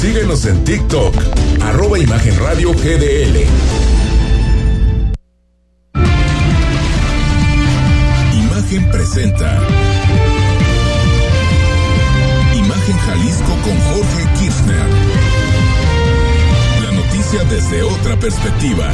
Síguenos 0.00 0.44
en 0.44 0.62
TikTok, 0.62 1.14
arroba 1.62 1.98
Imagen 1.98 2.36
GDL. 2.36 3.46
Imagen 8.34 8.90
presenta. 8.90 9.58
Imagen 12.54 12.98
Jalisco 13.06 13.56
con 13.64 13.80
Jorge 13.80 14.28
Kirchner. 14.38 14.86
La 16.82 16.92
noticia 16.92 17.44
desde 17.44 17.82
otra 17.82 18.16
perspectiva. 18.20 18.92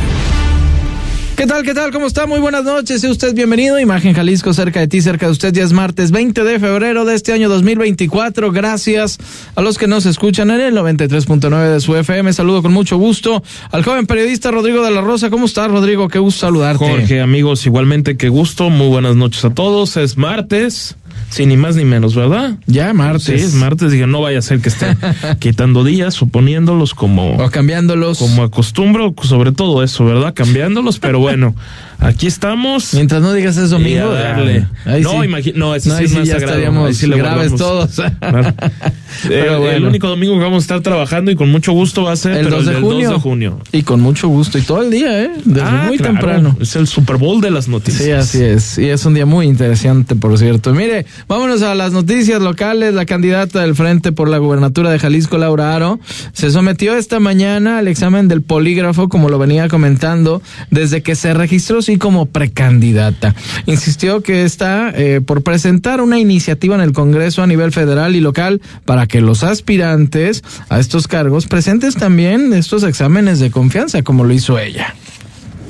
¿Qué 1.36 1.46
tal? 1.46 1.64
¿Qué 1.64 1.74
tal? 1.74 1.90
¿Cómo 1.90 2.06
está? 2.06 2.26
Muy 2.26 2.38
buenas 2.38 2.62
noches. 2.62 3.00
Sea 3.00 3.10
usted 3.10 3.34
bienvenido. 3.34 3.80
Imagen 3.80 4.14
Jalisco 4.14 4.52
cerca 4.52 4.80
de 4.80 4.86
ti, 4.86 5.00
cerca 5.00 5.26
de 5.26 5.32
usted. 5.32 5.52
Ya 5.52 5.64
es 5.64 5.72
martes 5.72 6.12
20 6.12 6.44
de 6.44 6.60
febrero 6.60 7.04
de 7.04 7.14
este 7.14 7.32
año 7.32 7.48
2024. 7.48 8.52
Gracias 8.52 9.18
a 9.56 9.60
los 9.62 9.76
que 9.76 9.88
nos 9.88 10.06
escuchan 10.06 10.50
en 10.50 10.60
el 10.60 10.76
93.9 10.76 11.72
de 11.72 11.80
su 11.80 11.96
FM. 11.96 12.32
Saludo 12.32 12.62
con 12.62 12.72
mucho 12.72 12.96
gusto 12.96 13.42
al 13.72 13.82
joven 13.82 14.06
periodista 14.06 14.50
Rodrigo 14.52 14.84
de 14.84 14.92
la 14.92 15.00
Rosa. 15.00 15.30
¿Cómo 15.30 15.46
estás, 15.46 15.68
Rodrigo? 15.68 16.08
Qué 16.08 16.20
gusto 16.20 16.46
saludarte. 16.46 16.86
Jorge, 16.88 17.20
amigos, 17.20 17.66
igualmente 17.66 18.16
qué 18.16 18.28
gusto. 18.28 18.70
Muy 18.70 18.88
buenas 18.88 19.16
noches 19.16 19.44
a 19.44 19.50
todos. 19.50 19.96
Es 19.96 20.16
martes. 20.16 20.96
Sí, 21.30 21.46
ni 21.46 21.56
más 21.56 21.76
ni 21.76 21.84
menos, 21.84 22.14
¿verdad? 22.14 22.56
Ya 22.66 22.92
martes. 22.92 23.24
Sí, 23.24 23.32
es 23.32 23.54
martes. 23.54 23.90
Dije, 23.90 24.06
no 24.06 24.20
vaya 24.20 24.38
a 24.38 24.42
ser 24.42 24.60
que 24.60 24.68
esté 24.68 24.96
quitando 25.38 25.82
días 25.82 26.20
o 26.20 26.26
poniéndolos 26.26 26.94
como. 26.94 27.36
O 27.36 27.50
cambiándolos. 27.50 28.18
Como 28.18 28.42
acostumbro, 28.42 29.14
sobre 29.22 29.52
todo 29.52 29.82
eso, 29.82 30.04
¿verdad? 30.04 30.34
Cambiándolos, 30.34 30.98
pero 30.98 31.18
bueno. 31.20 31.54
Aquí 31.98 32.26
estamos. 32.26 32.94
Mientras 32.94 33.22
no 33.22 33.32
digas 33.32 33.56
es 33.56 33.70
domingo, 33.70 34.10
a 34.10 34.14
darle. 34.14 34.66
no, 35.02 35.24
imagino, 35.24 35.58
no, 35.58 35.74
ese 35.76 35.88
no, 35.88 35.98
sí 35.98 36.04
es 36.04 36.12
más 36.12 36.26
ya 36.26 36.34
sagrado, 36.34 36.52
estaríamos 36.58 36.96
sí 36.96 37.08
graves 37.08 37.54
todos. 37.54 37.90
Pero 39.28 39.60
bueno. 39.60 39.76
El 39.76 39.84
único 39.84 40.08
domingo 40.08 40.34
que 40.34 40.40
vamos 40.42 40.62
a 40.62 40.64
estar 40.64 40.80
trabajando 40.80 41.30
y 41.30 41.36
con 41.36 41.50
mucho 41.50 41.72
gusto 41.72 42.02
va 42.04 42.12
a 42.12 42.16
ser 42.16 42.32
El 42.32 42.44
pero 42.46 42.56
2 42.56 42.66
de 42.66 42.72
del 42.72 42.82
junio. 42.82 43.08
2 43.10 43.16
de 43.16 43.22
junio. 43.22 43.58
Y 43.72 43.82
con 43.82 44.00
mucho 44.00 44.28
gusto. 44.28 44.58
Y 44.58 44.62
todo 44.62 44.82
el 44.82 44.90
día, 44.90 45.22
¿eh? 45.22 45.30
Desde 45.44 45.62
Ah, 45.62 45.84
muy 45.86 45.96
claro. 45.98 46.14
temprano. 46.14 46.56
Es 46.60 46.74
el 46.76 46.86
Super 46.86 47.16
Bowl 47.18 47.40
de 47.40 47.50
las 47.50 47.68
noticias. 47.68 48.28
Sí, 48.28 48.38
así 48.38 48.44
es. 48.44 48.78
Y 48.78 48.88
es 48.88 49.04
un 49.04 49.14
día 49.14 49.26
muy 49.26 49.46
interesante, 49.46 50.16
por 50.16 50.36
cierto. 50.38 50.72
Mire, 50.74 51.01
vámonos 51.28 51.62
a 51.62 51.74
las 51.74 51.92
noticias 51.92 52.40
locales. 52.40 52.94
La 52.94 53.06
candidata 53.06 53.60
del 53.60 53.74
Frente 53.74 54.12
por 54.12 54.28
la 54.28 54.38
gubernatura 54.38 54.90
de 54.90 54.98
Jalisco, 54.98 55.38
Laura 55.38 55.74
Aro, 55.74 56.00
se 56.32 56.50
sometió 56.50 56.96
esta 56.96 57.20
mañana 57.20 57.78
al 57.78 57.88
examen 57.88 58.28
del 58.28 58.42
polígrafo, 58.42 59.08
como 59.08 59.28
lo 59.28 59.38
venía 59.38 59.68
comentando, 59.68 60.42
desde 60.70 61.02
que 61.02 61.14
se 61.14 61.34
registró 61.34 61.82
sí 61.82 61.98
como 61.98 62.26
precandidata. 62.26 63.34
Insistió 63.66 64.22
que 64.22 64.44
está 64.44 64.90
eh, 64.94 65.20
por 65.24 65.42
presentar 65.42 66.00
una 66.00 66.18
iniciativa 66.18 66.74
en 66.74 66.80
el 66.80 66.92
Congreso 66.92 67.42
a 67.42 67.46
nivel 67.46 67.72
federal 67.72 68.16
y 68.16 68.20
local 68.20 68.60
para 68.84 69.06
que 69.06 69.20
los 69.20 69.42
aspirantes 69.42 70.42
a 70.68 70.78
estos 70.78 71.08
cargos 71.08 71.46
presentes 71.46 71.94
también 71.96 72.52
estos 72.52 72.82
exámenes 72.82 73.40
de 73.40 73.50
confianza, 73.50 74.02
como 74.02 74.24
lo 74.24 74.32
hizo 74.32 74.58
ella. 74.58 74.94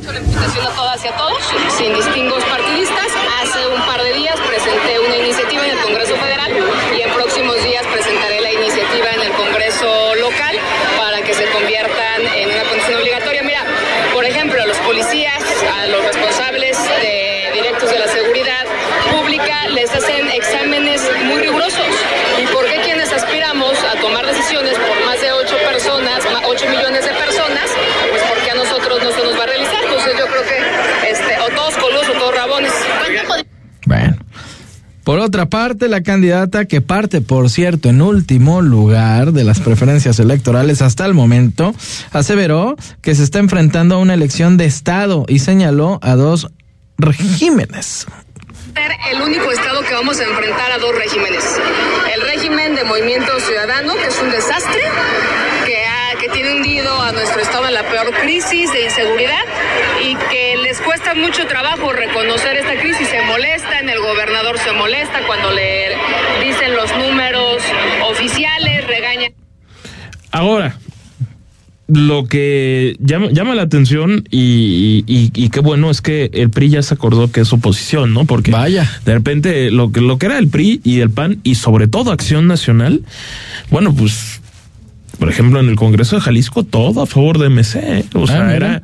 Invitación 0.02 0.66
a 0.66 0.70
todas 0.70 1.04
y 1.04 1.08
a 1.08 1.16
todos, 1.16 1.38
sin 1.78 1.94
distingos 1.94 2.42
partidistas. 2.44 3.06
Hace 3.42 3.66
un 3.68 3.80
par 3.86 4.02
de 4.02 4.12
días 4.18 4.34
presenté 4.40 4.98
una 4.98 5.16
iniciativa 5.16 5.64
en 5.64 5.70
el 5.78 5.78
Congreso 5.78 6.14
Federal 6.16 6.50
y 6.96 7.00
en 7.02 7.10
próximos 7.14 7.56
días 7.62 7.84
presentaré 7.92 8.40
la 8.40 8.52
iniciativa 8.52 9.08
en 9.14 9.20
el 9.22 9.32
Congreso 9.32 10.14
local 10.20 10.56
para 10.98 11.22
que 11.22 11.34
se 11.34 11.46
conviertan 11.62 12.26
en 12.36 12.50
una 12.50 12.64
condición 12.64 13.00
obligatoria. 13.00 13.42
Mira, 13.42 13.64
por 14.12 14.24
ejemplo, 14.24 14.60
a 14.60 14.66
los 14.66 14.76
policías, 14.78 15.42
a 15.80 15.86
los 15.86 16.04
responsables 16.04 16.76
de 17.00 17.50
directos 17.54 17.90
de 17.90 17.98
la 17.98 18.08
seguridad 18.08 18.66
pública 19.12 19.68
les 19.68 19.90
hacen 19.94 20.28
exámenes 20.30 21.00
muy 21.24 21.40
rigurosos. 21.40 21.86
¿Y 22.42 22.46
por 22.48 22.64
qué 22.66 22.80
quienes 22.82 23.12
aspiramos 23.12 23.78
a 23.84 24.00
tomar 24.00 24.26
decisiones 24.26 24.74
por 24.74 25.04
más 25.04 25.20
de 25.20 25.32
8 25.32 25.56
personas, 25.70 26.24
8 26.44 26.68
millones 26.68 27.04
de 27.04 27.12
personas? 27.12 27.70
Pues 28.10 28.22
porque 28.22 28.50
a 28.50 28.54
nosotros 28.54 29.02
no 29.02 29.12
se 29.12 29.22
nos 29.22 29.38
va 29.38 29.44
a 29.44 29.46
realizar. 29.46 29.84
Entonces 29.84 30.18
yo 30.18 30.26
creo 30.26 30.42
que 30.42 31.10
este, 31.10 31.38
o 31.40 31.48
todos 31.50 31.76
coludos 31.76 32.08
o 32.08 32.12
todos 32.12 32.34
rabones. 32.34 32.72
Bueno. 33.86 34.16
Por 35.12 35.20
otra 35.20 35.44
parte, 35.44 35.88
la 35.88 36.02
candidata 36.02 36.64
que 36.64 36.80
parte, 36.80 37.20
por 37.20 37.50
cierto, 37.50 37.90
en 37.90 38.00
último 38.00 38.62
lugar 38.62 39.32
de 39.32 39.44
las 39.44 39.60
preferencias 39.60 40.18
electorales 40.18 40.80
hasta 40.80 41.04
el 41.04 41.12
momento, 41.12 41.74
aseveró 42.12 42.76
que 43.02 43.14
se 43.14 43.22
está 43.22 43.38
enfrentando 43.38 43.96
a 43.96 43.98
una 43.98 44.14
elección 44.14 44.56
de 44.56 44.64
Estado 44.64 45.26
y 45.28 45.40
señaló 45.40 45.98
a 46.00 46.14
dos 46.14 46.48
regímenes. 46.96 48.06
el 49.12 49.20
único 49.20 49.50
estado 49.50 49.82
que 49.82 49.92
vamos 49.92 50.18
a 50.18 50.24
enfrentar 50.24 50.72
a 50.72 50.78
dos 50.78 50.94
regímenes. 50.96 51.44
El 52.14 52.22
régimen 52.22 52.74
de 52.74 52.84
Movimiento 52.84 53.38
Ciudadano, 53.40 53.92
que 53.92 54.06
es 54.06 54.18
un 54.18 54.30
desastre, 54.30 54.80
hundido 56.54 57.00
a 57.00 57.12
nuestro 57.12 57.40
estado 57.40 57.66
en 57.68 57.74
la 57.74 57.82
peor 57.82 58.12
crisis 58.22 58.72
de 58.72 58.84
inseguridad 58.84 59.44
y 60.04 60.14
que 60.30 60.56
les 60.62 60.80
cuesta 60.80 61.14
mucho 61.14 61.46
trabajo 61.46 61.92
reconocer 61.92 62.56
esta 62.56 62.78
crisis. 62.80 63.08
Se 63.08 63.22
molestan, 63.22 63.88
el 63.88 63.98
gobernador 63.98 64.58
se 64.58 64.72
molesta 64.72 65.26
cuando 65.26 65.50
le 65.50 65.88
dicen 66.44 66.74
los 66.74 66.90
números 66.96 67.62
oficiales, 68.10 68.86
regañan. 68.86 69.32
Ahora, 70.30 70.78
lo 71.88 72.26
que 72.26 72.96
llama, 73.00 73.28
llama 73.32 73.54
la 73.54 73.62
atención 73.62 74.24
y, 74.30 75.04
y, 75.06 75.30
y 75.34 75.48
qué 75.50 75.60
bueno 75.60 75.90
es 75.90 76.00
que 76.00 76.30
el 76.32 76.50
PRI 76.50 76.70
ya 76.70 76.82
se 76.82 76.94
acordó 76.94 77.30
que 77.30 77.40
es 77.40 77.52
oposición, 77.52 78.14
¿no? 78.14 78.24
Porque 78.24 78.50
Vaya. 78.50 78.90
de 79.04 79.14
repente 79.14 79.70
lo 79.70 79.92
que, 79.92 80.00
lo 80.00 80.18
que 80.18 80.26
era 80.26 80.38
el 80.38 80.48
PRI 80.48 80.80
y 80.84 81.00
el 81.00 81.10
PAN 81.10 81.40
y 81.42 81.54
sobre 81.54 81.86
todo 81.88 82.12
Acción 82.12 82.46
Nacional, 82.46 83.02
bueno, 83.70 83.94
pues, 83.94 84.41
por 85.22 85.28
ejemplo, 85.28 85.60
en 85.60 85.68
el 85.68 85.76
Congreso 85.76 86.16
de 86.16 86.22
Jalisco, 86.22 86.64
todo 86.64 87.00
a 87.00 87.06
favor 87.06 87.38
de 87.38 87.48
MC. 87.48 87.76
¿eh? 87.76 88.04
O 88.14 88.26
sea, 88.26 88.42
mira. 88.42 88.56
era 88.56 88.82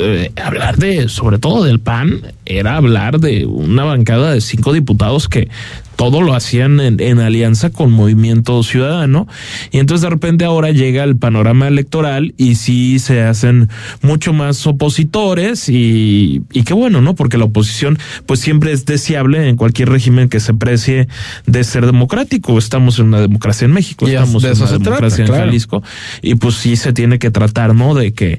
eh, 0.00 0.30
hablar 0.40 0.76
de, 0.76 1.08
sobre 1.08 1.40
todo 1.40 1.64
del 1.64 1.80
PAN, 1.80 2.22
era 2.46 2.76
hablar 2.76 3.18
de 3.18 3.44
una 3.44 3.82
bancada 3.82 4.30
de 4.30 4.40
cinco 4.40 4.72
diputados 4.72 5.28
que 5.28 5.48
todo 5.98 6.22
lo 6.22 6.32
hacían 6.32 6.78
en, 6.78 7.00
en 7.00 7.18
alianza 7.18 7.70
con 7.70 7.90
Movimiento 7.90 8.62
Ciudadano. 8.62 9.26
Y 9.72 9.78
entonces 9.80 10.02
de 10.02 10.10
repente 10.10 10.44
ahora 10.44 10.70
llega 10.70 11.02
el 11.02 11.16
panorama 11.16 11.66
electoral 11.66 12.34
y 12.36 12.54
sí 12.54 13.00
se 13.00 13.22
hacen 13.22 13.68
mucho 14.00 14.32
más 14.32 14.64
opositores 14.68 15.68
y, 15.68 16.42
y 16.52 16.62
qué 16.62 16.72
bueno, 16.72 17.00
¿no? 17.02 17.16
Porque 17.16 17.36
la 17.36 17.46
oposición 17.46 17.98
pues 18.26 18.38
siempre 18.38 18.70
es 18.70 18.86
deseable 18.86 19.48
en 19.48 19.56
cualquier 19.56 19.88
régimen 19.88 20.28
que 20.28 20.38
se 20.38 20.54
precie 20.54 21.08
de 21.46 21.64
ser 21.64 21.84
democrático. 21.84 22.56
Estamos 22.58 23.00
en 23.00 23.06
una 23.06 23.20
democracia 23.20 23.64
en 23.64 23.72
México, 23.72 24.06
Y 24.08 24.12
estamos 24.12 24.44
de 24.44 24.50
en 24.50 24.56
una 24.56 24.66
trata, 24.68 24.78
democracia 24.84 25.22
en 25.24 25.26
claro. 25.30 25.44
Jalisco 25.46 25.82
y 26.22 26.36
pues 26.36 26.54
sí 26.54 26.76
se 26.76 26.92
tiene 26.92 27.18
que 27.18 27.32
tratar, 27.32 27.74
¿no? 27.74 27.94
De 27.96 28.12
que, 28.12 28.38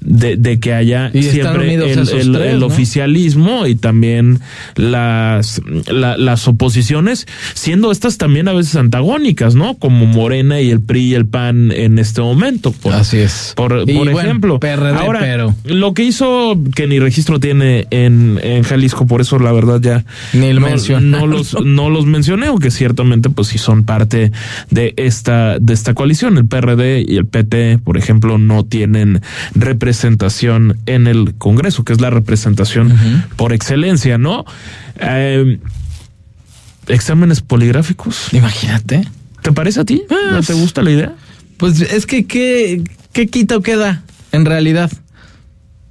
de, 0.00 0.36
de 0.36 0.60
que 0.60 0.72
haya 0.72 1.10
Y 1.12 1.24
siempre 1.24 1.74
el, 1.74 1.82
esos 1.82 2.12
el- 2.12 2.32
tres, 2.32 2.52
el 2.52 2.60
¿no? 2.60 2.66
oficialismo 2.66 3.66
y 3.66 3.74
también 3.74 4.38
las, 4.76 5.60
la- 5.90 6.16
las 6.16 6.46
oposiciones, 6.46 6.91
siendo 7.54 7.90
estas 7.92 8.18
también 8.18 8.48
a 8.48 8.52
veces 8.52 8.76
antagónicas, 8.76 9.54
¿no? 9.54 9.74
Como 9.76 10.06
Morena 10.06 10.60
y 10.60 10.70
el 10.70 10.80
PRI 10.80 11.02
y 11.02 11.14
el 11.14 11.26
PAN 11.26 11.72
en 11.72 11.98
este 11.98 12.20
momento. 12.20 12.72
Por, 12.72 12.94
Así 12.94 13.18
es. 13.18 13.52
Por, 13.56 13.84
Y 13.86 13.94
por 13.94 14.10
bueno, 14.10 14.20
ejemplo. 14.28 14.60
PRD, 14.60 14.96
Ahora, 14.96 15.20
pero- 15.20 15.54
lo 15.64 15.94
que 15.94 16.04
hizo 16.04 16.58
que 16.74 16.86
ni 16.86 16.98
registro 16.98 17.40
tiene 17.40 17.86
en, 17.90 18.38
en 18.42 18.62
Jalisco, 18.62 19.06
por 19.06 19.20
eso 19.20 19.38
la 19.38 19.52
verdad 19.52 19.80
ya 19.80 20.04
Ni 20.32 20.52
no 20.52 21.26
los, 21.26 21.56
no 21.64 21.90
los 21.90 22.06
mencioné, 22.06 22.46
aunque 22.46 22.70
ciertamente 22.70 23.30
pues 23.30 23.48
sí 23.48 23.58
son 23.58 23.84
parte 23.84 24.32
de 24.70 24.94
esta, 24.96 25.58
de 25.58 25.72
esta 25.72 25.94
coalición. 25.94 26.36
El 26.38 26.46
PRD 26.46 27.04
y 27.06 27.16
el 27.16 27.26
PT, 27.26 27.78
por 27.78 27.96
ejemplo, 27.96 28.38
no 28.38 28.64
tienen 28.64 29.20
representación 29.54 30.78
en 30.86 31.06
el 31.06 31.34
Congreso, 31.38 31.84
que 31.84 31.92
es 31.92 32.00
la 32.00 32.10
representación 32.10 32.92
por 33.36 33.52
excelencia, 33.52 34.18
¿no? 34.18 34.44
Eh, 35.00 35.58
exámenes 36.92 37.40
poligráficos. 37.40 38.28
Imagínate. 38.32 39.06
¿Te 39.42 39.52
parece 39.52 39.80
a 39.80 39.84
ti? 39.84 40.02
Ah, 40.10 40.30
¿No 40.32 40.42
te 40.42 40.52
gusta 40.52 40.82
la 40.82 40.90
idea? 40.92 41.14
Pues 41.56 41.80
es 41.80 42.06
que, 42.06 42.26
¿qué, 42.26 42.82
qué 43.12 43.26
quita 43.28 43.56
o 43.56 43.60
qué 43.60 43.76
da 43.76 44.02
en 44.32 44.44
realidad? 44.44 44.90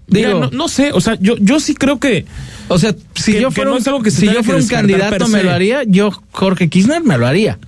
Mira, 0.08 0.30
Digo, 0.30 0.40
no, 0.42 0.50
no 0.52 0.68
sé, 0.68 0.92
o 0.94 1.00
sea, 1.00 1.18
yo, 1.22 1.38
yo 1.38 1.60
sí 1.62 1.74
creo 1.74 2.00
que 2.00 2.26
o 2.68 2.78
sea, 2.78 2.94
si 3.16 3.34
que- 3.34 3.42
yo 3.42 3.52
fuera, 3.52 3.70
no 3.70 3.76
un- 3.78 3.82
es 3.82 3.88
algo 3.88 4.02
que 4.02 4.12
se 4.12 4.18
si 4.22 4.22
tenga 4.28 4.34
yo 4.34 4.40
que 4.40 4.46
fuera 4.46 4.58
un 4.58 4.68
descartar 4.68 5.00
candidato 5.00 5.28
me 5.30 5.44
lo 5.44 5.52
haría, 5.52 5.84
yo, 5.86 6.12
Jorge 6.32 6.70
Kirchner, 6.70 7.02
me 7.04 7.18
lo 7.18 7.28
haría. 7.28 7.60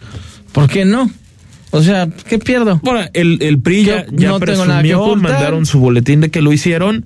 ¿Por 0.51 0.69
qué 0.69 0.83
no? 0.85 1.09
O 1.71 1.81
sea, 1.81 2.07
¿qué 2.27 2.37
pierdo? 2.39 2.79
Bueno, 2.83 3.07
el, 3.13 3.41
el 3.41 3.59
PRI 3.59 3.85
ya, 3.85 4.05
Yo 4.05 4.11
ya 4.17 4.27
no 4.29 4.39
tengo 4.39 4.65
nada 4.65 4.81
que 4.83 4.89
presumió, 4.89 5.15
mandaron 5.15 5.65
su 5.65 5.79
boletín 5.79 6.21
de 6.21 6.29
que 6.31 6.41
lo 6.41 6.53
hicieron. 6.53 7.05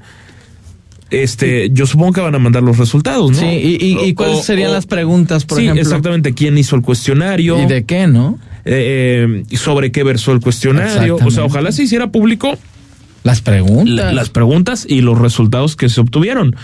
Este, 1.09 1.69
yo 1.71 1.88
supongo 1.88 2.13
que 2.13 2.21
van 2.21 2.36
a 2.36 2.39
mandar 2.39 2.63
los 2.63 2.77
resultados, 2.77 3.31
¿no? 3.31 3.38
Sí, 3.39 3.45
y, 3.45 3.86
y- 3.86 4.07
y 4.07 4.12
O- 4.12 4.15
cuáles 4.15 4.44
serían 4.44 4.71
o- 4.71 4.74
las 4.74 4.86
preguntas, 4.86 5.45
por 5.45 5.57
sí, 5.57 5.63
ejemplo? 5.63 5.81
exactamente. 5.83 6.33
¿Quién 6.33 6.57
hizo 6.57 6.75
el 6.75 6.81
cuestionario? 6.81 7.62
¿Y 7.62 7.65
de 7.65 7.86
qué, 7.86 8.07
no? 8.07 8.38
Eh, 8.65 9.45
eh, 9.50 9.57
sobre 9.57 9.92
qué 9.94 10.04
versó 10.04 10.33
el 10.33 10.42
cuestionario. 10.42 11.18
O 11.24 11.31
sea, 11.31 11.45
ojalá 11.45 11.71
se 11.71 11.83
hiciera 11.83 12.12
público 12.12 12.57
Las 13.24 13.39
preguntas. 13.42 13.88
la- 13.95 14.12
las 14.12 14.30
preguntas 14.30 14.86
y 14.89 15.00
los 15.01 15.18
resultados 15.18 15.75
que 15.77 15.88
se 15.88 16.01
obtuvieron. 16.01 16.56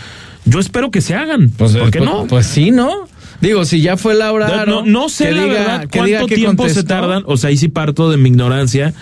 Yo 0.46 0.60
espero 0.60 0.92
que 0.92 1.00
se 1.00 1.16
hagan. 1.16 1.50
Pues, 1.50 1.72
¿Por 1.78 1.90
qué 1.92 2.00
pues- 2.00 2.10
no? 2.10 2.28
Pues 2.28 2.46
sí, 2.46 2.72
¿no? 2.72 3.08
Digo, 3.40 3.64
si 3.66 3.82
ya 3.82 3.96
fue 3.98 4.14
Laura 4.14 4.66
No, 4.66 4.66
no, 4.66 4.86
no 4.86 5.10
sé 5.10 5.32
la 5.32 5.44
diga- 5.44 5.48
verdad 5.54 5.88
cuánto 5.92 6.28
que 6.28 6.36
tiempo 6.36 6.68
se 6.70 6.84
tardan. 6.84 7.24
O 7.26 7.38
sea, 7.38 7.50
ahí 7.50 7.58
sí 7.58 7.68
parto 7.70 8.10
de 8.12 8.18
mi 8.18 8.30
ignorancia. 8.30 8.94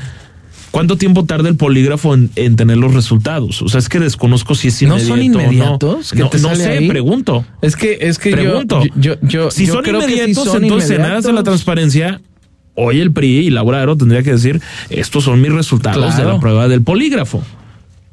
¿Cuánto 0.72 0.98
tiempo 0.98 1.26
tarda 1.26 1.50
el 1.50 1.58
polígrafo 1.58 2.14
en, 2.14 2.30
en 2.38 2.56
tener 2.56 2.78
los 2.78 2.94
resultados? 2.94 3.62
O 3.62 3.68
sea, 3.68 3.80
es 3.80 3.90
que 3.90 4.00
desconozco 4.00 4.56
si 4.56 4.70
es 4.70 4.82
¿No 4.84 4.98
inmediato. 4.98 5.08
son 5.08 5.20
o 5.20 5.24
inmediatos? 5.24 6.14
No, 6.16 6.30
¿Que 6.30 6.38
no, 6.40 6.50
no 6.50 6.56
sé, 6.56 6.68
ahí? 6.70 6.88
pregunto. 6.88 7.46
Es 7.62 7.76
que, 7.76 7.98
es 8.02 8.18
que 8.18 8.32
yo- 8.32 8.36
Pregunto. 8.38 8.82
yo, 8.96 9.16
yo, 9.22 9.52
si 9.52 9.66
yo 9.66 9.74
son 9.74 9.84
creo 9.84 10.00
que 10.00 10.06
inmediatos, 10.14 10.46
son 10.46 10.64
entonces 10.64 10.92
en 10.92 11.02
aras 11.02 11.26
de 11.26 11.34
la 11.34 11.44
transparencia, 11.44 12.22
hoy 12.76 13.02
el 13.02 13.12
PRI 13.12 13.40
y 13.48 13.50
Laura 13.50 13.82
Aro 13.82 13.98
tendría 13.98 14.24
que 14.24 14.32
decir, 14.32 14.62
estos 14.90 15.26
son 15.26 15.42
mis 15.42 15.52
resultados 15.52 15.98
Claro. 16.16 16.28
de 16.30 16.34
la 16.36 16.40
prueba 16.40 16.68
del 16.70 16.82
polígrafo. 16.84 17.44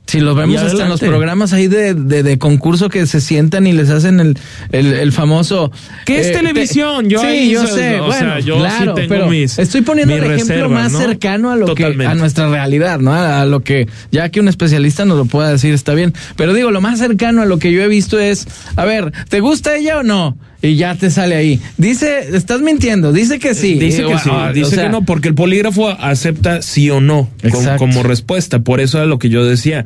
Si 0.08 0.20
los 0.20 0.34
vemos 0.34 0.56
hasta 0.62 0.84
en 0.84 0.88
los 0.88 1.00
programas 1.00 1.52
ahí 1.52 1.68
de, 1.68 1.92
de, 1.92 2.22
de 2.22 2.38
concurso 2.38 2.88
que 2.88 3.06
se 3.06 3.20
sientan 3.20 3.66
y 3.66 3.72
les 3.72 3.90
hacen 3.90 4.20
el, 4.20 4.38
el, 4.72 4.94
el 4.94 5.12
famoso... 5.12 5.70
¿Qué 6.06 6.20
es 6.20 6.32
televisión? 6.32 7.04
te- 7.04 7.10
Yo 7.10 7.20
sí, 7.20 7.26
ahí, 7.26 7.50
yo 7.50 7.62
o 7.62 7.66
sé. 7.66 7.74
sea, 7.74 8.00
bueno, 8.00 8.38
yo 8.40 8.54
sí 8.54 8.60
claro, 8.60 8.94
tengo 8.94 9.08
pero 9.10 9.28
mis- 9.28 9.58
estoy 9.58 9.82
poniendo 9.82 10.14
el 10.16 10.24
ejemplo 10.24 10.70
más 10.70 10.92
¿no? 10.92 10.98
cercano 11.00 11.50
a 11.50 11.56
lo 11.56 11.74
que 11.74 11.84
a 11.84 12.14
nuestra 12.14 12.48
realidad, 12.48 13.00
¿no? 13.00 13.12
A, 13.12 13.42
a 13.42 13.44
lo 13.44 13.60
que 13.60 13.86
ya 14.10 14.30
que 14.30 14.40
un 14.40 14.48
especialista 14.48 15.04
nos 15.04 15.18
lo 15.18 15.26
pueda 15.26 15.50
decir 15.50 15.74
está 15.74 15.92
bien. 15.92 16.14
Pero 16.36 16.54
digo, 16.54 16.70
lo 16.70 16.80
más 16.80 16.98
cercano 16.98 17.42
a 17.42 17.44
lo 17.44 17.58
que 17.58 17.70
yo 17.70 17.82
he 17.82 17.88
visto 17.88 18.18
es, 18.18 18.48
a 18.76 18.86
ver, 18.86 19.12
¿te 19.28 19.40
gusta 19.40 19.76
ella 19.76 19.98
o 19.98 20.02
no? 20.04 20.38
Y 20.60 20.74
ya 20.76 20.94
te 20.96 21.10
sale 21.10 21.36
ahí. 21.36 21.60
Dice, 21.76 22.34
estás 22.36 22.60
mintiendo, 22.60 23.12
dice 23.12 23.38
que 23.38 23.54
sí. 23.54 23.74
Dice 23.74 24.02
Y, 24.02 24.06
que 24.08 24.18
sí, 24.18 24.28
ah, 24.32 24.48
o 24.50 24.52
dice 24.52 24.70
sea, 24.74 24.84
que 24.84 24.88
no, 24.90 25.02
porque 25.02 25.28
el 25.28 25.34
polígrafo 25.34 25.88
acepta 25.88 26.62
sí 26.62 26.90
o 26.90 27.00
no 27.00 27.30
como, 27.52 27.76
como 27.76 28.02
respuesta. 28.02 28.58
Por 28.58 28.80
eso 28.80 29.00
es 29.02 29.08
lo 29.08 29.18
que 29.18 29.28
yo 29.28 29.44
decía. 29.44 29.84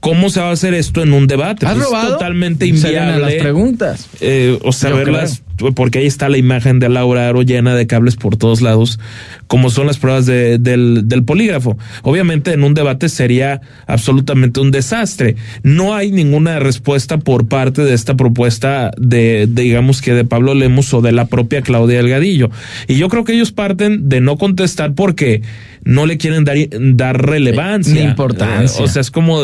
¿Cómo 0.00 0.30
se 0.30 0.40
va 0.40 0.48
a 0.48 0.52
hacer 0.52 0.74
esto 0.74 1.02
en 1.04 1.12
un 1.12 1.28
debate? 1.28 1.64
¿Has 1.64 1.74
Pues 1.74 1.84
es 1.86 1.90
robado? 1.92 2.12
totalmente 2.14 2.66
Serían 2.76 3.04
inviable. 3.10 3.34
las 3.36 3.42
preguntas. 3.42 4.08
eh, 4.20 4.58
o 4.62 4.72
sea, 4.72 4.90
verlas, 4.90 5.42
porque 5.74 5.98
ahí 6.00 6.06
está 6.06 6.28
la 6.28 6.38
imagen 6.38 6.78
de 6.78 6.88
Laura 6.88 7.28
Aro 7.28 7.42
llena 7.42 7.74
de 7.74 7.86
cables 7.86 8.16
por 8.16 8.36
todos 8.36 8.60
lados, 8.62 8.98
como 9.46 9.70
son 9.70 9.86
las 9.86 9.98
pruebas 9.98 10.26
de- 10.26 10.58
del, 10.58 11.02
del 11.08 11.24
polígrafo. 11.24 11.76
Obviamente 12.02 12.52
en 12.52 12.64
un 12.64 12.74
debate 12.74 13.08
sería 13.08 13.60
absolutamente 13.86 14.60
un 14.60 14.70
desastre. 14.70 15.36
No 15.62 15.94
hay 15.94 16.10
ninguna 16.10 16.58
respuesta 16.58 17.18
por 17.18 17.46
parte 17.48 17.82
de 17.82 17.94
esta 17.94 18.16
propuesta 18.16 18.90
de, 18.98 19.46
de, 19.48 19.62
digamos 19.62 20.00
que 20.02 20.14
de 20.14 20.24
Pablo 20.24 20.54
Lemos 20.54 20.92
o 20.94 21.00
de 21.00 21.12
la 21.12 21.26
propia 21.26 21.62
Claudia 21.62 21.98
Delgadillo. 21.98 22.50
Y 22.88 22.96
yo 22.96 23.08
creo 23.08 23.24
que 23.24 23.34
ellos 23.34 23.52
parten 23.52 24.08
de 24.08 24.20
no 24.20 24.36
contestar 24.38 24.94
porque 24.94 25.42
no 25.84 26.06
le 26.06 26.16
quieren 26.18 26.44
dar, 26.44 26.56
dar 26.70 27.24
relevancia. 27.26 27.94
Ni 27.94 28.00
importancia. 28.08 28.82
O 28.84 28.88
sea, 28.88 29.00
es 29.00 29.10
como, 29.10 29.40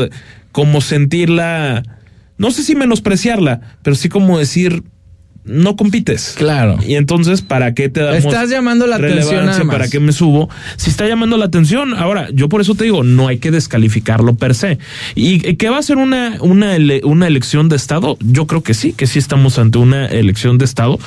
como 0.53 0.81
sentirla, 0.81 1.83
no 2.39 2.51
sé 2.51 2.63
si 2.63 2.75
menospreciarla, 2.75 3.61
pero 3.83 3.97
sí 3.97 4.09
como 4.09 4.39
decir, 4.39 4.83
no 5.49 5.77
compites. 5.77 6.35
Claro. 6.37 6.79
Y 6.87 6.95
entonces, 6.95 7.43
¿para 7.43 7.75
qué 7.75 7.89
te 7.89 8.01
damos 8.01 8.19
Estás 8.25 8.51
llamando 8.51 8.87
la 8.87 8.97
atención 8.97 9.19
relevancia? 9.21 9.47
nada 9.53 9.65
más. 9.65 9.75
¿Para 9.77 9.89
qué 9.89 10.01
me 10.01 10.13
subo? 10.13 10.49
Si 10.77 10.91
está 10.91 11.07
llamando 11.09 11.37
la 11.37 11.47
atención, 11.47 11.95
ahora, 11.95 12.29
yo 12.33 12.49
por 12.49 12.61
eso 12.61 12.75
te 12.75 12.85
digo, 12.85 13.03
no 13.05 13.29
hay 13.29 13.39
que 13.39 13.51
descalificarlo 13.51 14.35
per 14.35 14.55
se. 14.55 14.79
¿Y 15.15 15.41
qué 15.57 15.69
va 15.71 15.79
a 15.79 15.83
ser 15.83 15.97
una, 15.97 16.37
una, 16.41 16.77
ele- 16.77 17.01
una 17.05 17.27
elección 17.27 17.69
de 17.69 17.77
Estado? 17.77 18.17
Yo 18.21 18.47
creo 18.47 18.63
que 18.63 18.75
sí, 18.75 18.93
que 18.93 19.07
sí 19.07 19.19
estamos 19.19 19.59
ante 19.59 19.79
una 19.79 20.07
elección 20.07 20.59
de 20.59 20.65
Estado 20.65 20.99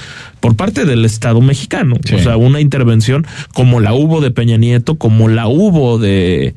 por 0.41 0.55
parte 0.57 0.83
del 0.83 1.05
Estado 1.05 1.39
mexicano. 1.39 1.95
Sí. 2.03 2.15
O 2.15 2.19
sea, 2.19 2.35
una 2.35 2.59
intervención 2.59 3.25
como 3.53 3.79
la 3.79 3.93
hubo 3.93 4.19
de 4.19 4.31
Peña 4.31 4.57
Nieto, 4.57 4.95
como 4.95 5.29
la 5.29 5.47
hubo 5.47 5.97
de, 5.97 6.53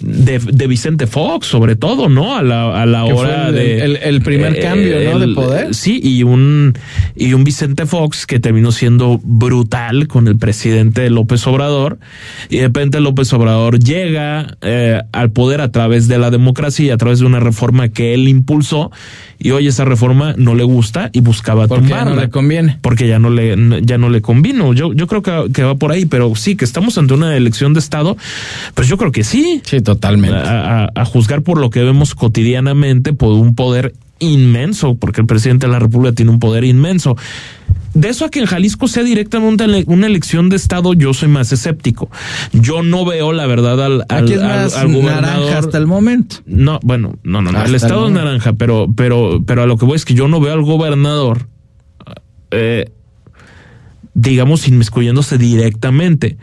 de, 0.00 0.38
de 0.40 0.66
Vicente 0.66 1.06
Fox, 1.06 1.46
sobre 1.46 1.74
todo, 1.76 2.10
¿no? 2.10 2.36
A 2.36 2.42
la, 2.42 2.82
a 2.82 2.84
la 2.84 3.04
hora 3.06 3.48
el- 3.48 3.54
de... 3.54 3.78
eh, 3.78 3.84
el- 3.84 3.96
el 3.96 4.20
primer 4.22 4.60
cambio, 4.60 5.12
¿no? 5.12 5.18
de 5.18 5.28
poder. 5.34 5.74
Sí, 5.74 5.98
y 6.02 6.22
un, 6.24 6.74
y 7.16 7.32
un 7.32 7.44
Vicente 7.44 7.86
Fox 7.86 8.26
que 8.26 8.38
terminó 8.40 8.72
siendo 8.72 9.20
brutal 9.22 10.06
con 10.08 10.28
el 10.28 10.36
presidente 10.36 11.08
López 11.08 11.46
Obrador. 11.46 11.98
Y 12.50 12.56
de 12.56 12.62
repente 12.64 13.00
López 13.00 13.32
Obrador 13.32 13.78
llega 13.78 14.56
eh, 14.62 15.00
al 15.12 15.30
poder 15.30 15.60
a 15.60 15.70
través 15.70 16.08
de 16.08 16.18
la 16.18 16.30
democracia 16.30 16.84
y 16.86 16.90
a 16.90 16.96
través 16.96 17.20
de 17.20 17.26
una 17.26 17.40
reforma 17.40 17.88
que 17.88 18.14
él 18.14 18.26
impulsó. 18.28 18.90
Y 19.40 19.52
hoy 19.52 19.68
esa 19.68 19.84
reforma 19.84 20.34
no 20.36 20.56
le 20.56 20.64
gusta 20.64 21.10
y 21.12 21.20
buscaba 21.20 21.68
Porque 21.68 21.84
tumbarla. 21.88 22.14
no 22.16 22.20
le 22.20 22.28
conviene. 22.28 22.78
Porque 22.82 23.06
ya 23.06 23.20
no 23.20 23.27
le, 23.30 23.56
ya 23.82 23.98
no 23.98 24.08
le 24.10 24.20
convino. 24.20 24.72
Yo, 24.72 24.92
yo 24.92 25.06
creo 25.06 25.22
que, 25.22 25.52
que 25.52 25.62
va 25.62 25.74
por 25.74 25.92
ahí, 25.92 26.04
pero 26.06 26.34
sí, 26.36 26.56
que 26.56 26.64
estamos 26.64 26.96
ante 26.98 27.14
una 27.14 27.36
elección 27.36 27.74
de 27.74 27.80
Estado. 27.80 28.16
Pues 28.74 28.88
yo 28.88 28.96
creo 28.96 29.12
que 29.12 29.24
sí 29.24 29.60
Sí, 29.64 29.80
totalmente. 29.80 30.36
a, 30.36 30.84
a- 30.84 30.90
a 30.94 31.04
juzgar 31.04 31.42
por 31.42 31.58
lo 31.58 31.70
que 31.70 31.82
vemos 31.82 32.14
cotidianamente, 32.14 33.12
por 33.12 33.32
un 33.32 33.54
poder 33.54 33.94
inmenso, 34.20 34.96
porque 34.96 35.20
el 35.20 35.26
presidente 35.26 35.66
de 35.66 35.72
la 35.72 35.78
República 35.78 36.12
tiene 36.14 36.30
un 36.32 36.40
poder 36.40 36.64
inmenso. 36.64 37.16
De 37.94 38.08
eso 38.10 38.24
a 38.26 38.30
que 38.30 38.38
en 38.40 38.46
Jalisco 38.46 38.86
sea 38.86 39.02
directamente 39.02 39.64
una 39.86 40.06
elección 40.06 40.48
de 40.50 40.56
Estado, 40.56 40.92
yo 40.92 41.14
soy 41.14 41.28
más 41.28 41.52
escéptico. 41.52 42.10
Yo 42.52 42.82
no 42.82 43.04
veo, 43.04 43.32
la 43.32 43.46
verdad, 43.46 43.82
al, 43.82 44.04
al, 44.08 44.24
Aquí 44.24 44.34
es 44.34 44.42
más 44.42 44.76
al 44.76 44.88
gobernador. 44.88 45.22
naranja 45.22 45.58
hasta 45.58 45.78
el 45.78 45.86
momento. 45.86 46.36
No, 46.46 46.78
bueno, 46.82 47.14
no, 47.22 47.42
no, 47.42 47.50
no. 47.50 47.58
Hasta 47.58 47.62
El 47.64 47.70
el 47.70 47.74
Estado 47.76 48.06
es 48.06 48.12
naranja, 48.12 48.52
pero, 48.52 48.88
pero, 48.94 49.42
pero 49.46 49.62
a 49.62 49.66
lo 49.66 49.78
que 49.78 49.86
voy 49.86 49.96
es 49.96 50.04
que 50.04 50.14
yo 50.14 50.28
no 50.28 50.38
veo 50.40 50.52
al 50.52 50.62
gobernador, 50.62 51.46
eh, 52.50 52.90
digamos, 54.18 54.66
inmiscuyéndose 54.66 55.38
directamente. 55.38 56.36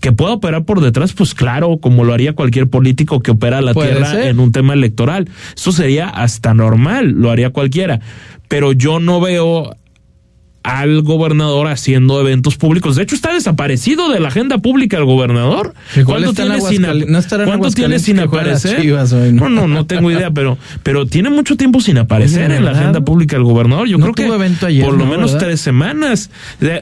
Que 0.00 0.12
pueda 0.12 0.32
operar 0.32 0.64
por 0.64 0.80
detrás, 0.80 1.12
pues 1.12 1.32
claro, 1.32 1.78
como 1.80 2.04
lo 2.04 2.12
haría 2.12 2.34
cualquier 2.34 2.68
político 2.68 3.20
que 3.20 3.30
opera 3.30 3.60
la 3.60 3.72
tierra 3.72 4.10
ser. 4.10 4.26
en 4.26 4.40
un 4.40 4.50
tema 4.50 4.74
electoral. 4.74 5.28
Eso 5.56 5.70
sería 5.70 6.08
hasta 6.08 6.54
normal, 6.54 7.12
lo 7.12 7.30
haría 7.30 7.50
cualquiera. 7.50 8.00
Pero 8.48 8.72
yo 8.72 8.98
no 8.98 9.20
veo 9.20 9.76
al 10.62 11.02
gobernador 11.02 11.68
haciendo 11.68 12.20
eventos 12.20 12.56
públicos. 12.56 12.96
De 12.96 13.02
hecho, 13.02 13.14
está 13.14 13.32
desaparecido 13.32 14.10
de 14.10 14.20
la 14.20 14.28
agenda 14.28 14.58
pública 14.58 14.96
el 14.96 15.04
gobernador. 15.04 15.74
¿Cuánto 16.04 16.32
tiene 16.34 16.60
sin, 16.60 16.82
Aguascali- 16.84 17.06
no 17.06 17.18
estará 17.18 17.42
en 17.44 17.48
¿cuánto 17.48 17.70
tiene 17.70 17.96
Aguascalientes 17.96 18.02
sin 18.02 18.16
que 18.18 18.26
juega 18.26 18.46
las 18.46 18.58
aparecer? 18.64 18.82
Chivas 18.82 19.12
hoy, 19.12 19.32
¿no? 19.32 19.48
no, 19.48 19.62
no, 19.62 19.68
no 19.68 19.86
tengo 19.86 20.10
idea, 20.10 20.30
pero, 20.30 20.58
pero 20.82 21.06
tiene 21.06 21.30
mucho 21.30 21.56
tiempo 21.56 21.80
sin 21.80 21.98
aparecer 21.98 22.50
en 22.52 22.64
la 22.64 22.72
agenda 22.72 23.00
pública 23.00 23.36
el 23.36 23.42
gobernador. 23.44 23.88
Yo 23.88 23.98
No 23.98 24.04
creo 24.12 24.14
que 24.14 24.66
ayer, 24.66 24.84
por 24.84 24.94
lo 24.96 25.04
¿no? 25.04 25.10
menos 25.10 25.32
¿verdad? 25.32 25.46
tres 25.48 25.60
semanas. 25.60 26.30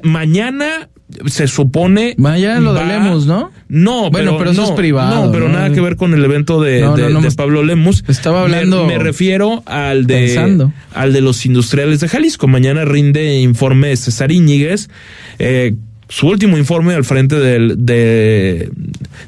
Mañana 0.03 0.89
se 1.27 1.47
supone. 1.49 2.15
Mañana 2.19 2.61
lo 2.61 2.75
de 2.75 2.81
va- 2.81 2.87
Lemus, 2.87 3.27
¿no? 3.27 3.51
No, 3.69 4.11
Bueno, 4.11 4.37
pero 4.39 4.51
eso 4.51 4.63
no, 4.63 4.67
es 4.69 4.73
privado, 4.75 5.27
No, 5.27 5.33
pero 5.33 5.49
¿no? 5.49 5.55
nada 5.55 5.71
que 5.73 5.81
ver 5.81 5.97
con 5.97 6.13
el 6.15 6.25
evento 6.25 6.61
de, 6.61 6.81
No, 6.81 6.97
de- 6.97 7.13
de 7.13 7.31
Pablo 7.33 7.63
Lemus. 7.63 8.05
estaba 8.09 8.39
Me- 8.41 8.45
hablando 8.57 8.87
Me, 8.87 8.99
refiero 8.99 9.63
al 9.67 10.07
de 10.07 10.15
pensando. 10.27 10.73
al 10.95 11.13
de 11.13 11.21
los 11.21 11.45
industriales 11.47 12.01
de 12.01 12.09
Jalisco. 12.09 12.49
Mañana 12.49 12.85
rinde 12.85 13.41
informe 13.41 13.95
César 13.97 14.33
Íñiguez. 14.33 14.89
eh, 15.39 15.75
su 16.11 16.27
último 16.27 16.59
informe 16.59 16.93
al 16.93 17.05
frente 17.05 17.37
del, 17.37 17.87
de, 17.87 18.69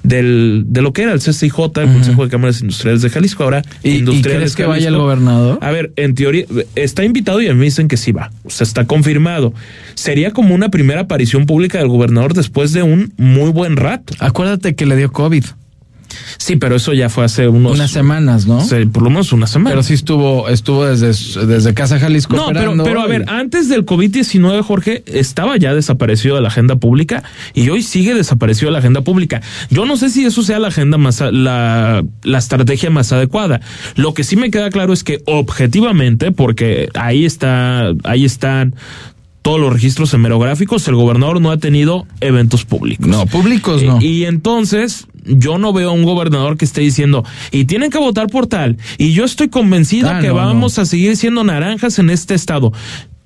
del, 0.02 0.64
de 0.67 0.82
lo 0.82 0.93
que 0.93 1.02
era 1.02 1.12
el 1.12 1.20
CCIJ, 1.20 1.58
el 1.76 1.93
Consejo 1.93 2.25
de 2.25 2.28
Cámaras 2.30 2.61
Industriales 2.61 3.02
de 3.02 3.09
Jalisco, 3.09 3.45
ahora 3.45 3.62
¿Y, 3.83 3.90
y 3.90 3.99
Industriales 3.99 4.37
crees 4.38 4.56
que 4.56 4.64
vaya 4.64 4.88
el 4.88 4.95
Jalisco. 4.95 5.02
gobernador? 5.04 5.59
A 5.62 5.71
ver, 5.71 5.92
en 5.97 6.14
teoría, 6.14 6.45
está 6.75 7.04
invitado 7.04 7.40
y 7.40 7.47
a 7.47 7.52
mí 7.52 7.59
me 7.61 7.64
dicen 7.66 7.88
que 7.88 7.97
sí 7.97 8.12
va. 8.12 8.30
O 8.45 8.50
sea, 8.50 8.64
está 8.64 8.85
confirmado. 8.85 9.54
Sería 9.95 10.33
como 10.33 10.54
una 10.54 10.68
primera 10.71 11.02
aparición 11.02 11.47
pública 11.47 11.78
del 11.78 11.88
gobernador 11.88 12.35
después 12.35 12.73
de 12.73 12.83
un 12.83 13.12
muy 13.16 13.50
buen 13.50 13.76
rato. 13.76 14.14
Acuérdate 14.18 14.75
que 14.75 14.85
le 14.85 14.97
dio 14.97 15.12
COVID. 15.12 15.45
Sí, 16.38 16.57
pero 16.57 16.76
eso 16.76 16.92
ya 16.92 17.09
fue 17.09 17.25
hace 17.25 17.49
unos. 17.49 17.73
Unas 17.73 17.90
semanas, 17.90 18.47
¿no? 18.47 18.61
Sí, 18.61 18.87
por 18.87 19.02
lo 19.02 19.11
menos 19.11 19.33
una 19.33 19.47
semana. 19.47 19.71
Pero 19.71 19.83
sí 19.83 19.95
estuvo, 19.95 20.49
estuvo 20.49 20.85
desde, 20.85 21.47
desde 21.47 21.75
Casa 21.75 21.99
Jalisco. 21.99 22.37
No, 22.37 22.49
pero, 22.52 22.75
pero 22.83 23.00
a 23.00 23.07
ver, 23.07 23.25
antes 23.28 23.69
del 23.69 23.85
COVID-19, 23.87 24.62
Jorge, 24.62 25.02
estaba 25.07 25.57
ya 25.57 25.75
desaparecido 25.75 26.37
de 26.37 26.42
la 26.42 26.49
agenda 26.49 26.76
pública 26.76 27.23
y 27.54 27.69
hoy 27.69 27.83
sigue 27.83 28.14
desaparecido 28.14 28.69
de 28.69 28.73
la 28.73 28.78
agenda 28.78 29.02
pública. 29.02 29.42
Yo 29.71 29.87
no 29.87 29.97
sé 29.97 30.11
si 30.11 30.25
eso 30.25 30.42
sea 30.42 30.59
la 30.59 30.69
agenda 30.69 30.99
más, 30.99 31.21
la, 31.21 32.04
la 32.23 32.38
estrategia 32.38 32.90
más 32.90 33.12
adecuada. 33.12 33.61
Lo 33.97 34.14
que 34.14 34.25
sí 34.25 34.37
me 34.37 34.50
queda 34.50 34.71
claro 34.71 34.92
es 34.92 35.04
que 35.04 35.23
objetivamente, 35.26 36.33
porque 36.33 36.88
ahí 36.95 37.25
está, 37.25 37.92
ahí 38.04 38.25
están 38.25 38.75
todos 39.42 39.61
los 39.61 39.73
registros 39.73 40.14
hemerográficos, 40.14 40.87
el 40.87 40.95
gobernador 40.95 41.40
no 41.40 41.50
ha 41.50 41.57
tenido 41.57 42.07
eventos 42.21 42.64
públicos. 42.64 43.09
No, 43.09 43.26
públicos 43.26 43.83
no. 43.83 44.00
Y, 44.00 44.07
y 44.07 44.25
entonces 44.25 45.09
yo 45.25 45.59
no 45.59 45.73
veo 45.73 45.91
a 45.91 45.93
un 45.93 46.05
gobernador 46.05 46.57
que 46.57 46.64
esté 46.64 46.81
diciendo, 46.81 47.25
y 47.50 47.64
tienen 47.64 47.91
que 47.91 47.99
votar 47.99 48.26
por 48.29 48.47
tal, 48.47 48.76
y 48.99 49.12
yo 49.12 49.25
estoy 49.25 49.49
convencido 49.49 50.11
Ah, 50.11 50.21
que 50.21 50.29
no, 50.29 50.35
vamos 50.35 50.79
a 50.79 50.85
seguir 50.85 51.17
siendo 51.17 51.45
naranjas 51.45 51.99
en 51.99 52.11
este 52.11 52.35
estado. 52.35 52.73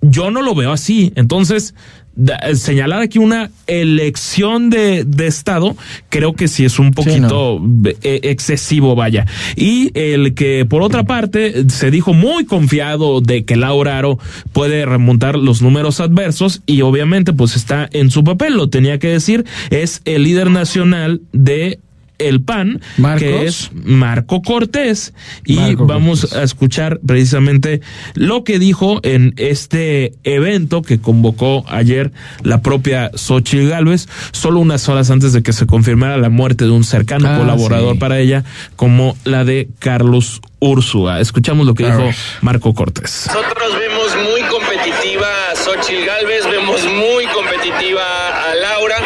Yo 0.03 0.31
no 0.31 0.43
lo 0.43 0.55
veo 0.55 0.73
así. 0.73 1.12
Entonces, 1.17 1.75
da- 2.15 2.38
señalar 2.55 3.00
aquí 3.00 3.19
una 3.19 3.50
elección 3.67 4.69
de, 4.71 5.05
de 5.05 5.26
estado, 5.26 5.75
creo 6.11 6.35
que 6.35 6.49
sí 6.49 6.65
es 6.65 6.79
un 6.79 6.93
poquito 6.93 7.61
eh, 8.03 8.21
excesivo, 8.25 8.95
vaya. 8.95 9.26
Y 9.57 9.91
el 9.99 10.35
que, 10.35 10.65
por 10.67 10.83
otra 10.83 11.05
parte, 11.05 11.69
se 11.71 11.91
dijo 11.91 12.12
muy 12.12 12.45
confiado 12.45 13.21
de 13.21 13.45
que 13.45 13.57
Laura 13.57 13.99
Aro 13.99 14.19
puede 14.53 14.85
remontar 14.85 15.37
los 15.37 15.62
números 15.62 15.99
adversos 16.00 16.62
y 16.67 16.83
obviamente 16.83 17.33
pues 17.33 17.57
está 17.57 17.88
en 17.91 18.11
su 18.11 18.23
papel, 18.23 18.55
lo 18.55 18.69
tenía 18.69 18.99
que 18.99 19.09
decir, 19.09 19.45
es 19.71 20.03
el 20.05 20.25
líder 20.25 20.50
nacional 20.50 21.23
de 21.33 21.81
el 22.18 22.40
PAN, 22.40 22.80
¿Marcos? 22.96 23.20
que 23.23 23.44
es 23.46 23.70
Marco 23.75 24.42
Cortés. 24.42 25.12
Y 25.44 25.56
Marco 25.56 25.87
vamos 25.87 26.23
Cortés. 26.23 26.38
a 26.38 26.42
escuchar 26.42 27.00
precisamente 27.06 27.80
lo 28.14 28.44
que 28.44 28.58
dijo 28.58 29.00
en 29.02 29.35
este 29.37 30.14
evento 30.25 30.82
que 30.82 31.00
convocó 31.00 31.64
ayer 31.68 32.12
la 32.42 32.62
propia 32.62 33.11
Xochitl 33.14 33.68
Gálvez, 33.68 34.08
solo 34.32 34.61
unas 34.61 34.88
horas 34.88 35.11
antes 35.11 35.32
de 35.32 35.42
que 35.42 35.52
se 35.52 35.66
confirmara 35.66 36.16
la 36.16 36.28
muerte 36.30 36.64
de 36.64 36.70
un 36.70 36.85
cercano 36.85 37.28
Ah, 37.28 37.38
colaborador 37.38 37.94
sí. 37.94 37.99
para 37.99 38.18
ella, 38.18 38.44
como 38.76 39.16
la 39.25 39.44
de 39.44 39.68
Carlos 39.78 40.40
Úrsula. 40.58 41.20
Escuchamos 41.20 41.66
lo 41.66 41.75
que 41.75 41.85
A 41.85 41.88
dijo 41.88 42.04
ver. 42.06 42.14
Marco 42.40 42.73
Cortés. 42.75 43.26
Nosotros 43.26 43.73
vemos 43.78 44.16
muy 44.32 44.40
competitiva 44.49 45.26
a 45.52 45.56
Xochitl 45.56 46.04
Galvez, 46.06 46.44
vemos 46.50 46.80
muy 46.85 47.26
competitiva 47.26 48.02
a 48.50 48.54
Laura 48.54 48.96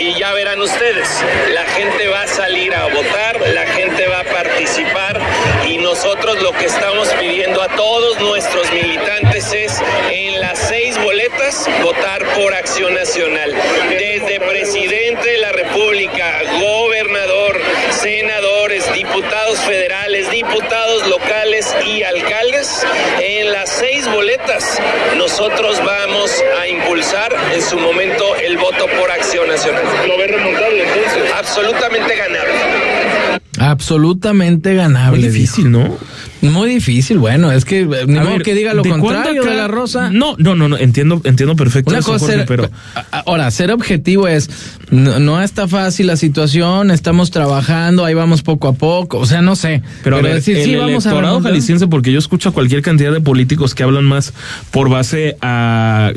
y 0.00 0.18
ya 0.18 0.32
verán 0.32 0.60
ustedes, 0.60 1.08
la 1.54 1.64
gente 1.72 2.08
va 2.08 2.22
a 2.22 2.26
salir 2.26 2.72
a 2.74 2.84
votar, 2.84 3.40
la 3.54 3.66
gente 3.74 4.06
va 4.08 4.20
a 4.20 4.24
participar 4.24 5.20
y 5.68 5.78
nosotros 5.78 6.42
lo 6.42 6.52
que 6.52 6.66
estamos 6.66 7.08
pidiendo 7.20 7.51
a 7.62 7.68
todos 7.76 8.18
nuestros 8.20 8.72
militantes 8.72 9.52
es 9.52 9.80
en 10.10 10.40
las 10.40 10.58
seis 10.58 10.98
boletas 10.98 11.68
votar 11.84 12.24
por 12.34 12.52
Acción 12.54 12.92
Nacional. 12.92 13.54
Desde 13.88 14.40
presidente 14.40 15.30
de 15.30 15.38
la 15.38 15.52
República, 15.52 16.40
gobernador, 16.60 17.60
senadores, 17.90 18.92
diputados 18.94 19.60
federales, 19.60 20.28
diputados 20.32 21.06
locales 21.06 21.72
y 21.86 22.02
alcaldes, 22.02 22.84
en 23.20 23.52
las 23.52 23.70
seis 23.70 24.08
boletas 24.08 24.80
nosotros 25.16 25.80
vamos 25.84 26.32
a 26.60 26.66
impulsar 26.66 27.32
en 27.54 27.62
su 27.62 27.78
momento 27.78 28.24
el 28.44 28.58
voto 28.58 28.86
por 28.98 29.08
acción 29.12 29.46
nacional. 29.46 29.84
¿Lo 30.08 30.18
ve 30.18 30.26
remontable 30.26 30.82
entonces? 30.82 31.32
Absolutamente 31.32 32.16
ganable. 32.16 33.40
Absolutamente 33.60 34.74
ganable. 34.74 35.20
Muy 35.20 35.28
difícil, 35.28 35.70
¿no? 35.70 35.96
Muy 36.42 36.68
difícil, 36.68 37.18
bueno, 37.18 37.50
es 37.52 37.64
que 37.64 37.80
eh, 37.82 37.86
ni 38.06 38.18
A 38.18 38.22
modo 38.22 38.32
ver, 38.32 38.42
que 38.42 38.54
diga 38.54 38.74
lo 38.74 38.82
¿de 38.82 38.90
contrario 38.90 39.44
de 39.44 39.56
la 39.56 39.68
Rosa. 39.68 40.10
No, 40.10 40.34
no, 40.38 40.54
no, 40.54 40.68
no, 40.68 40.76
entiendo, 40.76 41.20
entiendo 41.24 41.54
perfecto 41.56 41.90
Una 41.90 42.00
eso, 42.00 42.12
cosa 42.12 42.26
Jorge, 42.26 42.38
ser- 42.38 42.46
pero 42.46 42.70
ahora, 43.12 43.50
ser 43.52 43.70
objetivo 43.70 44.26
es, 44.28 44.50
no, 44.90 45.20
no 45.20 45.40
está 45.40 45.68
fácil 45.68 46.08
la 46.08 46.16
situación, 46.16 46.90
estamos 46.90 47.30
trabajando, 47.30 48.04
ahí 48.04 48.14
vamos 48.14 48.42
poco 48.42 48.66
a 48.68 48.72
poco, 48.72 49.18
o 49.18 49.26
sea, 49.26 49.40
no 49.40 49.54
sé. 49.56 49.82
Pero, 50.02 50.16
a 50.16 50.20
ver, 50.20 50.34
decir, 50.34 50.56
el 50.58 50.64
sí, 50.64 50.74
vamos 50.74 51.06
a 51.06 51.10
electorado 51.10 51.40
jalisciense, 51.40 51.86
porque 51.86 52.10
yo 52.12 52.18
escucho 52.18 52.48
a 52.48 52.52
cualquier 52.52 52.82
cantidad 52.82 53.12
de 53.12 53.20
políticos 53.20 53.74
que 53.74 53.84
hablan 53.84 54.04
más 54.04 54.32
por 54.72 54.88
base 54.90 55.36
a 55.42 56.10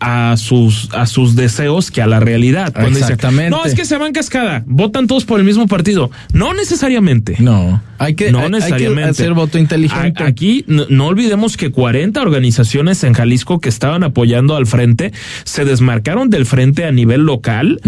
a 0.00 0.36
sus 0.36 0.88
a 0.92 1.06
sus 1.06 1.36
deseos 1.36 1.90
que 1.90 2.02
a 2.02 2.06
la 2.06 2.20
realidad. 2.20 2.72
Cuando 2.72 2.90
dicen, 2.90 3.04
Exactamente. 3.04 3.50
no, 3.50 3.64
es 3.64 3.74
que 3.74 3.84
se 3.84 3.96
van 3.96 4.12
cascada, 4.12 4.62
votan 4.66 5.06
todos 5.06 5.24
por 5.24 5.38
el 5.40 5.44
mismo 5.46 5.66
partido. 5.66 6.10
No 6.32 6.54
necesariamente. 6.54 7.36
No, 7.38 7.80
hay 7.98 8.14
que, 8.14 8.30
No 8.32 8.38
hay- 8.38 8.44
hay 8.44 8.50
que 8.50 8.56
necesariamente. 8.56 9.10
hacer 9.10 9.32
voto 9.34 9.58
inteligente. 9.58 10.22
A- 10.22 10.26
Aquí 10.26 10.64
no, 10.66 10.84
no 10.88 11.06
olvidemos 11.06 11.56
que 11.56 11.70
40 11.70 12.20
organizaciones 12.22 13.02
en 13.04 13.12
Jalisco 13.14 13.60
que 13.60 13.68
estaban 13.68 14.02
apoyando 14.04 14.56
al 14.56 14.66
frente 14.66 15.12
se 15.44 15.64
desmarcaron 15.64 16.30
del 16.30 16.46
frente 16.46 16.84
a 16.84 16.92
nivel 16.92 17.22
local 17.22 17.80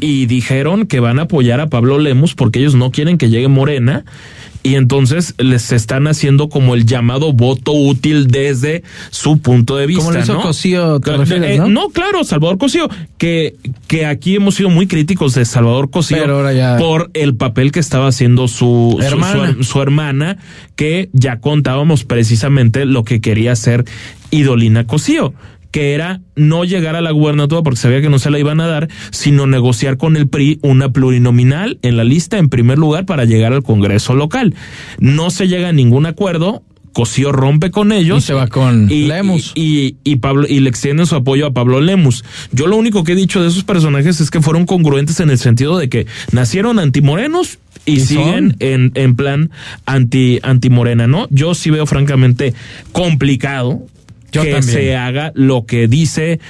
y 0.00 0.26
dijeron 0.26 0.86
que 0.86 1.00
van 1.00 1.18
a 1.18 1.22
apoyar 1.22 1.60
a 1.60 1.68
Pablo 1.68 1.98
Lemus 1.98 2.34
porque 2.34 2.58
ellos 2.60 2.74
no 2.74 2.90
quieren 2.90 3.18
que 3.18 3.28
llegue 3.30 3.48
Morena. 3.48 4.04
Y 4.62 4.74
entonces 4.74 5.34
les 5.38 5.70
están 5.72 6.08
haciendo 6.08 6.48
como 6.48 6.74
el 6.74 6.84
llamado 6.84 7.32
voto 7.32 7.72
útil 7.72 8.26
desde 8.26 8.82
su 9.10 9.38
punto 9.38 9.76
de 9.76 9.86
vista. 9.86 10.02
Como 10.04 10.14
lo 10.16 10.20
hizo 10.22 10.34
¿no? 10.34 10.40
Cosío, 10.42 11.00
te 11.00 11.10
Eh, 11.12 11.16
refieres, 11.16 11.58
¿no? 11.60 11.68
no, 11.68 11.88
claro, 11.90 12.24
Salvador 12.24 12.58
Cosío, 12.58 12.88
que, 13.18 13.54
que 13.86 14.04
aquí 14.04 14.34
hemos 14.36 14.56
sido 14.56 14.68
muy 14.68 14.86
críticos 14.88 15.34
de 15.34 15.44
Salvador 15.44 15.90
Cosío 15.90 16.18
Pero 16.20 16.36
ahora 16.36 16.52
ya- 16.52 16.76
por 16.76 17.10
el 17.14 17.36
papel 17.36 17.70
que 17.72 17.80
estaba 17.80 18.08
haciendo 18.08 18.48
su, 18.48 18.96
su- 18.98 19.02
Hermana. 19.02 19.54
su- 19.54 19.64
su 19.64 19.80
hermana, 19.80 20.38
que 20.76 21.08
ya 21.12 21.40
contábamos 21.40 22.04
precisamente 22.04 22.84
lo 22.84 23.04
que 23.04 23.20
quería 23.20 23.52
hacer 23.52 23.84
Idolina 24.30 24.86
Cosío 24.86 25.32
que 25.70 25.92
era 25.94 26.20
no 26.34 26.64
llegar 26.64 26.96
a 26.96 27.00
la 27.00 27.10
gubernatura 27.10 27.62
porque 27.62 27.78
sabía 27.78 28.00
que 28.00 28.08
no 28.08 28.18
se 28.18 28.30
la 28.30 28.38
iban 28.38 28.60
a 28.60 28.66
dar, 28.66 28.88
sino 29.10 29.46
negociar 29.46 29.96
con 29.96 30.16
el 30.16 30.28
PRI 30.28 30.58
una 30.62 30.90
plurinominal 30.92 31.78
en 31.82 31.96
la 31.96 32.04
lista 32.04 32.38
en 32.38 32.48
primer 32.48 32.78
lugar 32.78 33.04
para 33.06 33.24
llegar 33.24 33.52
al 33.52 33.62
Congreso 33.62 34.14
local. 34.14 34.54
No 34.98 35.30
se 35.30 35.48
llega 35.48 35.68
a 35.68 35.72
ningún 35.72 36.06
acuerdo, 36.06 36.62
Cosío 36.94 37.30
rompe 37.32 37.70
con 37.70 37.92
ellos 37.92 38.24
Y 38.24 38.26
se 38.26 38.32
va 38.34 38.48
con 38.48 38.88
Lemus. 38.88 39.52
y, 39.54 39.96
y 40.04 40.16
Pablo 40.16 40.46
y 40.48 40.60
le 40.60 40.70
extienden 40.70 41.06
su 41.06 41.14
apoyo 41.16 41.46
a 41.46 41.52
Pablo 41.52 41.80
Lemus. 41.80 42.24
Yo 42.50 42.66
lo 42.66 42.76
único 42.76 43.04
que 43.04 43.12
he 43.12 43.14
dicho 43.14 43.40
de 43.42 43.48
esos 43.48 43.62
personajes 43.62 44.20
es 44.20 44.30
que 44.30 44.40
fueron 44.40 44.64
congruentes 44.66 45.20
en 45.20 45.30
el 45.30 45.38
sentido 45.38 45.78
de 45.78 45.88
que 45.90 46.06
nacieron 46.32 46.78
antimorenos 46.78 47.58
y, 47.84 47.92
Y 47.92 48.00
siguen 48.00 48.56
en, 48.58 48.90
en 48.94 49.14
plan 49.16 49.50
anti 49.86 50.40
antimorena, 50.42 51.06
¿no? 51.06 51.28
Yo 51.30 51.54
sí 51.54 51.70
veo 51.70 51.86
francamente 51.86 52.54
complicado 52.92 53.80
Yo 54.32 54.42
que 54.42 54.52
también. 54.52 54.62
se 54.62 54.96
haga 54.96 55.32
lo 55.34 55.64
que 55.64 55.88
dice 55.88 56.40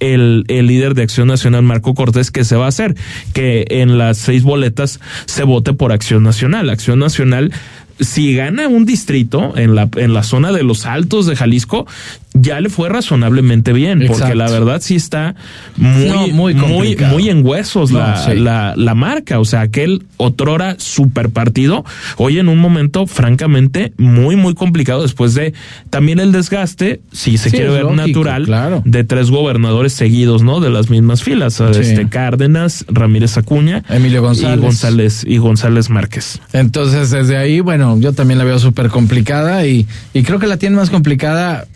el, 0.00 0.44
el 0.48 0.66
líder 0.66 0.94
de 0.94 1.02
Acción 1.02 1.28
Nacional, 1.28 1.62
Marco 1.62 1.94
Cortés, 1.94 2.30
que 2.30 2.44
se 2.44 2.56
va 2.56 2.66
a 2.66 2.68
hacer, 2.68 2.94
que 3.32 3.64
en 3.68 3.98
las 3.98 4.18
seis 4.18 4.42
boletas 4.42 5.00
se 5.26 5.44
vote 5.44 5.72
por 5.72 5.92
Acción 5.92 6.22
Nacional. 6.22 6.70
Acción 6.70 6.98
Nacional, 6.98 7.52
si 8.00 8.34
gana 8.34 8.68
un 8.68 8.84
distrito 8.86 9.56
en 9.56 9.74
la, 9.74 9.88
en 9.96 10.14
la 10.14 10.22
zona 10.22 10.52
de 10.52 10.62
los 10.62 10.86
altos 10.86 11.26
de 11.26 11.36
Jalisco, 11.36 11.86
ya 12.34 12.60
le 12.60 12.68
fue 12.68 12.88
razonablemente 12.88 13.72
bien, 13.72 14.04
porque 14.06 14.34
la 14.36 14.48
verdad 14.48 14.80
sí 14.80 14.94
está 14.94 15.34
muy, 15.76 16.06
No, 16.08 16.28
muy 16.28 16.54
muy, 16.54 16.96
muy, 16.96 17.28
en 17.30 17.44
huesos 17.44 17.90
No, 17.90 17.98
la, 17.98 18.16
sí. 18.24 18.34
la, 18.36 18.74
la 18.76 18.94
marca. 18.94 19.40
O 19.40 19.44
sea, 19.44 19.62
aquel 19.62 20.04
otrora 20.18 20.76
super 20.78 21.30
partido, 21.30 21.84
hoy 22.16 22.38
en 22.38 22.48
un 22.48 22.58
momento 22.58 23.06
francamente 23.06 23.92
muy, 23.96 24.36
muy 24.36 24.54
complicado 24.54 25.02
después 25.02 25.34
de 25.34 25.52
también 25.90 26.20
el 26.20 26.30
desgaste, 26.32 27.00
si 27.12 27.36
se 27.38 27.50
Sí, 27.50 27.56
quiere 27.56 27.70
ver 27.72 27.82
lógico, 27.84 28.06
natural, 28.06 28.44
claro. 28.44 28.82
de 28.84 29.02
tres 29.04 29.30
gobernadores 29.30 29.92
seguidos, 29.94 30.42
¿no? 30.42 30.60
De 30.60 30.70
las 30.70 30.90
mismas 30.90 31.22
filas, 31.24 31.54
Sí. 31.54 31.64
este 31.80 32.08
Cárdenas, 32.08 32.84
Ramírez 32.88 33.36
Acuña, 33.38 33.82
Emilio 33.88 34.22
González. 34.22 34.58
y 34.58 34.60
González 34.62 35.24
y 35.26 35.36
González 35.38 35.90
Márquez. 35.90 36.40
Entonces, 36.52 37.10
desde 37.10 37.36
ahí, 37.36 37.60
bueno, 37.60 37.87
yo 37.98 38.12
también 38.12 38.38
la 38.38 38.44
veo 38.44 38.58
súper 38.58 38.88
complicada 38.90 39.66
y, 39.66 39.86
y 40.12 40.22
creo 40.22 40.38
que 40.38 40.46
la 40.46 40.56
tiene 40.56 40.76
más 40.76 40.90
complicada 40.90 41.66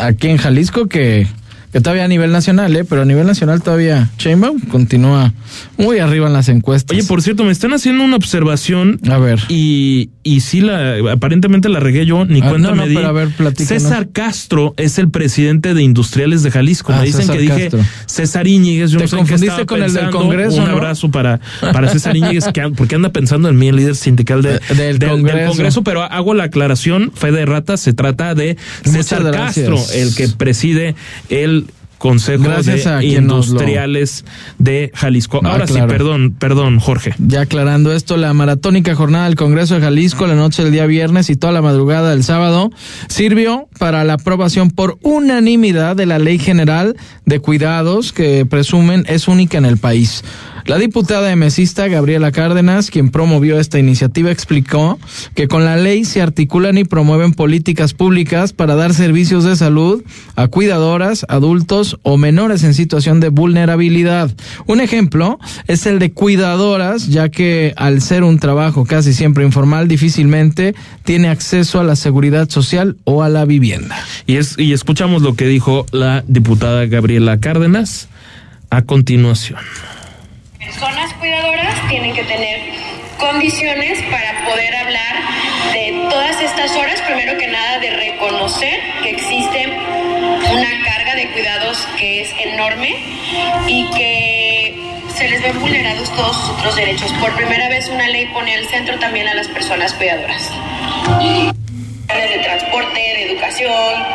aquí 0.00 0.28
en 0.28 0.38
Jalisco 0.38 0.86
que, 0.86 1.26
que 1.76 1.82
todavía 1.82 2.06
a 2.06 2.08
nivel 2.08 2.32
nacional, 2.32 2.74
¿eh? 2.74 2.84
Pero 2.84 3.02
a 3.02 3.04
nivel 3.04 3.26
nacional 3.26 3.60
todavía 3.62 4.08
Sheinbaum 4.18 4.60
continúa 4.60 5.34
muy 5.76 5.98
arriba 5.98 6.26
en 6.26 6.32
las 6.32 6.48
encuestas. 6.48 6.96
Oye, 6.96 7.06
por 7.06 7.20
cierto, 7.20 7.44
me 7.44 7.52
están 7.52 7.74
haciendo 7.74 8.02
una 8.02 8.16
observación 8.16 8.98
A 9.10 9.18
ver. 9.18 9.40
y, 9.50 10.08
y 10.22 10.40
sí, 10.40 10.62
la, 10.62 10.94
aparentemente 11.12 11.68
la 11.68 11.78
regué 11.78 12.06
yo, 12.06 12.24
ni 12.24 12.40
Ah, 12.40 12.48
cuenta 12.48 12.70
no, 12.70 12.76
no, 12.76 12.82
me 12.82 12.88
di. 12.88 12.94
pero 12.94 13.08
a 13.08 13.12
ver, 13.12 13.28
platícanos. 13.28 13.82
César 13.82 14.08
Castro 14.10 14.72
es 14.78 14.98
el 14.98 15.10
presidente 15.10 15.74
de 15.74 15.82
Industriales 15.82 16.42
de 16.42 16.50
Jalisco. 16.50 16.94
Ah, 16.94 17.00
me 17.00 17.04
dicen 17.04 17.20
César 17.22 17.36
que 17.36 17.42
dije 17.42 17.60
Castro. 17.68 17.80
César 18.06 18.46
Íñiguez. 18.46 18.90
Yo 18.92 18.96
Te 18.98 19.04
no 19.04 19.08
sé 19.08 19.16
qué 19.16 19.20
confundiste 19.20 19.66
con 19.66 19.82
el 19.82 19.92
del. 19.92 20.08
Congreso, 20.10 20.56
Un 20.62 20.64
¿no? 20.68 20.70
abrazo 20.70 21.10
para, 21.10 21.40
para 21.60 21.88
César 21.90 22.16
Íñiguez, 22.16 22.46
que, 22.54 22.62
porque 22.74 22.94
anda 22.94 23.10
pensando 23.10 23.50
en 23.50 23.56
mí, 23.58 23.68
el 23.68 23.76
líder 23.76 23.96
sindical 23.96 24.40
de- 24.40 24.54
Eh, 24.70 24.96
del 24.98 25.20
Congreso. 25.46 25.82
Pero 25.84 26.04
hago 26.04 26.32
la 26.32 26.44
aclaración, 26.44 27.12
fe 27.14 27.32
de 27.32 27.44
rata, 27.44 27.76
se 27.76 27.92
trata 27.92 28.34
de 28.34 28.56
César. 28.82 29.30
Castro, 29.30 29.78
el 29.94 30.14
que 30.14 30.28
preside 30.28 30.94
el 31.28 31.65
Consejo 31.98 32.44
Gracias 32.44 32.84
de 32.84 32.90
lo- 32.92 33.02
Industriales 33.02 34.24
de 34.58 34.90
Jalisco. 34.94 35.40
Ah, 35.44 35.52
Ahora 35.52 35.66
sí, 35.66 35.74
perdón, 35.88 36.34
perdón, 36.38 36.78
Jorge. 36.78 37.14
Ya 37.18 37.42
aclarando 37.42 37.92
esto, 37.92 38.16
la 38.16 38.32
maratónica 38.34 38.94
jornada 38.94 39.24
del 39.26 39.34
Congreso 39.36 39.74
de 39.76 39.80
Jalisco 39.80 40.26
la 40.26 40.34
noche 40.34 40.62
del 40.62 40.72
día 40.72 40.86
viernes 40.86 41.30
y 41.30 41.36
toda 41.36 41.52
la 41.52 41.62
madrugada 41.62 42.10
del 42.10 42.22
sábado 42.24 42.70
sirvió 43.08 43.68
para 43.78 44.04
la 44.04 44.14
aprobación 44.14 44.70
por 44.70 44.98
unanimidad 45.02 45.96
de 45.96 46.06
la 46.06 46.18
Ley 46.18 46.38
General 46.38 46.96
de 47.24 47.40
Cuidados 47.40 48.12
que 48.12 48.46
presumen 48.46 49.04
es 49.08 49.28
única 49.28 49.58
en 49.58 49.64
el 49.64 49.78
país. 49.78 50.22
La 50.66 50.78
diputada 50.78 51.30
emesista 51.30 51.86
Gabriela 51.86 52.32
Cárdenas, 52.32 52.90
quien 52.90 53.10
promovió 53.10 53.60
esta 53.60 53.78
iniciativa, 53.78 54.32
explicó 54.32 54.98
que 55.36 55.46
con 55.46 55.64
la 55.64 55.76
ley 55.76 56.04
se 56.04 56.20
articulan 56.20 56.76
y 56.76 56.82
promueven 56.82 57.34
políticas 57.34 57.94
públicas 57.94 58.52
para 58.52 58.74
dar 58.74 58.92
servicios 58.92 59.44
de 59.44 59.54
salud 59.54 60.02
a 60.34 60.48
cuidadoras, 60.48 61.24
adultos 61.28 62.00
o 62.02 62.16
menores 62.16 62.64
en 62.64 62.74
situación 62.74 63.20
de 63.20 63.28
vulnerabilidad. 63.28 64.32
Un 64.66 64.80
ejemplo 64.80 65.38
es 65.68 65.86
el 65.86 66.00
de 66.00 66.10
cuidadoras, 66.10 67.06
ya 67.06 67.28
que 67.28 67.72
al 67.76 68.02
ser 68.02 68.24
un 68.24 68.40
trabajo 68.40 68.86
casi 68.86 69.12
siempre 69.12 69.44
informal, 69.44 69.86
difícilmente 69.86 70.74
tiene 71.04 71.28
acceso 71.28 71.78
a 71.78 71.84
la 71.84 71.94
seguridad 71.94 72.50
social 72.50 72.96
o 73.04 73.22
a 73.22 73.28
la 73.28 73.44
vivienda. 73.44 73.96
Y, 74.26 74.34
es, 74.34 74.58
y 74.58 74.72
escuchamos 74.72 75.22
lo 75.22 75.34
que 75.34 75.46
dijo 75.46 75.86
la 75.92 76.24
diputada 76.26 76.86
Gabriela 76.86 77.38
Cárdenas 77.38 78.08
a 78.70 78.82
continuación. 78.82 79.60
Personas 80.78 81.14
cuidadoras 81.14 81.88
tienen 81.88 82.12
que 82.12 82.22
tener 82.24 82.60
condiciones 83.18 83.98
para 84.10 84.44
poder 84.44 84.76
hablar 84.76 85.16
de 85.72 86.06
todas 86.10 86.38
estas 86.42 86.70
horas, 86.76 87.00
primero 87.00 87.38
que 87.38 87.46
nada 87.46 87.78
de 87.78 87.90
reconocer 87.92 88.78
que 89.02 89.10
existe 89.10 89.68
una 89.68 90.84
carga 90.84 91.14
de 91.14 91.30
cuidados 91.32 91.78
que 91.98 92.20
es 92.20 92.30
enorme 92.38 92.94
y 93.66 93.88
que 93.92 94.78
se 95.16 95.30
les 95.30 95.42
ven 95.42 95.58
vulnerados 95.60 96.10
todos 96.14 96.36
sus 96.36 96.50
otros 96.50 96.76
derechos. 96.76 97.10
Por 97.14 97.34
primera 97.36 97.70
vez 97.70 97.88
una 97.88 98.06
ley 98.08 98.26
pone 98.26 98.54
al 98.54 98.66
centro 98.66 98.98
también 98.98 99.28
a 99.28 99.34
las 99.34 99.48
personas 99.48 99.94
cuidadoras 99.94 100.52
de 102.06 102.38
transporte, 102.38 103.05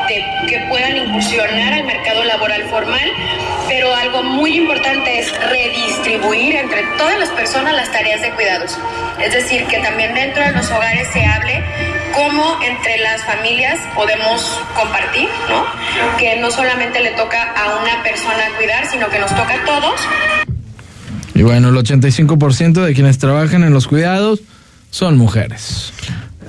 de 0.08 0.26
que 0.48 0.60
puedan 0.70 0.98
incursionar 0.98 1.74
al 1.74 1.84
mercado 1.84 2.24
laboral 2.24 2.64
formal, 2.70 3.10
pero 3.68 3.94
algo 3.96 4.24
muy 4.24 4.58
importante 4.58 5.20
es 5.20 5.32
redistribuir 5.50 6.56
entre 6.56 6.84
todas 6.98 7.20
las 7.20 7.30
personas 7.30 7.74
las 7.74 7.92
tareas 7.92 8.22
de 8.22 8.32
cuidados. 8.32 8.78
Es 9.20 9.34
decir, 9.34 9.66
que 9.66 9.80
también 9.80 10.14
dentro 10.14 10.44
de 10.44 10.52
los 10.52 10.70
hogares 10.72 11.08
se 11.14 11.26
hable 11.26 11.64
cómo 12.14 12.58
entre 12.64 12.98
las 13.00 13.24
familias 13.24 13.80
podemos 13.96 14.60
compartir, 14.76 15.30
¿no? 15.50 15.66
Que 16.18 16.38
no 16.38 16.52
solamente 16.52 17.00
le 17.00 17.12
toca 17.12 17.54
a 17.54 17.82
una 17.82 18.04
persona 18.04 18.44
cuidar, 18.58 18.88
sino 18.88 19.10
que 19.10 19.20
nos 19.20 19.30
toca 19.36 19.54
a 19.54 19.66
todos. 19.66 20.00
Y 21.34 21.44
bueno, 21.44 21.70
el 21.70 21.76
85% 21.76 22.84
de 22.84 22.94
quienes 22.94 23.18
trabajan 23.18 23.64
en 23.64 23.74
los 23.74 23.88
cuidados 23.88 24.42
son 24.90 25.18
mujeres. 25.18 25.94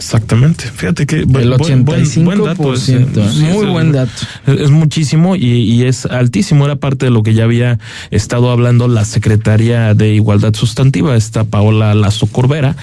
Exactamente. 0.02 0.64
Fíjate 0.64 1.06
que 1.06 1.20
el 1.20 1.26
85%, 1.26 2.24
buen, 2.24 2.42
dato. 2.42 2.74
Es, 2.74 3.36
muy 3.36 3.66
buen 3.66 3.92
dato. 3.92 4.10
Es, 4.46 4.70
muchísimo 4.70 5.36
y, 5.36 5.44
y, 5.44 5.84
es 5.84 6.06
altísimo. 6.06 6.64
Era 6.64 6.74
parte 6.74 7.06
de 7.06 7.12
lo 7.12 7.22
que 7.22 7.34
ya 7.34 7.44
había 7.44 7.78
estado 8.10 8.50
hablando 8.50 8.88
la 8.88 9.04
secretaria 9.04 9.94
de 9.94 10.12
Igualdad 10.12 10.54
Sustantiva, 10.54 11.14
esta 11.14 11.44
Paola 11.44 11.94
Lazo 11.94 12.26
Corbera, 12.26 12.74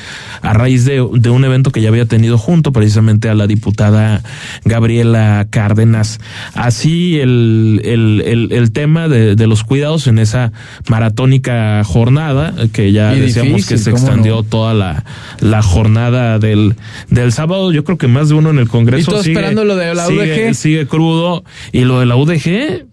a 0.41 0.53
raíz 0.53 0.85
de, 0.85 1.05
de, 1.13 1.29
un 1.29 1.43
evento 1.43 1.73
que 1.73 1.81
ya 1.81 1.89
había 1.89 2.05
tenido 2.05 2.37
junto 2.37 2.71
precisamente 2.71 3.27
a 3.27 3.35
la 3.35 3.47
diputada 3.47 4.23
Gabriela 4.63 5.45
Cárdenas. 5.49 6.21
Así 6.53 7.19
el, 7.19 7.81
el, 7.83 8.23
el, 8.25 8.51
el 8.53 8.71
tema 8.71 9.09
de, 9.09 9.35
de, 9.35 9.47
los 9.47 9.65
cuidados 9.65 10.07
en 10.07 10.19
esa 10.19 10.53
maratónica 10.87 11.83
jornada, 11.83 12.53
que 12.71 12.93
ya 12.93 13.13
y 13.13 13.19
decíamos 13.19 13.57
difícil, 13.57 13.77
que 13.77 13.83
se 13.83 13.89
extendió 13.89 14.35
no? 14.35 14.43
toda 14.43 14.73
la, 14.73 15.03
la 15.41 15.61
jornada 15.61 16.39
del 16.39 16.75
del 17.09 17.31
sábado, 17.31 17.71
yo 17.71 17.83
creo 17.83 17.97
que 17.97 18.07
más 18.07 18.29
de 18.29 18.35
uno 18.35 18.49
en 18.49 18.59
el 18.59 18.67
Congreso. 18.67 19.11
¿Y 19.11 19.13
todo 19.13 19.23
sigue, 19.23 19.33
esperando 19.33 19.65
lo 19.65 19.75
de 19.75 19.93
la 19.95 20.05
sigue, 20.05 20.49
UDG? 20.49 20.55
Sigue 20.55 20.87
crudo. 20.87 21.43
Y 21.71 21.81
lo 21.81 21.99
de 21.99 22.05
la 22.05 22.15
UDG, 22.15 22.85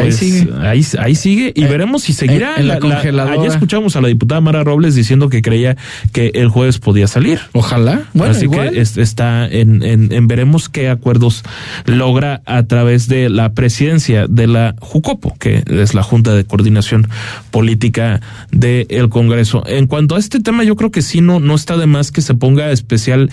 ahí 0.00 0.06
pues, 0.06 0.16
sigue. 0.16 0.48
Ahí, 0.60 0.84
ahí 0.98 1.14
sigue 1.14 1.52
y 1.54 1.64
Eh, 1.64 1.66
veremos 1.68 2.02
si 2.02 2.12
seguirá. 2.12 2.54
en- 2.56 2.68
la 2.68 2.78
congeladora. 2.78 3.34
ayer 3.34 3.50
escuchamos 3.52 3.96
a 3.96 4.00
la 4.00 4.08
diputada 4.08 4.40
Mara 4.40 4.64
Robles 4.64 4.94
diciendo 4.94 5.28
que 5.28 5.42
creía 5.42 5.76
que 6.12 6.32
el 6.34 6.48
jueves 6.48 6.78
podía 6.78 7.06
salir. 7.06 7.40
Ojalá. 7.52 8.02
Bueno, 8.14 8.32
Así 8.32 8.44
igual. 8.44 8.70
que 8.72 8.80
es- 8.80 8.96
está 8.96 9.46
en, 9.46 9.82
en, 9.82 10.12
en 10.12 10.26
veremos 10.28 10.68
qué 10.68 10.88
acuerdos 10.88 11.42
logra 11.86 12.42
a 12.46 12.62
través 12.64 13.08
de 13.08 13.28
la 13.28 13.52
presidencia 13.52 14.26
de 14.28 14.46
la 14.46 14.74
Jucopo, 14.80 15.36
que 15.38 15.62
es 15.66 15.94
la 15.94 16.02
Junta 16.02 16.34
de 16.34 16.44
Coordinación 16.44 17.08
Política 17.50 18.20
del 18.50 19.08
Congreso. 19.08 19.62
En 19.66 19.86
cuanto 19.86 20.16
a 20.16 20.18
este 20.18 20.40
tema, 20.40 20.64
yo 20.64 20.76
creo 20.76 20.90
que 20.90 21.02
sí 21.02 21.20
no, 21.20 21.40
no 21.40 21.54
está 21.54 21.76
de 21.76 21.86
más 21.86 22.10
que 22.10 22.20
se 22.22 22.34
ponga 22.34 22.70
especial 22.70 23.30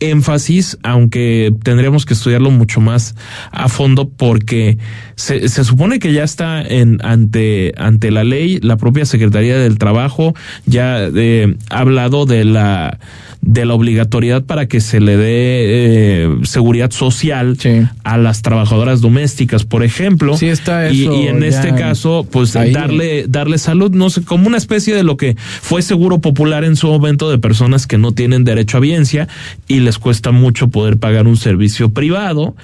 énfasis, 0.00 0.78
aunque 0.82 1.52
tendríamos 1.62 2.04
que 2.06 2.14
estudiarlo 2.14 2.50
mucho 2.50 2.80
más 2.80 3.14
a 3.52 3.68
fondo, 3.68 4.08
porque 4.08 4.78
se, 5.16 5.48
se 5.48 5.64
supone 5.64 5.98
que 5.98 6.03
ya 6.12 6.24
está 6.24 6.62
en 6.62 6.98
ante, 7.04 7.72
ante 7.76 8.10
la 8.10 8.24
ley, 8.24 8.58
la 8.62 8.76
propia 8.76 9.04
Secretaría 9.04 9.58
del 9.58 9.78
Trabajo 9.78 10.34
ya 10.66 11.08
eh, 11.14 11.56
ha 11.70 11.78
hablado 11.78 12.26
de 12.26 12.44
la 12.44 12.98
de 13.46 13.66
la 13.66 13.74
obligatoriedad 13.74 14.42
para 14.44 14.68
que 14.68 14.80
se 14.80 15.00
le 15.00 15.18
dé 15.18 15.24
eh, 15.26 16.28
seguridad 16.44 16.90
social 16.92 17.56
Sí. 17.58 17.82
a 18.02 18.16
las 18.16 18.40
trabajadoras 18.40 19.02
domésticas, 19.02 19.64
por 19.64 19.84
ejemplo. 19.84 20.34
Sí 20.38 20.46
está 20.46 20.86
eso 20.86 21.14
y 21.14 21.26
en 21.28 21.42
este 21.42 21.74
caso, 21.74 22.26
pues 22.30 22.56
ahí. 22.56 22.72
darle 22.72 23.26
darle 23.28 23.58
salud, 23.58 23.90
no 23.90 24.08
sé, 24.08 24.22
como 24.22 24.46
una 24.46 24.56
especie 24.56 24.94
de 24.94 25.02
lo 25.04 25.18
que 25.18 25.36
fue 25.38 25.82
seguro 25.82 26.20
popular 26.20 26.64
en 26.64 26.76
su 26.76 26.86
momento 26.86 27.30
de 27.30 27.38
personas 27.38 27.86
que 27.86 27.98
no 27.98 28.12
tienen 28.12 28.44
derecho 28.44 28.78
a 28.78 28.80
biencia 28.80 29.28
y 29.68 29.80
les 29.80 29.98
cuesta 29.98 30.30
mucho 30.30 30.68
poder 30.68 30.96
pagar 30.96 31.26
un 31.26 31.36
servicio 31.36 31.90
privado 31.90 32.56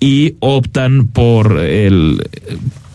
y 0.00 0.34
optan 0.40 1.06
por 1.06 1.60
el 1.60 2.26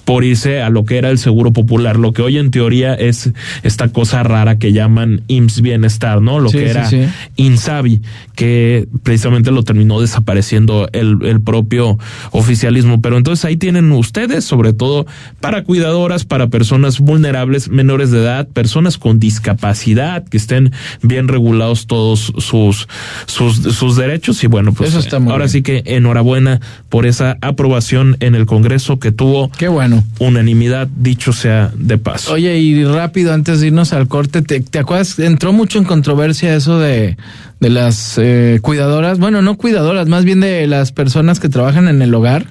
por 0.09 0.23
irse 0.23 0.59
a 0.63 0.71
lo 0.71 0.85
que 0.85 0.97
era 0.97 1.11
el 1.11 1.19
seguro 1.19 1.53
popular, 1.53 1.97
lo 1.97 2.13
que 2.13 2.23
hoy 2.23 2.39
en 2.39 2.49
teoría 2.49 2.95
es 2.95 3.31
esta 3.61 3.89
cosa 3.89 4.23
rara 4.23 4.57
que 4.57 4.73
llaman 4.73 5.21
IMSS 5.27 5.61
Bienestar, 5.61 6.19
¿no? 6.19 6.39
Lo 6.39 6.49
Sí, 6.49 6.57
que 6.57 6.63
sí, 6.63 6.69
era 6.71 6.89
sí. 6.89 7.01
Insabi, 7.35 8.01
que 8.33 8.87
precisamente 9.03 9.51
lo 9.51 9.61
terminó 9.61 10.01
desapareciendo 10.01 10.89
el, 10.93 11.17
el 11.23 11.41
propio 11.41 11.99
oficialismo. 12.31 13.01
Pero 13.01 13.17
entonces 13.17 13.45
ahí 13.45 13.55
tienen 13.55 13.91
ustedes, 13.91 14.45
sobre 14.45 14.73
todo 14.73 15.05
para 15.41 15.63
cuidadoras, 15.63 16.25
para 16.25 16.47
personas 16.47 16.99
vulnerables, 16.99 17.69
menores 17.69 18.09
de 18.09 18.17
edad, 18.21 18.47
personas 18.47 18.97
con 18.97 19.19
discapacidad, 19.19 20.23
que 20.27 20.37
estén 20.37 20.71
bien 21.03 21.27
regulados 21.27 21.85
todos 21.85 22.33
sus, 22.39 22.87
sus, 23.27 23.57
sus 23.57 23.95
derechos. 23.95 24.43
Y 24.43 24.47
bueno, 24.47 24.73
pues 24.73 24.89
Eso 24.89 24.99
está 24.99 25.19
muy 25.19 25.31
ahora 25.31 25.45
bien. 25.45 25.51
sí 25.51 25.61
que 25.61 25.83
enhorabuena 25.85 26.61
por 26.89 27.05
esa 27.05 27.37
aprobación 27.41 28.17
en 28.21 28.33
el 28.33 28.47
Congreso 28.47 28.97
que 28.97 29.11
tuvo 29.11 29.51
Qué 29.55 29.67
bueno. 29.67 29.98
Unanimidad, 30.19 30.87
dicho 30.87 31.33
sea 31.33 31.71
de 31.75 31.97
paso. 31.97 32.33
Oye, 32.33 32.57
y 32.57 32.83
rápido, 32.85 33.33
antes 33.33 33.59
de 33.59 33.67
irnos 33.67 33.93
al 33.93 34.07
corte, 34.07 34.41
¿te, 34.41 34.59
te 34.59 34.79
acuerdas? 34.79 35.19
Entró 35.19 35.53
mucho 35.53 35.79
en 35.79 35.85
controversia 35.85 36.55
eso 36.55 36.79
de, 36.79 37.17
de 37.59 37.69
las 37.69 38.17
eh, 38.17 38.59
cuidadoras, 38.61 39.19
bueno, 39.19 39.41
no 39.41 39.57
cuidadoras, 39.57 40.07
más 40.07 40.25
bien 40.25 40.39
de 40.39 40.65
las 40.67 40.91
personas 40.91 41.39
que 41.39 41.49
trabajan 41.49 41.87
en 41.87 42.01
el 42.01 42.13
hogar. 42.13 42.47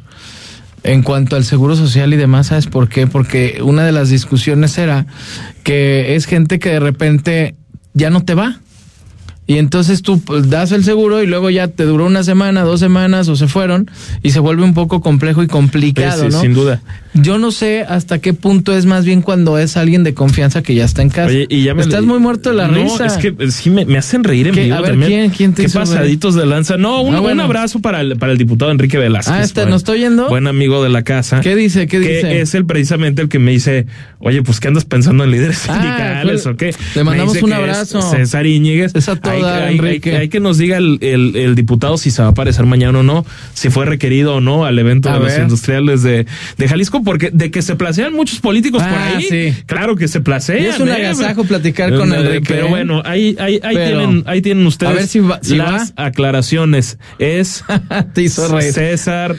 En 0.85 1.03
cuanto 1.03 1.35
al 1.35 1.45
seguro 1.45 1.75
social 1.75 2.15
y 2.15 2.17
demás, 2.17 2.47
¿sabes 2.47 2.67
por 2.67 2.89
qué? 2.89 3.09
Porque 3.09 3.61
una 3.63 3.85
de 3.85 3.91
las 3.91 4.11
discusiones 4.11 4.79
era 4.79 5.07
que 5.65 6.15
es 6.15 6.27
gente 6.27 6.61
que 6.61 6.71
de 6.71 6.81
repente 6.81 7.57
ya 7.95 8.11
no 8.11 8.25
te 8.25 8.35
va. 8.35 8.61
Y 9.51 9.57
entonces 9.57 10.03
tú 10.03 10.21
pues, 10.21 10.51
das 10.51 10.73
el 10.73 10.85
seguro 10.85 11.23
y 11.23 11.27
luego 11.27 11.49
ya 11.49 11.69
te 11.69 11.85
duró 11.85 12.05
una 12.05 12.23
semana, 12.23 12.63
dos 12.65 12.81
semanas 12.81 13.29
o 13.29 13.35
se 13.35 13.49
fueron 13.49 13.91
y 14.23 14.31
se 14.31 14.41
vuelve 14.41 14.63
un 14.63 14.75
poco 14.75 15.01
complejo 15.01 15.43
y 15.43 15.47
complicado, 15.47 16.25
Sí, 16.25 16.29
¿no? 16.31 16.41
Sin 16.43 16.53
duda. 16.53 16.83
Yo 17.15 17.39
no 17.39 17.51
sé 17.51 17.83
hasta 17.89 18.19
qué 18.21 18.35
punto 18.35 18.77
es 18.77 18.85
más 18.85 19.07
bien 19.07 19.23
cuando 19.23 19.59
es 19.59 19.79
alguien 19.79 20.05
de 20.05 20.13
confianza 20.13 20.63
que 20.63 20.75
ya 20.75 20.85
está 20.85 21.01
en 21.01 21.09
casa. 21.09 21.29
Oye, 21.31 21.47
y 21.49 21.63
ya 21.65 21.75
me 21.75 21.81
Estás 21.81 22.05
muy 22.05 22.19
muerto 22.21 22.51
de 22.51 22.57
la 22.57 22.69
no, 22.69 22.75
risa. 22.75 23.07
es 23.07 23.15
que 23.15 23.35
eh, 23.39 23.51
sí 23.51 23.71
me, 23.71 23.87
me 23.87 23.97
hacen 23.97 24.23
reír 24.23 24.49
en 24.49 24.55
vivo 24.55 24.77
A 24.77 24.83
ver, 24.83 24.91
también. 24.91 25.11
¿quién- 25.11 25.31
quién 25.31 25.53
te 25.55 25.63
Qué 25.63 25.69
hizo 25.69 25.79
pasaditos 25.81 26.35
de 26.35 26.45
lanza. 26.45 26.77
No, 26.77 27.01
un, 27.01 27.15
Ah, 27.15 27.21
bueno. 27.21 27.37
un 27.43 27.47
abrazo 27.47 27.81
para 27.81 28.03
el, 28.03 28.19
para 28.19 28.33
el 28.33 28.39
diputado 28.39 28.71
Enrique 28.71 28.99
Velázquez. 28.99 29.35
Ah, 29.35 29.43
este, 29.43 29.63
buen- 29.63 29.71
¿nos 29.71 29.81
está 29.81 29.93
oyendo? 29.93 30.29
Buen 30.29 30.47
amigo 30.47 30.83
de 30.85 30.91
la 30.91 31.03
casa. 31.03 31.41
¿Qué 31.41 31.57
dice? 31.57 31.87
¿Qué 31.87 32.01
que 32.01 32.17
dice? 32.17 32.41
es 32.43 32.55
el 32.55 32.67
precisamente 32.67 33.23
el 33.23 33.31
que 33.31 33.39
me 33.39 33.53
dice, 33.53 33.87
oye, 34.19 34.43
pues 34.43 34.61
¿qué 34.61 34.69
andas 34.69 34.85
pensando 34.85 35.25
en 35.25 35.31
líderes 35.31 35.65
Ah, 35.69 35.73
sindicales 35.81 36.43
fue- 36.43 36.53
o 36.53 36.57
qué? 36.59 36.75
le 36.95 37.05
mandamos 37.05 37.43
un 37.43 37.49
que 37.49 37.55
abrazo. 37.55 38.03
César 38.03 38.47
Íñiguez. 38.47 38.93
Es 38.95 39.09
a 39.09 39.17
toda, 39.17 39.38
hay, 39.45 39.63
hay- 39.63 39.75
Enrique. 39.79 40.11
hay- 40.13 40.17
hay 40.17 40.29
que 40.29 40.41
nos 40.41 40.59
diga 40.59 40.77
el, 40.77 40.99
el- 41.01 41.37
el 41.37 41.55
diputado 41.55 41.97
si 41.99 42.11
se 42.11 42.23
va 42.23 42.29
a 42.29 42.31
aparecer 42.33 42.67
mañana 42.67 42.99
o 43.01 43.03
no, 43.03 43.25
si 43.55 43.71
fue 43.71 43.85
requerido 43.87 44.37
o 44.37 44.41
no 44.41 44.65
al 44.65 44.79
evento 44.79 45.09
A 45.11 45.15
de 45.19 45.25
los 45.25 45.39
industriales 45.39 46.03
de, 46.03 46.27
de 46.57 46.69
Jalisco, 46.69 47.03
porque 47.03 47.31
de 47.33 47.51
que 47.51 47.63
se 47.63 47.77
placean 47.77 48.13
muchos 48.15 48.41
políticos 48.41 48.83
por 48.83 48.93
Ah, 48.93 49.17
ahí, 49.17 49.23
sí. 49.25 49.63
claro 49.67 49.97
que 49.97 50.09
se 50.09 50.21
placean. 50.21 50.63
Y 50.63 50.67
es 50.67 50.79
un 50.81 50.89
¿eh? 50.89 50.93
agasajo 50.95 51.45
platicar 51.45 51.95
con 51.97 52.13
Eh, 52.13 52.17
Enrique, 52.17 52.45
Pero 52.49 52.67
¿eh? 52.67 52.71
bueno, 52.71 53.03
ahí, 53.05 53.37
ahí, 53.39 53.61
ahí, 53.63 53.77
Pero- 53.77 53.99
tienen, 54.01 54.23
ahí 54.27 54.43
tienen 54.43 54.67
ustedes 54.67 54.93
A 54.93 54.95
ver 54.97 55.07
si 55.07 55.21
va- 55.21 55.41
si 55.43 55.57
las 55.57 55.93
aclaraciones. 55.97 56.99
Es 57.19 57.65
Te 58.15 58.23
hizo 58.23 58.61
César 58.61 59.37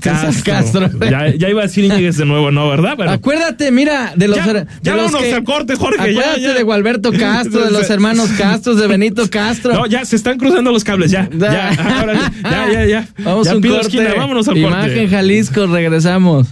Castro. 0.00 0.42
Castro. 0.44 0.90
Ya, 1.10 1.34
ya 1.34 1.48
iba 1.48 1.62
a 1.62 1.66
decir 1.66 1.84
Íñiguez 1.84 2.16
de 2.16 2.24
nuevo, 2.24 2.50
¿no? 2.50 2.68
¿Verdad? 2.68 2.94
Pero 2.96 3.10
Acuérdate, 3.10 3.70
mira, 3.70 4.12
de 4.16 4.28
los. 4.28 4.38
Ya, 4.38 4.52
de 4.52 4.66
ya 4.82 4.94
los 4.96 5.12
vámonos 5.12 5.32
al 5.32 5.44
corte, 5.44 5.76
Jorge, 5.76 6.00
Acuérdate 6.00 6.40
ya. 6.40 6.54
de 6.54 6.62
Gualberto 6.62 7.12
Castro, 7.12 7.64
de 7.64 7.70
los 7.70 7.88
hermanos 7.90 8.28
Castro, 8.38 8.74
de 8.74 8.86
Benito 8.86 9.28
Castro. 9.30 9.72
No, 9.74 9.86
ya 9.86 10.04
se 10.04 10.16
están 10.16 10.38
cruzando 10.38 10.70
los 10.72 10.84
cables, 10.84 11.10
ya. 11.10 11.28
Ya, 11.36 11.68
ahora 11.98 12.32
ya, 12.42 12.68
ya, 12.72 12.84
ya. 12.86 13.08
Vamos 13.18 13.46
ya 13.46 13.52
a 13.52 13.56
un 13.56 13.62
pido 13.62 13.74
corte. 13.76 13.88
esquina, 13.96 14.14
vámonos 14.16 14.48
al 14.48 14.56
Imagen 14.58 14.82
corte. 14.82 15.08
Jalisco, 15.08 15.66
regresamos. 15.66 16.46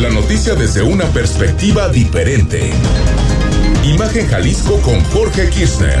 La 0.00 0.10
noticia 0.10 0.54
desde 0.54 0.82
una 0.82 1.04
perspectiva 1.06 1.88
diferente. 1.88 2.70
Imagen 3.84 4.26
Jalisco 4.28 4.78
con 4.80 5.00
Jorge 5.04 5.48
Kirchner. 5.50 6.00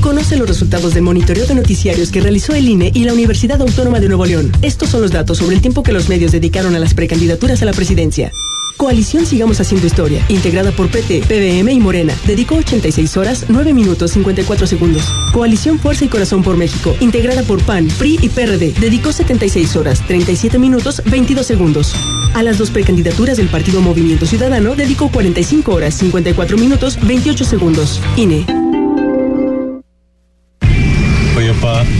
Conoce 0.00 0.36
los 0.36 0.48
resultados 0.48 0.94
del 0.94 1.02
monitoreo 1.02 1.46
de 1.46 1.54
noticiarios 1.54 2.10
que 2.10 2.20
realizó 2.20 2.54
el 2.54 2.68
INE 2.68 2.92
y 2.94 3.04
la 3.04 3.12
Universidad 3.12 3.60
Autónoma 3.60 4.00
de 4.00 4.08
Nuevo 4.08 4.26
León. 4.26 4.52
Estos 4.62 4.90
son 4.90 5.02
los 5.02 5.10
datos 5.10 5.38
sobre 5.38 5.56
el 5.56 5.60
tiempo 5.60 5.82
que 5.82 5.92
los 5.92 6.08
medios 6.08 6.32
dedicaron 6.32 6.74
a 6.74 6.78
las 6.78 6.94
precandidaturas 6.94 7.62
a 7.62 7.64
la 7.64 7.72
presidencia. 7.72 8.30
Coalición 8.76 9.26
Sigamos 9.26 9.60
Haciendo 9.60 9.88
Historia, 9.88 10.24
integrada 10.28 10.70
por 10.70 10.88
PT, 10.88 11.22
PBM 11.22 11.72
y 11.72 11.80
Morena, 11.80 12.14
dedicó 12.26 12.54
86 12.54 13.16
horas, 13.16 13.46
9 13.48 13.74
minutos 13.74 14.12
54 14.12 14.68
segundos. 14.68 15.02
Coalición 15.32 15.80
Fuerza 15.80 16.04
y 16.04 16.08
Corazón 16.08 16.44
por 16.44 16.56
México, 16.56 16.94
integrada 17.00 17.42
por 17.42 17.60
PAN, 17.64 17.88
PRI 17.98 18.20
y 18.22 18.28
PRD, 18.28 18.74
dedicó 18.78 19.10
76 19.10 19.74
horas, 19.74 20.06
37 20.06 20.60
minutos 20.60 21.02
22 21.06 21.44
segundos. 21.44 21.92
A 22.34 22.44
las 22.44 22.56
dos 22.56 22.70
precandidaturas 22.70 23.36
del 23.36 23.48
Partido 23.48 23.80
Movimiento 23.80 24.26
Ciudadano, 24.26 24.76
dedicó 24.76 25.10
45 25.10 25.74
horas, 25.74 25.94
54 25.94 26.56
minutos 26.56 26.98
28 27.04 27.44
segundos. 27.44 28.00
INE. 28.16 28.67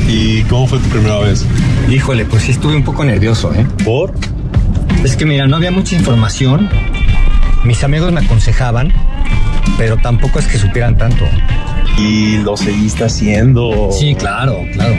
¿Y 0.09 0.43
cómo 0.43 0.67
fue 0.67 0.79
tu 0.79 0.89
primera 0.89 1.19
vez? 1.19 1.45
Híjole, 1.91 2.25
pues 2.25 2.45
sí 2.45 2.53
estuve 2.53 2.77
un 2.77 2.85
poco 2.85 3.05
nervioso, 3.05 3.53
¿eh? 3.55 3.67
¿Por? 3.85 4.15
Es 5.05 5.17
que 5.17 5.25
mira, 5.25 5.47
no 5.47 5.57
había 5.57 5.71
mucha 5.71 5.97
información. 5.97 6.69
Mis 7.65 7.83
amigos 7.85 8.13
me 8.13 8.21
aconsejaban, 8.21 8.93
pero 9.77 9.97
tampoco 9.97 10.39
es 10.39 10.47
que 10.47 10.59
supieran 10.59 10.97
tanto. 10.97 11.25
¿Y 11.99 12.39
lo 12.39 12.57
seguiste 12.57 13.05
haciendo? 13.05 13.91
Sí, 13.93 14.15
claro, 14.15 14.65
claro. 14.73 14.95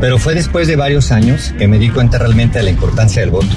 Pero 0.00 0.18
fue 0.18 0.34
después 0.34 0.66
de 0.66 0.76
varios 0.76 1.12
años 1.12 1.54
que 1.58 1.68
me 1.68 1.78
di 1.78 1.88
cuenta 1.90 2.18
realmente 2.18 2.58
de 2.58 2.64
la 2.64 2.70
importancia 2.70 3.20
del 3.20 3.30
voto. 3.30 3.54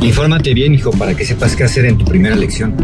Infórmate 0.00 0.52
bien, 0.54 0.74
hijo, 0.74 0.90
para 0.90 1.14
que 1.14 1.24
sepas 1.24 1.56
qué 1.56 1.64
hacer 1.64 1.86
en 1.86 1.98
tu 1.98 2.04
primera 2.04 2.34
elección. 2.34 2.74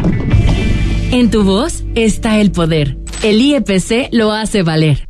En 1.13 1.31
tu 1.31 1.45
voz 1.45 1.85
está 1.95 2.41
el 2.41 2.51
poder. 2.51 2.97
El 3.23 3.41
IEPC 3.41 4.09
lo 4.13 4.33
hace 4.33 4.63
valer. 4.63 5.10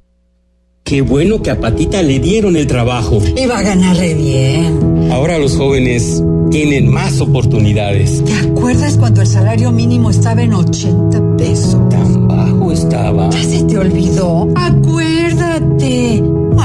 Qué 0.91 0.99
bueno 0.99 1.41
que 1.41 1.49
a 1.49 1.57
Patita 1.57 2.01
le 2.01 2.19
dieron 2.19 2.57
el 2.57 2.67
trabajo. 2.67 3.21
Y 3.37 3.45
va 3.45 3.59
a 3.59 3.61
ganar 3.61 3.95
re 3.95 4.13
bien. 4.13 5.07
Ahora 5.09 5.37
los 5.37 5.55
jóvenes 5.55 6.21
tienen 6.49 6.89
más 6.89 7.21
oportunidades. 7.21 8.21
¿Te 8.25 8.33
acuerdas 8.33 8.97
cuando 8.97 9.21
el 9.21 9.27
salario 9.27 9.71
mínimo 9.71 10.09
estaba 10.09 10.43
en 10.43 10.53
80 10.53 11.37
pesos? 11.37 11.87
Tan 11.87 12.27
bajo 12.27 12.73
estaba. 12.73 13.29
¿Ya 13.29 13.41
se 13.41 13.63
te 13.63 13.77
olvidó? 13.77 14.49
Acuérdate. 14.53 16.21
No 16.21 16.61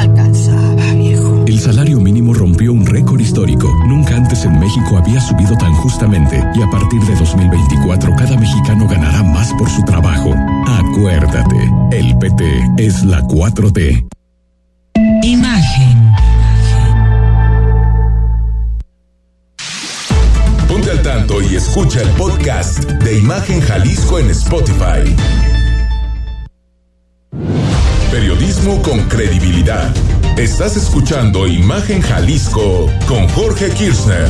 salario 1.66 1.98
mínimo 1.98 2.33
rompió 2.33 2.72
un 2.72 2.87
récord 2.87 3.18
histórico. 3.18 3.68
Nunca 3.88 4.14
antes 4.14 4.44
en 4.44 4.57
México 4.61 4.98
había 4.98 5.20
subido 5.20 5.57
tan 5.57 5.72
justamente 5.74 6.40
y 6.55 6.62
a 6.62 6.70
partir 6.70 7.00
de 7.00 7.16
2024 7.16 8.14
cada 8.14 8.37
mexicano 8.37 8.87
ganará 8.87 9.24
más 9.24 9.52
por 9.55 9.68
su 9.68 9.83
trabajo. 9.83 10.33
Acuérdate, 10.68 11.57
el 11.90 12.16
PT 12.18 12.44
es 12.79 13.02
la 13.02 13.20
4T. 13.22 14.07
Imagen. 15.24 16.12
Ponte 20.68 20.90
al 20.92 21.02
tanto 21.02 21.42
y 21.42 21.57
escucha 21.57 22.00
el 22.00 22.09
podcast 22.11 22.85
de 22.85 23.18
Imagen 23.18 23.61
Jalisco 23.61 24.20
en 24.20 24.31
Spotify. 24.31 25.16
Periodismo 28.16 28.81
con 28.81 29.02
credibilidad. 29.11 29.94
Estás 30.38 30.74
escuchando 30.74 31.46
Imagen 31.46 32.00
Jalisco 32.00 32.90
con 33.07 33.29
Jorge 33.29 33.68
Kirchner. 33.68 34.26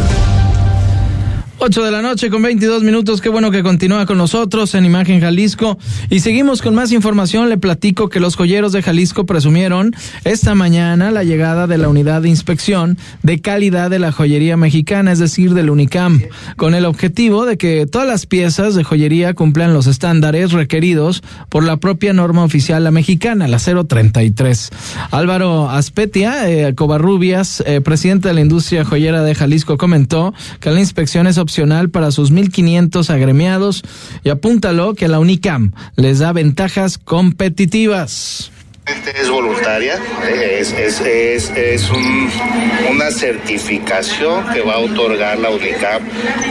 8 1.58 1.84
de 1.84 1.90
la 1.90 2.02
noche 2.02 2.28
con 2.28 2.42
22 2.42 2.82
minutos. 2.82 3.22
Qué 3.22 3.30
bueno 3.30 3.50
que 3.50 3.62
continúa 3.62 4.04
con 4.04 4.18
nosotros 4.18 4.74
en 4.74 4.84
Imagen 4.84 5.22
Jalisco. 5.22 5.78
Y 6.10 6.20
seguimos 6.20 6.60
con 6.60 6.74
más 6.74 6.92
información. 6.92 7.48
Le 7.48 7.56
platico 7.56 8.10
que 8.10 8.20
los 8.20 8.36
joyeros 8.36 8.72
de 8.72 8.82
Jalisco 8.82 9.24
presumieron 9.24 9.94
esta 10.24 10.54
mañana 10.54 11.10
la 11.10 11.24
llegada 11.24 11.66
de 11.66 11.78
la 11.78 11.88
unidad 11.88 12.20
de 12.20 12.28
inspección 12.28 12.98
de 13.22 13.40
calidad 13.40 13.88
de 13.88 13.98
la 13.98 14.12
joyería 14.12 14.58
mexicana, 14.58 15.12
es 15.12 15.18
decir, 15.18 15.54
del 15.54 15.70
UNICAM, 15.70 16.20
con 16.56 16.74
el 16.74 16.84
objetivo 16.84 17.46
de 17.46 17.56
que 17.56 17.86
todas 17.86 18.06
las 18.06 18.26
piezas 18.26 18.74
de 18.74 18.84
joyería 18.84 19.32
cumplan 19.32 19.72
los 19.72 19.86
estándares 19.86 20.52
requeridos 20.52 21.22
por 21.48 21.64
la 21.64 21.78
propia 21.78 22.12
norma 22.12 22.44
oficial 22.44 22.84
la 22.84 22.90
mexicana, 22.90 23.48
la 23.48 23.58
033. 23.58 24.70
Álvaro 25.10 25.70
Aspetia, 25.70 26.50
eh, 26.50 26.74
Covarrubias, 26.74 27.62
eh, 27.66 27.80
presidente 27.80 28.28
de 28.28 28.34
la 28.34 28.42
industria 28.42 28.84
joyera 28.84 29.22
de 29.22 29.34
Jalisco, 29.34 29.78
comentó 29.78 30.34
que 30.60 30.70
la 30.70 30.80
inspección 30.80 31.26
es 31.26 31.38
opcional 31.46 31.90
para 31.90 32.10
sus 32.10 32.32
1.500 32.32 33.08
agremiados 33.08 33.82
y 34.24 34.30
apúntalo 34.30 34.94
que 34.94 35.06
la 35.06 35.20
UNICAM 35.20 35.72
les 35.94 36.18
da 36.18 36.32
ventajas 36.32 36.98
competitivas. 36.98 38.50
Es 38.86 39.28
voluntaria, 39.28 39.98
es, 40.30 40.72
es, 40.72 41.00
es, 41.00 41.50
es 41.50 41.90
un, 41.90 42.30
una 42.88 43.10
certificación 43.10 44.48
que 44.52 44.60
va 44.60 44.74
a 44.74 44.78
otorgar 44.78 45.40
la 45.40 45.50
UNICAP 45.50 46.02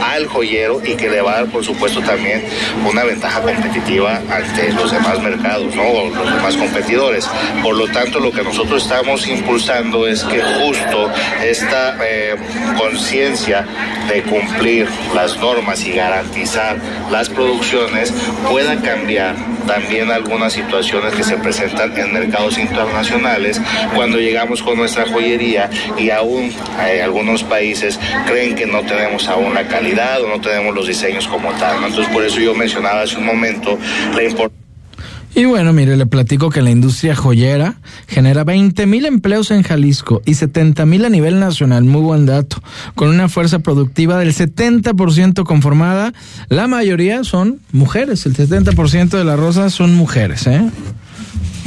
al 0.04 0.26
joyero 0.26 0.82
y 0.84 0.96
que 0.96 1.08
le 1.08 1.22
va 1.22 1.32
a 1.32 1.34
dar, 1.36 1.46
por 1.46 1.64
supuesto, 1.64 2.02
también 2.02 2.44
una 2.86 3.04
ventaja 3.04 3.40
competitiva 3.40 4.20
ante 4.28 4.70
los 4.74 4.92
demás 4.92 5.18
mercados. 5.22 5.74
O 5.78 6.10
los 6.10 6.34
demás 6.34 6.56
competidores. 6.56 7.26
Por 7.62 7.74
lo 7.74 7.88
tanto, 7.88 8.20
lo 8.20 8.30
que 8.30 8.42
nosotros 8.42 8.82
estamos 8.82 9.26
impulsando 9.26 10.06
es 10.06 10.22
que 10.24 10.42
justo 10.42 11.10
esta 11.42 11.96
eh, 12.04 12.36
conciencia 12.76 13.66
de 14.12 14.22
cumplir 14.24 14.86
las 15.14 15.38
normas 15.38 15.82
y 15.86 15.92
garantizar 15.92 16.76
las 17.10 17.30
producciones 17.30 18.12
pueda 18.46 18.76
cambiar 18.82 19.55
también 19.66 20.10
algunas 20.10 20.52
situaciones 20.52 21.14
que 21.14 21.22
se 21.22 21.36
presentan 21.36 21.96
en 21.96 22.12
mercados 22.12 22.58
internacionales 22.58 23.60
cuando 23.94 24.18
llegamos 24.18 24.62
con 24.62 24.76
nuestra 24.76 25.06
joyería 25.06 25.68
y 25.98 26.10
aún 26.10 26.52
eh, 26.86 27.02
algunos 27.02 27.42
países 27.44 27.98
creen 28.26 28.54
que 28.54 28.66
no 28.66 28.82
tenemos 28.82 29.28
aún 29.28 29.54
la 29.54 29.66
calidad 29.66 30.22
o 30.22 30.28
no 30.28 30.40
tenemos 30.40 30.74
los 30.74 30.86
diseños 30.86 31.26
como 31.28 31.50
tal. 31.52 31.84
Entonces 31.84 32.12
por 32.12 32.24
eso 32.24 32.40
yo 32.40 32.54
mencionaba 32.54 33.02
hace 33.02 33.16
un 33.16 33.26
momento 33.26 33.78
la 34.14 34.22
importancia 34.22 34.55
y 35.36 35.44
bueno, 35.44 35.74
mire, 35.74 35.98
le 35.98 36.06
platico 36.06 36.48
que 36.48 36.62
la 36.62 36.70
industria 36.70 37.14
joyera 37.14 37.74
genera 38.08 38.42
20 38.42 38.86
mil 38.86 39.04
empleos 39.04 39.50
en 39.50 39.62
Jalisco 39.62 40.22
y 40.24 40.32
70 40.32 40.86
mil 40.86 41.04
a 41.04 41.10
nivel 41.10 41.38
nacional. 41.38 41.84
Muy 41.84 42.00
buen 42.00 42.24
dato. 42.24 42.62
Con 42.94 43.10
una 43.10 43.28
fuerza 43.28 43.58
productiva 43.58 44.18
del 44.18 44.32
70% 44.32 45.44
conformada, 45.44 46.14
la 46.48 46.68
mayoría 46.68 47.22
son 47.22 47.60
mujeres. 47.70 48.24
El 48.24 48.34
70% 48.34 49.10
de 49.10 49.24
las 49.24 49.38
rosas 49.38 49.74
son 49.74 49.94
mujeres, 49.94 50.46
¿eh? 50.46 50.70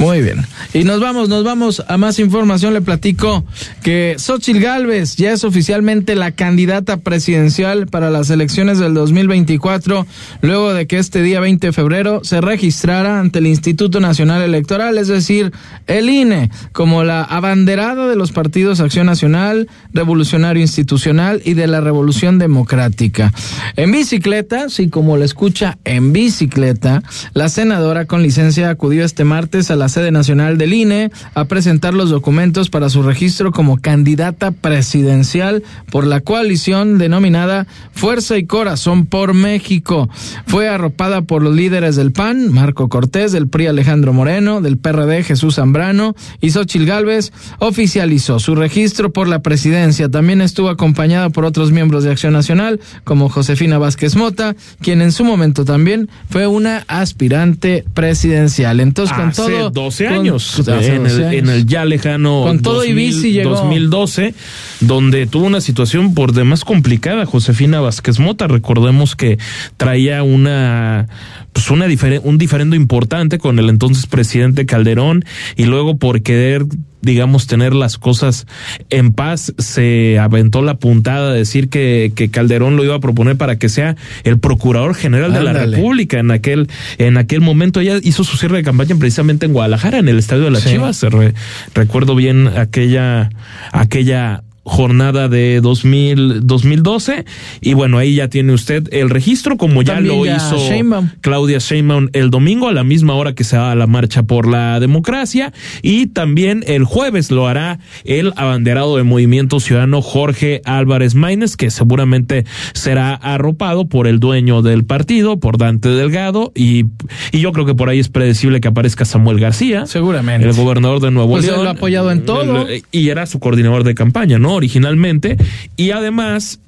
Muy 0.00 0.22
bien. 0.22 0.46
Y 0.72 0.84
nos 0.84 0.98
vamos, 0.98 1.28
nos 1.28 1.44
vamos 1.44 1.84
a 1.86 1.98
más 1.98 2.18
información. 2.18 2.72
Le 2.72 2.80
platico 2.80 3.44
que 3.82 4.16
Xochil 4.18 4.58
Gálvez 4.58 5.16
ya 5.16 5.30
es 5.32 5.44
oficialmente 5.44 6.14
la 6.14 6.32
candidata 6.32 6.96
presidencial 6.96 7.86
para 7.86 8.08
las 8.08 8.30
elecciones 8.30 8.78
del 8.78 8.94
2024, 8.94 10.06
luego 10.40 10.72
de 10.72 10.86
que 10.86 10.96
este 10.96 11.22
día 11.22 11.38
20 11.40 11.66
de 11.66 11.72
febrero 11.74 12.20
se 12.24 12.40
registrara 12.40 13.20
ante 13.20 13.40
el 13.40 13.46
Instituto 13.46 14.00
Nacional 14.00 14.40
Electoral, 14.40 14.96
es 14.96 15.08
decir, 15.08 15.52
el 15.86 16.08
INE, 16.08 16.50
como 16.72 17.04
la 17.04 17.22
abanderada 17.22 18.08
de 18.08 18.16
los 18.16 18.32
partidos 18.32 18.80
Acción 18.80 19.04
Nacional, 19.04 19.68
Revolucionario 19.92 20.62
Institucional 20.62 21.42
y 21.44 21.52
de 21.52 21.66
la 21.66 21.82
Revolución 21.82 22.38
Democrática. 22.38 23.34
En 23.76 23.92
bicicleta, 23.92 24.70
sí, 24.70 24.88
como 24.88 25.18
la 25.18 25.26
escucha, 25.26 25.76
en 25.84 26.14
bicicleta, 26.14 27.02
la 27.34 27.50
senadora 27.50 28.06
con 28.06 28.22
licencia 28.22 28.70
acudió 28.70 29.04
este 29.04 29.24
martes 29.24 29.70
a 29.70 29.76
la 29.76 29.89
sede 29.90 30.10
nacional 30.10 30.56
del 30.56 30.72
INE 30.72 31.10
a 31.34 31.44
presentar 31.44 31.92
los 31.92 32.08
documentos 32.08 32.70
para 32.70 32.88
su 32.88 33.02
registro 33.02 33.52
como 33.52 33.78
candidata 33.78 34.50
presidencial 34.52 35.62
por 35.90 36.06
la 36.06 36.20
coalición 36.20 36.96
denominada 36.96 37.66
Fuerza 37.92 38.38
y 38.38 38.46
Corazón 38.46 39.04
por 39.04 39.34
México. 39.34 40.08
Fue 40.46 40.68
arropada 40.68 41.22
por 41.22 41.42
los 41.42 41.54
líderes 41.54 41.96
del 41.96 42.12
PAN, 42.12 42.52
Marco 42.52 42.88
Cortés, 42.88 43.32
del 43.32 43.48
PRI 43.48 43.66
Alejandro 43.66 44.12
Moreno, 44.12 44.60
del 44.60 44.78
PRD 44.78 45.24
Jesús 45.24 45.56
Zambrano 45.56 46.14
y 46.40 46.50
Xochil 46.50 46.86
Gálvez, 46.86 47.32
oficializó 47.58 48.38
su 48.38 48.54
registro 48.54 49.12
por 49.12 49.28
la 49.28 49.40
presidencia. 49.42 50.08
También 50.08 50.40
estuvo 50.40 50.68
acompañada 50.68 51.30
por 51.30 51.44
otros 51.44 51.72
miembros 51.72 52.04
de 52.04 52.10
Acción 52.10 52.32
Nacional, 52.32 52.80
como 53.04 53.28
Josefina 53.28 53.78
Vázquez 53.78 54.16
Mota, 54.16 54.54
quien 54.80 55.02
en 55.02 55.12
su 55.12 55.24
momento 55.24 55.64
también 55.64 56.08
fue 56.28 56.46
una 56.46 56.84
aspirante 56.88 57.84
presidencial. 57.94 58.80
Entonces, 58.80 59.16
con 59.16 59.32
todo 59.32 59.70
12 59.82 60.04
con- 60.06 60.14
años, 60.14 60.58
en, 60.58 60.64
12 60.64 60.86
el, 60.94 61.00
años. 61.06 61.18
en 61.32 61.48
el 61.48 61.66
ya 61.66 61.84
lejano 61.84 62.42
Con 62.44 62.60
todo 62.62 62.84
y 62.84 62.92
bici 62.92 63.32
llegó. 63.32 63.50
2012, 63.50 64.34
donde 64.80 65.26
tuvo 65.26 65.46
una 65.46 65.60
situación 65.60 66.14
por 66.14 66.32
demás 66.32 66.64
complicada. 66.64 67.26
Josefina 67.26 67.80
Vázquez 67.80 68.18
Mota, 68.18 68.46
recordemos 68.46 69.16
que 69.16 69.38
traía 69.76 70.22
una 70.22 71.08
pues 71.52 71.70
una 71.70 71.86
difere- 71.88 72.20
un 72.22 72.38
diferendo 72.38 72.76
importante 72.76 73.38
con 73.38 73.58
el 73.58 73.68
entonces 73.68 74.06
presidente 74.06 74.66
Calderón 74.66 75.24
y 75.56 75.64
luego 75.64 75.96
por 75.96 76.22
querer 76.22 76.64
digamos 77.02 77.46
tener 77.46 77.74
las 77.74 77.98
cosas 77.98 78.46
en 78.90 79.12
paz 79.12 79.52
se 79.58 80.18
aventó 80.18 80.62
la 80.62 80.74
puntada 80.74 81.32
de 81.32 81.38
decir 81.38 81.68
que, 81.68 82.12
que 82.14 82.30
Calderón 82.30 82.76
lo 82.76 82.84
iba 82.84 82.94
a 82.94 83.00
proponer 83.00 83.36
para 83.36 83.56
que 83.56 83.68
sea 83.68 83.96
el 84.24 84.38
procurador 84.38 84.94
general 84.94 85.32
de 85.32 85.42
la. 85.42 85.52
República 85.52 86.18
en 86.18 86.30
aquel 86.30 86.68
en 86.98 87.16
aquel 87.16 87.40
momento 87.40 87.80
ella 87.80 87.98
hizo 88.02 88.24
su 88.24 88.36
cierre 88.36 88.58
de 88.58 88.62
campaña 88.64 88.96
precisamente 88.96 89.46
en 89.46 89.52
Guadalajara 89.52 89.98
en 89.98 90.08
el 90.08 90.18
estadio 90.18 90.44
de 90.44 90.50
las 90.50 90.62
Sí. 90.62 90.70
Chivas 90.70 91.02
Re- 91.02 91.34
recuerdo 91.74 92.14
bien 92.14 92.48
aquella 92.48 93.30
aquella 93.72 94.42
jornada 94.70 95.28
de 95.28 95.60
2000, 95.60 96.46
2012 96.46 97.24
y 97.60 97.74
bueno 97.74 97.98
ahí 97.98 98.14
ya 98.14 98.28
tiene 98.28 98.52
usted 98.52 98.88
el 98.92 99.10
registro 99.10 99.56
como 99.56 99.82
ya 99.82 99.94
También 99.94 100.16
lo 100.16 100.24
ya 100.24 100.36
hizo 100.36 100.56
Sheinbaum. 100.58 101.08
Claudia 101.20 101.58
Sheinbaum 101.58 102.06
el 102.12 102.30
domingo 102.30 102.68
a 102.68 102.72
la 102.72 102.84
misma 102.84 103.14
hora 103.14 103.34
que 103.34 103.42
se 103.42 103.58
va 103.58 103.72
a 103.72 103.74
la 103.74 103.88
marcha 103.88 104.22
por 104.22 104.46
la 104.48 104.78
democracia 104.78 105.52
y 105.82 106.06
también 106.06 106.62
el 106.68 106.84
jueves 106.84 107.32
lo 107.32 107.48
hará 107.48 107.80
el 108.04 108.32
abanderado 108.36 108.96
de 108.96 109.02
Movimiento 109.02 109.58
Ciudadano 109.58 110.02
Jorge 110.02 110.62
Álvarez 110.64 111.16
Maínez 111.16 111.56
que 111.56 111.70
seguramente 111.72 112.44
será 112.72 113.14
arropado 113.14 113.88
por 113.88 114.06
el 114.06 114.20
dueño 114.20 114.62
del 114.62 114.84
partido, 114.84 115.40
por 115.40 115.58
Dante 115.58 115.88
Delgado 115.88 116.52
y, 116.54 116.84
y 117.32 117.40
yo 117.40 117.50
creo 117.52 117.66
que 117.66 117.74
por 117.74 117.88
ahí 117.88 117.98
es 117.98 118.08
predecible 118.08 118.60
que 118.60 118.68
aparezca 118.68 119.04
Samuel 119.04 119.40
García, 119.40 119.86
seguramente 119.86 120.46
el 120.48 120.54
gobernador 120.54 121.00
de 121.00 121.10
Nuevo 121.10 121.32
Pues 121.32 121.44
León, 121.44 121.64
lo 121.64 121.70
ha 121.70 121.72
apoyado 121.72 122.12
en 122.12 122.24
todo. 122.24 122.68
el- 122.68 122.84
y 122.92 123.08
era 123.08 123.26
su 123.26 123.40
coordinador 123.40 123.82
de 123.82 123.96
campaña, 123.96 124.38
¿no? 124.38 124.59
Originalmente 124.60 125.38
y 125.76 125.92
además 125.92 126.60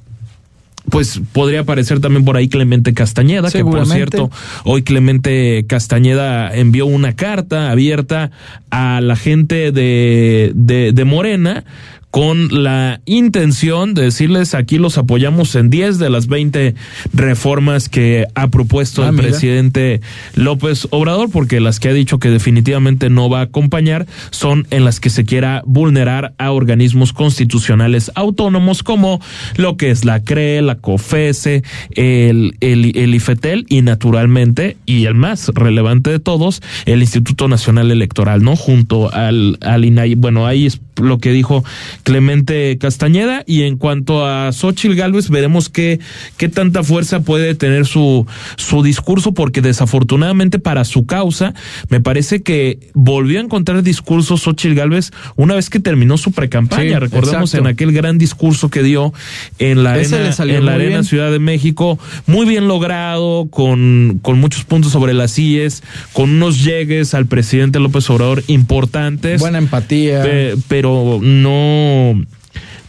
pues 0.91 1.21
podría 1.33 1.61
aparecer 1.61 2.01
también 2.01 2.25
por 2.25 2.37
ahí 2.37 2.49
Clemente 2.49 2.95
Castañeda, 2.95 3.51
que 3.51 3.63
por 3.63 3.87
cierto, 3.87 4.31
hoy 4.65 4.83
Clemente 4.83 5.65
Castañeda 5.69 6.55
envió 6.55 6.87
una 6.87 7.15
carta 7.15 7.71
abierta 7.71 8.31
a 8.71 9.01
la 9.01 9.17
gente 9.17 9.73
de, 9.73 10.53
de, 10.55 10.93
de 10.93 11.05
Morena 11.05 11.65
con 12.13 12.63
la 12.63 13.01
intención 13.07 13.95
de 13.95 14.03
decirles 14.03 14.55
aquí 14.55 14.77
los 14.77 14.99
apoyamos 14.99 15.55
en 15.55 15.71
10 15.71 15.99
de 15.99 16.11
las 16.11 16.27
20 16.27 16.75
reformas 17.15 17.89
que 17.89 18.27
ha 18.35 18.49
propuesto 18.49 19.03
Ah, 19.03 19.09
el 19.09 19.15
mira. 19.15 19.29
presidente 19.29 20.03
López 20.35 20.87
Obrador, 20.91 21.31
porque 21.31 21.59
las 21.59 21.81
que 21.81 21.89
ha 21.89 21.95
dicho 21.95 22.19
que 22.19 22.29
definitivamente 22.29 23.09
no 23.09 23.31
va 23.31 23.41
a 23.41 23.45
acompañar 23.45 24.07
son 24.31 24.67
en 24.71 24.85
las 24.85 25.01
que 25.01 25.09
se 25.09 25.25
quiera 25.25 25.63
vulnerar 25.65 26.35
a 26.37 26.53
organismos 26.53 27.15
constitucionales 27.15 28.13
autónomos 28.15 28.83
como 28.83 29.19
lo 29.57 29.79
que 29.79 29.91
es 29.91 30.05
la 30.05 30.21
CRE, 30.23 30.61
la 30.61 30.75
COFESE, 30.77 31.63
el, 31.95 32.55
el, 32.61 32.95
el 32.95 33.15
IFETEL 33.15 33.65
y 33.71 33.81
naturalmente, 33.81 34.77
y 34.85 35.07
el 35.07 35.15
más 35.15 35.49
relevante 35.55 36.11
de 36.11 36.19
todos, 36.19 36.61
el 36.85 37.01
Instituto 37.01 37.49
Nacional 37.49 37.91
Electoral, 37.91 38.43
¿no? 38.43 38.55
Junto 38.55 39.11
al, 39.15 39.57
al 39.63 39.87
INAI. 39.87 40.15
Bueno, 40.15 40.47
ahí 40.47 40.67
es 40.67 40.79
lo 41.01 41.19
que 41.19 41.31
dijo 41.33 41.65
Clemente 42.03 42.77
Castañeda 42.79 43.43
y 43.47 43.63
en 43.63 43.77
cuanto 43.77 44.27
a 44.27 44.53
Xochil 44.53 44.95
Gálvez 44.95 45.31
veremos 45.31 45.69
qué, 45.69 46.01
qué 46.37 46.49
tanta 46.49 46.83
fuerza 46.83 47.21
puede 47.21 47.55
tener 47.55 47.87
su, 47.87 48.27
su 48.57 48.83
discurso 48.83 49.33
porque 49.33 49.63
desafortunadamente 49.63 50.59
para 50.59 50.85
su 50.85 51.07
causa 51.07 51.55
me 51.89 52.01
parece 52.01 52.43
que 52.43 52.79
volvió 52.95 53.39
a 53.39 53.43
encontrar 53.43 53.83
discursos 53.83 54.43
Xochil 54.43 54.75
Gálvez 54.75 55.11
una 55.37 55.55
vez 55.55 55.71
que 55.71 55.81
terminó 55.81 56.19
su 56.19 56.33
precampaña. 56.33 56.83
Sí, 56.83 56.95
Recordemos 56.99 57.51
exacto. 57.51 57.69
en 57.69 57.73
aquel 57.73 57.93
gran 57.93 58.19
discurso 58.19 58.69
que 58.69 58.83
dio 58.83 59.13
en 59.59 59.83
la 59.85 59.99
Ese 59.99 60.17
arena, 60.17 60.35
en 60.57 60.67
la 60.67 60.73
arena 60.75 60.89
bien. 60.91 61.05
Ciudad 61.05 61.31
de 61.31 61.39
México, 61.39 61.99
muy 62.27 62.47
bien 62.47 62.69
logrado, 62.69 63.47
con, 63.51 64.19
con 64.23 64.39
muchos 64.39 64.65
puntos 64.65 64.93
sobre 64.93 65.15
las 65.15 65.39
IES, 65.39 65.83
con 66.13 66.31
unos 66.31 66.63
llegues 66.65 67.15
al 67.15 67.27
presidente 67.27 67.79
López 67.79 68.09
Obrador 68.11 68.43
importantes. 68.49 69.41
Buena 69.41 69.59
empatía. 69.59 70.23
Pe- 70.23 70.55
pero 70.83 71.21
no, 71.23 72.21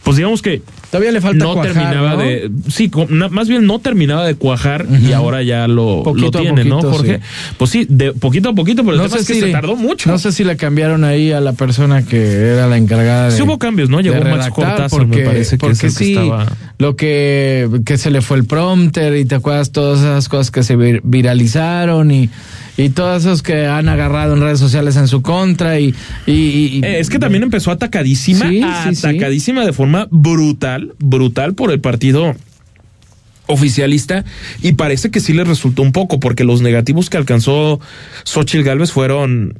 pues 0.02 0.16
digamos 0.16 0.42
que 0.42 0.62
Todavía 0.90 1.10
le 1.10 1.20
falta 1.20 1.44
no 1.44 1.54
cuajar, 1.54 1.72
terminaba 1.72 2.10
¿no? 2.12 2.18
de, 2.18 2.50
sí, 2.68 2.88
más 3.08 3.48
bien 3.48 3.66
no 3.66 3.80
terminaba 3.80 4.24
de 4.24 4.36
cuajar 4.36 4.86
y 5.02 5.10
ahora 5.10 5.42
ya 5.42 5.66
lo, 5.66 6.04
tiene, 6.30 6.64
¿no, 6.64 6.80
Jorge? 6.82 7.16
sí. 7.16 7.22
Pues 7.58 7.70
sí, 7.72 7.84
de 7.88 8.12
poquito 8.12 8.50
a 8.50 8.54
poquito, 8.54 8.84
pero 8.84 9.02
el 9.02 9.08
tema 9.10 9.20
es 9.20 9.26
que 9.26 9.34
se 9.40 9.48
tardó 9.50 9.74
mucho. 9.74 10.08
No 10.08 10.18
sé 10.18 10.30
si 10.30 10.44
le 10.44 10.56
cambiaron 10.56 11.02
ahí 11.02 11.32
a 11.32 11.40
la 11.40 11.52
persona 11.54 12.04
que 12.06 12.22
era 12.52 12.68
la 12.68 12.76
encargada 12.76 13.30
de. 13.30 13.36
Sí 13.36 13.42
hubo 13.42 13.58
cambios, 13.58 13.88
¿no? 13.90 14.00
Llegó 14.00 14.22
Max 14.22 14.50
Cortázar, 14.50 15.04
me 15.08 15.18
parece 15.24 15.58
que 15.58 15.66
es 15.66 15.72
porque 15.72 15.72
el 15.72 15.80
que 15.80 15.90
sí, 15.90 16.12
estaba- 16.12 16.46
lo 16.78 16.94
que, 16.94 17.68
que 17.84 17.98
se 17.98 18.12
le 18.12 18.20
fue 18.22 18.36
el 18.36 18.44
prompter 18.44 19.16
y 19.16 19.24
te 19.24 19.34
acuerdas 19.34 19.72
todas 19.72 19.98
esas 19.98 20.28
cosas 20.28 20.52
que 20.52 20.62
se 20.62 20.76
vir- 20.78 21.00
viralizaron 21.02 22.12
y, 22.12 22.30
y 22.76 22.88
todas 22.88 23.22
esas 23.24 23.42
que 23.42 23.66
han 23.66 23.88
agarrado 23.88 24.34
en 24.34 24.40
redes 24.40 24.58
sociales 24.58 24.96
en 24.96 25.06
su 25.08 25.22
contra 25.22 25.78
y, 25.78 25.94
y, 26.26 26.32
y- 26.32 26.80
Eh, 26.84 26.98
es 26.98 27.08
que 27.10 27.18
también 27.18 27.42
empezó 27.44 27.70
atacadísima, 27.70 28.48
Sí, 28.48 28.62
sí, 28.88 28.94
sí. 28.96 29.06
atacadísima 29.06 29.64
de 29.64 29.72
forma 29.72 30.08
brutal, 30.10 30.94
brutal 30.98 31.54
por 31.54 31.70
el 31.70 31.80
partido 31.80 32.34
oficialista 33.46 34.24
y 34.62 34.72
parece 34.72 35.10
que 35.10 35.20
sí 35.20 35.32
le 35.34 35.44
resultó 35.44 35.82
un 35.82 35.92
poco 35.92 36.18
porque 36.18 36.44
los 36.44 36.62
negativos 36.62 37.10
que 37.10 37.16
alcanzó 37.18 37.78
Xochitl 38.24 38.64
Galvez 38.64 38.90
fueron 38.90 39.58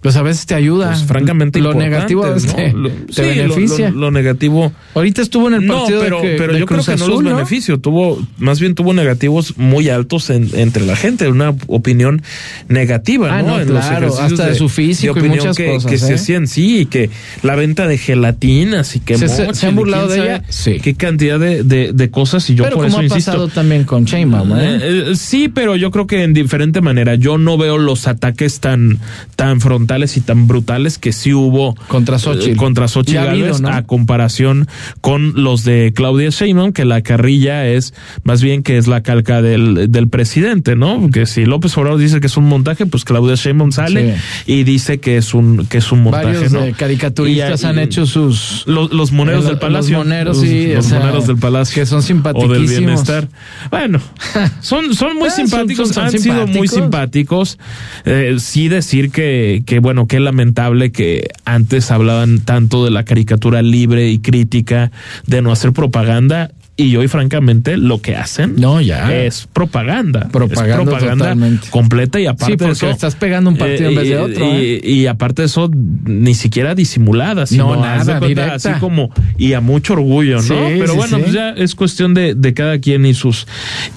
pues 0.00 0.16
a 0.16 0.22
veces 0.22 0.46
te 0.46 0.54
ayuda. 0.54 0.88
pues, 0.88 1.04
francamente 1.04 1.60
lo 1.60 1.74
negativo 1.74 2.24
a 2.24 2.30
veces 2.30 2.50
¿no? 2.50 2.56
te, 2.56 2.72
Lo- 2.72 2.88
te 2.90 3.12
sí, 3.12 3.20
lo- 3.22 3.26
beneficia. 3.28 3.90
Lo, 3.90 3.96
lo 4.00 4.10
negativo 4.10 4.72
Ahorita 4.94 5.20
estuvo 5.22 5.48
en 5.48 5.54
el 5.54 5.66
no, 5.66 5.80
partido 5.80 6.00
pero, 6.02 6.16
de, 6.16 6.22
que- 6.22 6.36
pero 6.38 6.52
de 6.54 6.60
yo 6.60 6.66
creo 6.66 6.78
Cruz 6.78 6.86
que 6.86 6.96
no 6.96 7.04
Azul, 7.04 7.24
los 7.24 7.34
beneficio, 7.34 7.78
tuvo, 7.80 8.20
más 8.38 8.60
bien 8.60 8.74
tuvo 8.74 8.92
negativos 8.94 9.58
muy 9.58 9.88
altos 9.90 10.30
en- 10.30 10.48
entre 10.54 10.86
la 10.86 10.96
gente, 10.96 11.28
una 11.28 11.54
opinión 11.66 12.22
negativa, 12.68 13.28
Ah, 13.38 13.42
¿no? 13.42 13.48
no, 13.56 13.60
en 13.60 13.72
los 13.74 13.84
claro, 13.84 14.06
ejercicios 14.06 14.32
hasta 14.40 14.46
de 14.46 14.54
su 14.54 14.68
físico 14.68 15.14
y 15.14 15.18
opinión 15.18 15.38
muchas 15.38 15.56
que, 15.56 15.66
cosas, 15.66 15.90
que 15.90 15.98
se 15.98 16.12
¿eh? 16.12 16.14
hacían, 16.14 16.46
sí, 16.46 16.78
y 16.80 16.86
que 16.86 17.10
la 17.42 17.56
venta 17.56 17.86
de 17.86 17.98
gelatinas 17.98 18.96
y 18.96 19.00
que 19.00 19.18
¿Se- 19.18 19.28
se- 19.28 19.54
se 19.54 19.66
han 19.66 19.74
y 19.74 19.76
burlado 19.76 20.08
de 20.08 20.18
ella? 20.20 20.42
Sí. 20.48 20.78
Qué 20.82 20.94
cantidad 20.94 21.38
de, 21.38 21.62
de, 21.62 21.92
de 21.92 22.10
cosas 22.10 22.48
y 22.50 22.54
yo 22.54 22.64
Pero 22.64 22.76
por 22.76 22.86
como 22.86 22.88
eso 22.96 23.00
ha 23.00 23.04
insisto. 23.04 23.32
pasado 23.32 23.48
también 23.48 23.84
con 23.84 24.04
Sheinbaum, 24.04 24.52
¿eh? 24.58 24.76
Eh, 24.80 25.04
eh, 25.08 25.16
sí, 25.16 25.48
pero 25.48 25.76
yo 25.76 25.90
creo 25.90 26.06
que 26.06 26.22
en 26.22 26.32
diferente 26.32 26.80
manera. 26.80 27.14
Yo 27.16 27.38
no 27.38 27.58
veo 27.58 27.76
los 27.78 28.06
ataques 28.06 28.60
tan, 28.60 28.98
tan 29.36 29.60
frontales 29.60 29.89
y 30.16 30.20
tan 30.20 30.46
brutales 30.46 30.98
que 30.98 31.12
sí 31.12 31.34
hubo 31.34 31.74
Contra 31.88 32.18
Xochitl. 32.18 32.50
eh, 32.52 32.56
contra 32.56 32.86
Xochitl 32.86 33.18
habido, 33.18 33.46
Gálvez, 33.46 33.60
¿no? 33.60 33.68
a 33.70 33.82
comparación 33.82 34.68
con 35.00 35.42
los 35.42 35.64
de 35.64 35.92
Claudia 35.94 36.30
Sheinbaum, 36.30 36.72
que 36.72 36.84
la 36.84 37.02
carrilla 37.02 37.66
es 37.66 37.92
más 38.22 38.40
bien 38.42 38.62
que 38.62 38.78
es 38.78 38.86
la 38.86 39.02
calca 39.02 39.42
del, 39.42 39.90
del 39.90 40.08
presidente, 40.08 40.76
¿no? 40.76 41.00
Porque 41.00 41.26
si 41.26 41.44
López 41.44 41.76
Obrador 41.76 41.98
dice 41.98 42.20
que 42.20 42.28
es 42.28 42.36
un 42.36 42.44
montaje, 42.44 42.86
pues 42.86 43.04
Claudia 43.04 43.34
Sheinbaum 43.34 43.72
sale 43.72 44.14
y 44.46 44.62
dice 44.62 45.00
que 45.00 45.16
es 45.16 45.34
un 45.34 45.66
que 45.66 45.78
es 45.78 45.90
un 45.90 46.02
montaje, 46.04 46.26
Varios 46.26 46.52
¿no? 46.52 46.64
eh, 46.64 46.74
caricaturistas 46.76 47.62
Y- 47.62 47.66
han 47.66 47.78
hecho 47.80 48.06
sus 48.06 48.62
los, 48.66 48.92
los 48.92 49.10
moneros 49.12 49.44
Eh, 49.44 49.48
del 49.48 49.58
palacio. 49.58 49.98
Los 49.98 50.06
moneros, 50.06 50.36
Los- 50.36 50.46
sí. 50.46 50.66
los 50.68 50.86
o 50.86 50.88
sea, 50.88 50.98
moneros 51.00 51.26
del 51.26 51.36
palacio. 51.38 51.74
Que 51.74 51.86
son 51.86 51.98
O 51.98 52.02
simpaticísimos. 52.02 52.58
del 52.68 52.78
bienestar. 52.78 53.28
Bueno, 53.70 54.00
son, 54.60 54.94
son 54.94 55.16
muy 55.16 55.28
Ah, 55.28 55.30
son- 55.32 55.48
simpáticos, 55.48 55.88
son- 55.88 55.94
son 55.94 56.04
han 56.04 56.10
sido 56.18 56.46
muy 56.46 56.68
simpáticos. 56.68 56.70
simpáticos. 56.74 57.58
Eh, 58.04 58.36
sí 58.38 58.68
decir 58.68 59.10
que, 59.10 59.62
que 59.66 59.79
bueno, 59.80 60.06
qué 60.06 60.20
lamentable 60.20 60.92
que 60.92 61.28
antes 61.44 61.90
hablaban 61.90 62.40
tanto 62.40 62.84
de 62.84 62.90
la 62.90 63.04
caricatura 63.04 63.62
libre 63.62 64.08
y 64.08 64.18
crítica, 64.18 64.90
de 65.26 65.42
no 65.42 65.52
hacer 65.52 65.72
propaganda 65.72 66.52
y 66.80 66.96
hoy 66.96 67.08
francamente 67.08 67.76
lo 67.76 68.00
que 68.00 68.16
hacen 68.16 68.56
no 68.56 68.80
ya. 68.80 69.14
es 69.14 69.46
propaganda. 69.52 70.28
Propaganda, 70.30 70.82
es 70.82 70.88
propaganda 70.88 71.24
totalmente. 71.24 71.68
completa 71.70 72.20
y 72.20 72.26
aparte 72.26 72.52
sí, 72.52 72.56
porque 72.56 72.66
de 72.66 72.72
eso 72.72 72.90
estás 72.90 73.14
pegando 73.16 73.50
un 73.50 73.56
partido 73.56 73.90
eh, 73.90 73.92
en 73.92 73.94
vez 73.96 74.08
de 74.08 74.18
otro 74.18 74.44
y, 74.46 74.64
¿eh? 74.64 74.80
y 74.82 75.06
aparte 75.06 75.42
de 75.42 75.46
eso 75.46 75.70
ni 75.72 76.34
siquiera 76.34 76.74
disimulada 76.74 77.46
sino 77.46 77.74
No, 77.74 77.82
nada, 77.82 78.18
cuenta, 78.18 78.54
así 78.54 78.70
como 78.80 79.10
y 79.36 79.52
a 79.52 79.60
mucho 79.60 79.92
orgullo 79.94 80.36
no 80.36 80.42
Sí, 80.42 80.54
pero 80.54 80.92
sí, 80.92 80.96
bueno 80.96 81.18
pues 81.18 81.32
ya 81.32 81.50
es 81.50 81.74
cuestión 81.74 82.14
de, 82.14 82.34
de 82.34 82.54
cada 82.54 82.78
quien 82.78 83.04
y 83.04 83.14
sus 83.14 83.46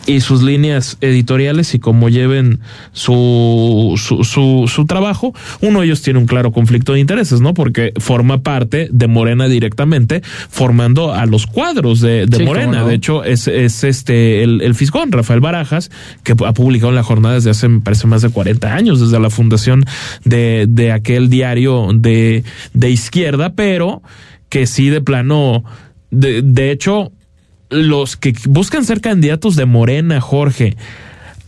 y 0.05 0.19
sus 0.19 0.43
líneas 0.43 0.97
editoriales 1.01 1.73
y 1.73 1.79
cómo 1.79 2.09
lleven 2.09 2.59
su, 2.91 3.93
su, 3.97 4.23
su, 4.23 4.65
su 4.67 4.85
trabajo. 4.85 5.33
Uno 5.61 5.79
de 5.79 5.85
ellos 5.85 6.01
tiene 6.01 6.19
un 6.19 6.25
claro 6.25 6.51
conflicto 6.51 6.93
de 6.93 6.99
intereses 6.99 7.41
no 7.41 7.53
porque 7.53 7.93
forma 7.97 8.41
parte 8.41 8.89
de 8.91 9.07
Morena 9.07 9.47
directamente 9.47 10.21
formando 10.49 11.13
a 11.13 11.25
los 11.25 11.47
cuadros 11.47 12.01
de, 12.01 12.27
Morena 12.43 12.72
no. 12.79 12.87
de 12.87 12.95
hecho 12.95 13.23
es, 13.23 13.47
es 13.47 13.83
este 13.83 14.43
el, 14.43 14.61
el 14.61 14.75
fiscón 14.75 15.11
Rafael 15.11 15.39
Barajas 15.39 15.91
que 16.23 16.33
ha 16.33 16.53
publicado 16.53 16.89
en 16.89 16.95
la 16.95 17.03
jornada 17.03 17.35
desde 17.35 17.49
hace 17.49 17.67
me 17.67 17.81
parece 17.81 18.07
más 18.07 18.21
de 18.21 18.29
40 18.29 18.73
años 18.73 18.99
desde 18.99 19.19
la 19.19 19.29
fundación 19.29 19.85
de, 20.23 20.65
de 20.67 20.91
aquel 20.91 21.29
diario 21.29 21.89
de, 21.93 22.43
de 22.73 22.89
izquierda 22.89 23.53
pero 23.55 24.01
que 24.49 24.67
sí 24.67 24.89
de 24.89 25.01
plano 25.01 25.63
de, 26.11 26.41
de 26.41 26.71
hecho 26.71 27.11
los 27.69 28.17
que 28.17 28.33
buscan 28.47 28.85
ser 28.85 29.01
candidatos 29.01 29.55
de 29.55 29.65
Morena 29.65 30.21
Jorge 30.21 30.77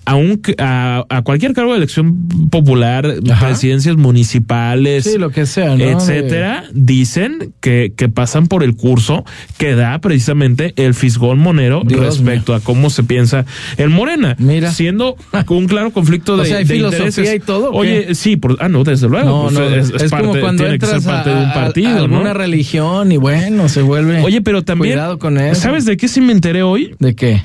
aunque 0.06 0.56
a, 0.60 1.06
a 1.10 1.22
cualquier 1.24 1.54
cargo 1.54 1.72
de 1.72 1.78
elección 1.78 2.28
popular, 2.50 3.16
presidencias 3.40 3.96
municipales, 3.98 5.04
Sí, 5.04 5.18
lo 5.18 5.30
que 5.32 5.46
sea, 5.46 5.76
¿no? 5.76 5.84
etcétera, 5.84 6.66
dicen 6.74 7.54
que, 7.60 7.94
que 7.96 8.10
pasan 8.10 8.48
por 8.48 8.64
el 8.64 8.76
curso 8.76 9.24
que 9.58 9.76
da 9.76 10.00
precisamente 10.00 10.74
el 10.78 10.94
Fisgón 10.94 11.40
Monero 11.40 11.82
Dios 11.86 12.02
respecto 12.02 12.54
a 12.54 12.60
cómo 12.60 12.90
se 12.90 13.04
piensa 13.04 13.46
en 13.78 13.92
Morena. 13.92 14.36
Mira. 14.40 14.72
Siendo 14.72 15.16
un 15.50 15.68
claro 15.68 15.92
conflicto 15.92 16.34
O 16.36 16.38
de, 16.38 16.46
sea, 16.46 16.58
¿hay 16.58 16.66
de 16.66 16.74
filosofía 16.76 17.08
intereses. 17.08 17.36
y 17.36 17.40
todo, 17.40 17.72
o 17.72 17.78
Oye, 17.78 18.08
qué? 18.08 18.16
sí, 18.16 18.36
por, 18.38 18.58
ah, 18.60 18.70
no, 18.70 18.84
desde 18.84 19.08
luego. 19.08 19.26
No, 19.30 19.42
pues, 19.44 19.54
no, 19.54 19.64
es, 19.66 19.90
es, 19.90 20.04
es 20.04 20.12
como 20.12 20.36
cuando 20.40 20.64
tiene 20.64 20.80
que 20.80 20.86
ser 20.86 20.96
entras 20.98 21.04
parte 21.16 21.30
a, 21.32 21.36
de 21.40 21.46
un 21.46 21.54
partido, 21.54 21.98
alguna 21.98 22.24
¿no? 22.26 22.34
religión 22.34 23.12
y 23.12 23.18
bueno, 23.18 23.70
se 23.70 23.82
vuelve. 23.82 24.22
Oye, 24.22 24.42
pero 24.42 24.64
también. 24.64 24.94
Cuidado 24.96 25.20
con 25.20 25.38
eso. 25.38 25.62
¿Sabes 25.62 25.86
de 25.86 25.98
qué 25.98 26.08
sí 26.08 26.22
me 26.22 26.32
enteré 26.34 26.64
hoy? 26.64 26.96
¿De 27.00 27.16
qué? 27.16 27.42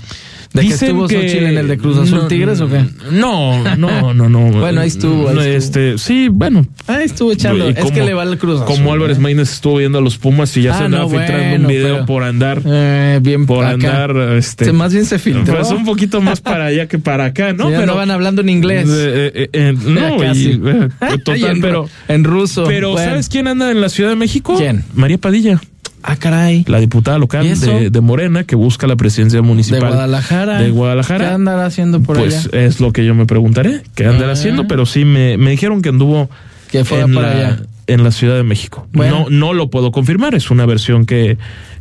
¿De 0.52 0.62
que 0.62 0.66
Dicen 0.66 0.88
estuvo 0.88 1.06
que- 1.06 1.14
Xochitl 1.14 1.44
en 1.46 1.58
el 1.58 1.68
de 1.68 1.78
Cruz 1.78 1.96
Azul 1.96 2.18
no, 2.22 2.26
Tigres 2.26 2.60
o 2.60 2.68
qué? 2.68 2.84
No, 3.12 3.62
no, 3.76 4.12
no, 4.12 4.28
no. 4.28 4.50
Bueno, 4.60 4.80
ahí 4.80 4.88
estuvo, 4.88 5.28
ahí 5.28 5.34
No, 5.36 5.42
estuvo. 5.42 5.84
Este, 5.84 5.98
sí, 5.98 6.26
bueno. 6.28 6.66
Ahí 6.88 7.04
estuvo 7.04 7.30
echando. 7.30 7.68
Es 7.68 7.76
como- 7.76 7.92
que 7.92 8.02
le 8.02 8.14
va 8.14 8.22
al 8.22 8.36
Cruz 8.36 8.60
Azul. 8.60 8.66
Como 8.76 8.92
Álvarez 8.92 9.18
¿eh? 9.18 9.20
Maínez 9.20 9.52
estuvo 9.52 9.76
viendo 9.76 9.98
a 9.98 10.00
los 10.00 10.18
Pumas 10.18 10.56
y 10.56 10.62
ya 10.62 10.74
se 10.74 10.82
Ah, 10.82 10.86
andaba 10.86 11.04
no, 11.04 11.10
filtrando 11.10 11.48
bueno, 11.50 11.60
un 11.62 11.66
video 11.68 11.94
pero- 11.94 12.06
por 12.06 12.22
andar. 12.24 12.62
Eh, 12.66 13.20
bien 13.22 13.46
por 13.46 13.64
acá. 13.64 13.74
andar, 13.74 14.16
este. 14.36 14.64
Se- 14.64 14.72
más 14.72 14.92
bien 14.92 15.04
se 15.04 15.20
filtró. 15.20 15.54
Pues 15.54 15.70
un 15.70 15.84
poquito 15.84 16.20
más 16.20 16.40
para 16.40 16.66
allá 16.66 16.88
que 16.88 16.98
para 16.98 17.26
acá, 17.26 17.52
¿no? 17.52 17.66
Sí, 17.66 17.70
pero 17.70 17.82
andaban 17.82 18.10
hablando 18.10 18.42
en 18.42 18.48
inglés. 18.48 18.88
Eh, 18.90 19.32
eh, 19.34 19.48
eh, 19.52 19.74
no, 19.86 20.16
Casi. 20.20 20.48
y, 20.50 20.52
Y 20.54 21.18
total, 21.22 21.44
en, 21.44 21.60
pero. 21.60 21.88
en 22.08 22.24
ruso. 22.24 22.64
Pero, 22.66 22.90
Bueno. 22.90 23.08
¿sabes 23.08 23.28
quién 23.28 23.46
anda 23.46 23.70
en 23.70 23.80
la 23.80 23.88
Ciudad 23.88 24.10
de 24.10 24.16
México? 24.16 24.56
¿Quién? 24.58 24.82
María 24.94 25.18
Padilla. 25.18 25.60
Ah, 26.02 26.16
caray. 26.16 26.64
La 26.66 26.80
diputada 26.80 27.18
local 27.18 27.46
de, 27.60 27.90
de 27.90 28.00
Morena 28.00 28.44
que 28.44 28.56
busca 28.56 28.86
la 28.86 28.96
presidencia 28.96 29.38
De 29.40 29.46
municipal. 29.46 29.80
Guadalajara. 29.88 30.58
De 30.60 30.70
Guadalajara. 30.70 31.28
¿Qué 31.28 31.34
andará 31.34 31.66
haciendo 31.66 32.00
por 32.02 32.16
pues 32.18 32.46
allá? 32.52 32.60
es 32.66 32.80
lo 32.80 32.92
que 32.92 33.04
yo 33.04 33.14
me 33.14 33.26
preguntaré, 33.26 33.82
qué 33.94 34.06
andará 34.06 34.30
Ah. 34.30 34.32
haciendo, 34.32 34.66
pero 34.66 34.86
sí 34.86 35.04
me, 35.04 35.36
me 35.36 35.50
dijeron 35.50 35.82
que 35.82 35.90
anduvo 35.90 36.30
Que 36.70 36.84
fuera 36.84 37.04
en, 37.04 37.14
para 37.14 37.26
la, 37.28 37.32
allá. 37.48 37.62
en 37.86 38.04
la 38.04 38.10
Ciudad 38.12 38.36
de 38.36 38.42
México. 38.44 38.86
Bueno. 38.92 39.26
No, 39.28 39.30
no 39.30 39.52
lo 39.52 39.68
puedo 39.70 39.92
confirmar, 39.92 40.34
es 40.34 40.50
una 40.50 40.64
versión 40.66 41.04
que, 41.06 41.36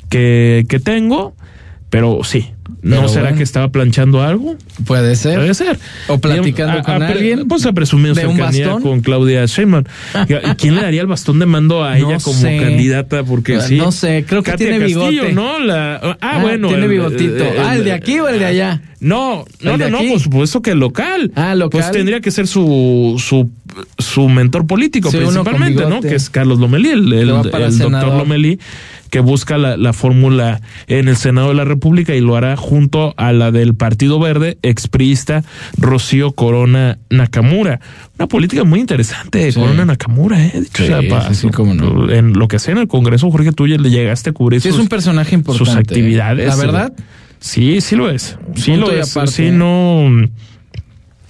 que, 0.09 0.65
que 0.67 0.79
tengo, 0.79 1.33
pero 1.89 2.19
sí. 2.23 2.51
¿No 2.81 3.07
será 3.09 3.23
bueno. 3.23 3.37
que 3.37 3.43
estaba 3.43 3.69
planchando 3.69 4.21
algo? 4.21 4.55
Puede 4.85 5.15
ser. 5.15 5.35
Puede 5.39 5.53
ser. 5.53 5.77
O 6.07 6.17
platicando 6.19 6.79
A- 6.79 6.83
con 6.83 7.03
a- 7.03 7.07
alguien. 7.09 7.47
Pues 7.47 7.65
ha 7.65 7.73
presumido 7.73 8.13
¿De 8.15 8.21
cercanía 8.21 8.71
con 8.81 9.01
Claudia 9.01 9.45
Sheinbaum. 9.45 9.83
¿Y 10.27 10.55
quién 10.55 10.75
le 10.75 10.81
daría 10.81 11.01
el 11.01 11.07
bastón 11.07 11.39
de 11.39 11.45
mando 11.45 11.83
a 11.83 11.97
No 11.97 12.09
ella 12.11 12.19
como 12.23 12.37
sé. 12.39 12.57
candidata? 12.57 13.23
Porque 13.23 13.55
Ah, 13.57 13.61
sí. 13.61 13.77
no 13.77 13.91
sé, 13.91 14.25
creo 14.27 14.43
que 14.43 14.51
Katia 14.51 14.67
tiene 14.69 14.79
Castillo, 14.79 15.09
bigote. 15.09 15.33
¿no? 15.33 15.59
La, 15.59 15.95
ah, 15.95 16.17
Ah, 16.21 16.39
bueno. 16.41 16.67
tiene 16.69 16.83
el- 16.85 16.89
bigotito. 16.91 17.43
el- 17.45 17.59
ah, 17.59 17.75
¿el 17.75 17.83
de 17.83 17.91
aquí 17.91 18.19
o 18.19 18.27
el 18.29 18.39
de 18.39 18.45
allá? 18.45 18.81
No, 19.01 19.45
no, 19.61 19.71
¿El 19.73 19.79
de 19.79 19.89
no, 19.91 20.01
no, 20.03 20.09
por 20.09 20.19
supuesto 20.19 20.61
que 20.61 20.71
el 20.71 20.79
local. 20.79 21.31
Ah, 21.35 21.55
local. 21.55 21.69
Pues 21.81 21.91
tendría 21.91 22.19
que 22.19 22.31
ser 22.31 22.47
su, 22.47 23.15
su, 23.17 23.49
su 23.97 24.27
mentor 24.27 24.67
político, 24.67 25.09
Sí, 25.09 25.17
principalmente, 25.17 25.85
¿no? 25.85 26.01
Que 26.01 26.15
es 26.15 26.29
Carlos 26.29 26.59
Lomelí, 26.59 26.89
el, 26.89 27.13
el, 27.13 27.19
el 27.19 27.27
doctor. 27.27 27.61
Lomelí, 28.17 28.59
que 29.09 29.21
busca 29.21 29.57
la, 29.57 29.77
la 29.77 29.93
fórmula 29.93 30.59
en 30.87 31.07
el 31.07 31.15
Senado 31.15 31.47
de 31.47 31.53
la 31.55 31.63
República 31.63 32.13
y 32.13 32.19
lo 32.19 32.35
hará 32.35 32.57
junto 32.57 33.13
a 33.15 33.31
la 33.31 33.51
del 33.51 33.73
Partido 33.73 34.19
Verde, 34.19 34.57
expriista 34.69 35.43
Rocío 35.77 36.31
Corona 36.33 36.97
Nakamura. 37.09 37.79
Una 38.17 38.27
política 38.27 38.63
muy 38.63 38.79
interesante, 38.79 39.51
Sí. 39.51 39.59
Corona 39.59 39.85
Nakamura, 39.85 40.43
¿eh? 40.45 40.51
Dicho 40.55 40.83
Sí, 40.83 40.85
sea 40.87 40.97
de 41.01 41.09
sí, 41.29 41.35
sí, 41.35 41.49
cómo 41.49 41.73
no. 41.73 42.09
En 42.11 42.33
lo 42.33 42.47
que 42.47 42.57
hacía 42.57 42.71
en 42.73 42.79
el 42.79 42.87
Congreso, 42.87 43.29
Jorge, 43.31 43.51
tú 43.51 43.67
ya 43.67 43.77
le 43.77 43.89
llegaste 43.89 44.29
a 44.31 44.33
cubrir 44.33 44.59
es 44.65 44.75
un 44.75 44.87
personaje 44.87 45.35
importante. 45.35 45.71
sus 45.71 45.75
actividades. 45.79 46.47
La 46.47 46.55
verdad. 46.55 46.93
Sí, 47.39 47.79
sí 47.81 47.95
lo 47.95 48.09
es. 48.09 48.37
Sí 48.55 48.71
Punto 48.71 48.87
lo 48.87 48.91
es. 48.91 49.11
aparte. 49.15 49.31
Sí, 49.31 49.49
no. 49.51 50.09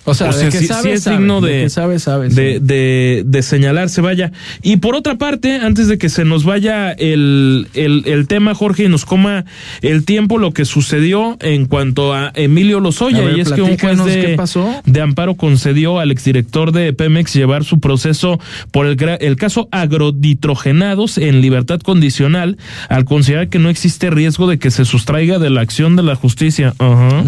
O 0.09 0.13
sea, 0.13 0.29
O 0.29 0.33
de 0.33 0.39
sea, 0.39 0.49
que 0.49 0.65
sabe, 0.67 0.81
sí 0.83 0.89
es 0.89 1.03
sabe, 1.03 1.17
digno 1.17 1.41
de- 1.41 1.63
que 1.63 1.69
sabe, 1.69 1.99
sabe. 1.99 2.29
de, 2.29 2.59
de, 2.59 3.23
de 3.25 3.41
señalarse, 3.43 4.01
vaya. 4.01 4.31
Y 4.61 4.77
por 4.77 4.95
otra 4.95 5.17
parte, 5.17 5.55
antes 5.57 5.87
de 5.87 5.97
que 5.97 6.09
se 6.09 6.25
nos 6.25 6.43
vaya 6.43 6.91
el, 6.91 7.67
el, 7.73 8.03
el 8.05 8.27
tema, 8.27 8.53
Jorge, 8.55 8.83
y 8.85 8.87
nos 8.89 9.05
coma 9.05 9.45
el 9.81 10.05
tiempo, 10.05 10.37
lo 10.37 10.51
que 10.51 10.65
sucedió 10.65 11.37
en 11.41 11.65
cuanto 11.65 12.13
a 12.13 12.31
Emilio 12.35 12.79
Lozoya, 12.79 13.19
A 13.19 13.21
ver, 13.21 13.37
y 13.37 13.41
es 13.41 13.51
que 13.51 13.61
un 13.61 13.77
juez 13.77 14.03
de, 14.05 14.35
pasó. 14.35 14.69
de 14.85 15.01
amparo 15.01 15.35
concedió 15.35 15.99
al 15.99 16.11
exdirector 16.11 16.71
de 16.71 16.91
Pemex 16.93 17.33
llevar 17.33 17.63
su 17.63 17.79
proceso 17.79 18.39
por 18.71 18.85
el, 18.85 18.97
el 19.19 19.35
caso 19.35 19.67
agroditrogenados 19.71 21.17
en 21.17 21.41
libertad 21.41 21.79
condicional, 21.81 22.57
al 22.89 23.05
considerar 23.05 23.49
que 23.49 23.59
no 23.59 23.69
existe 23.69 24.09
riesgo 24.09 24.47
de 24.47 24.59
que 24.59 24.71
se 24.71 24.85
sustraiga 24.85 25.39
de 25.39 25.49
la 25.49 25.61
acción 25.61 25.95
de 25.95 26.03
la 26.03 26.15
justicia. 26.15 26.73
Ajá. 26.79 27.23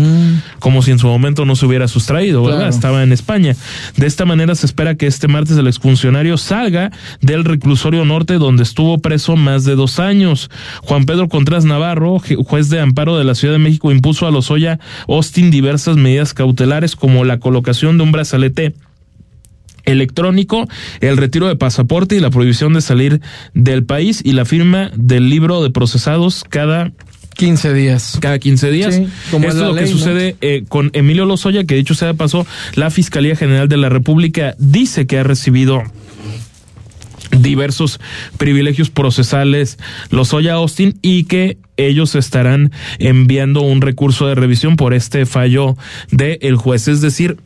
Como 0.60 0.82
si 0.82 0.92
en 0.92 1.00
su 1.00 1.08
momento 1.08 1.46
no 1.46 1.56
se 1.56 1.66
hubiera 1.66 1.88
sustraído, 1.88 2.44
¿verdad? 2.44 2.71
Estaba 2.72 3.04
en 3.04 3.12
España. 3.12 3.56
De 3.98 4.08
esta 4.08 4.26
manera 4.26 4.56
se 4.56 4.66
espera 4.66 4.96
que 4.96 5.08
este 5.08 5.28
martes 5.28 5.58
el 5.58 5.68
exfuncionario 5.68 6.38
salga 6.38 6.92
del 7.22 7.46
reclusorio 7.46 8.06
norte 8.06 8.36
donde 8.36 8.64
estuvo 8.64 8.98
preso 8.98 9.36
más 9.36 9.66
de 9.66 9.76
dos 9.76 10.00
años. 10.00 10.50
Juan 10.82 11.06
Pedro 11.06 11.30
Contreras 11.30 11.66
Navarro, 11.66 12.20
juez 12.20 12.70
de 12.70 12.80
amparo 12.80 13.18
de 13.18 13.24
la 13.24 13.36
Ciudad 13.36 13.54
de 13.54 13.60
México, 13.60 13.92
impuso 13.92 14.28
a 14.28 14.32
Lozoya 14.32 14.80
Austin 15.08 15.52
diversas 15.52 15.98
medidas 15.98 16.34
cautelares 16.34 16.96
como 16.96 17.24
la 17.24 17.40
colocación 17.40 17.98
de 17.98 18.04
un 18.04 18.12
brazalete 18.12 18.74
electrónico, 19.86 20.68
el 21.00 21.18
retiro 21.18 21.48
de 21.48 21.56
pasaporte 21.56 22.16
y 22.16 22.20
la 22.20 22.30
prohibición 22.30 22.74
de 22.74 22.82
salir 22.82 23.22
del 23.54 23.84
país 23.84 24.22
y 24.24 24.34
la 24.34 24.46
firma 24.46 24.92
del 24.96 25.30
libro 25.30 25.64
de 25.64 25.70
procesados 25.70 26.44
cada 26.48 26.92
15 27.42 27.74
días. 27.74 28.18
cada 28.22 28.38
15 28.38 28.70
días. 28.70 28.96
Sí, 28.96 29.08
como 29.32 29.48
Esto 29.48 29.62
es 29.62 29.68
lo 29.70 29.76
que 29.76 29.88
sucede 29.88 30.36
eh, 30.42 30.64
con 30.70 30.92
Emilio 30.94 31.26
Lozoya, 31.26 31.64
que 31.64 31.74
dicho 31.74 31.96
sea 31.96 32.10
de 32.10 32.14
paso, 32.14 32.46
la 32.76 32.92
Fiscalía 32.92 33.36
General 33.36 33.68
de 33.68 33.78
la 33.78 33.90
República 33.90 34.54
dice 34.60 35.08
que 35.08 35.18
ha 35.18 35.24
recibido 35.24 35.82
diversos 37.32 38.00
privilegios 38.38 38.92
procesales 38.92 39.80
Lozoya 40.12 40.54
Austin 40.54 41.00
y 41.02 41.24
que 41.24 41.58
ellos 41.78 42.14
estarán 42.14 42.72
enviando 43.00 43.62
un 43.62 43.82
recurso 43.82 44.28
de 44.28 44.36
revisión 44.36 44.76
por 44.76 44.94
este 44.94 45.26
fallo 45.26 45.76
del 46.12 46.38
el 46.42 46.58
juez, 46.58 46.88
es 46.90 47.02
decir, 47.02 47.38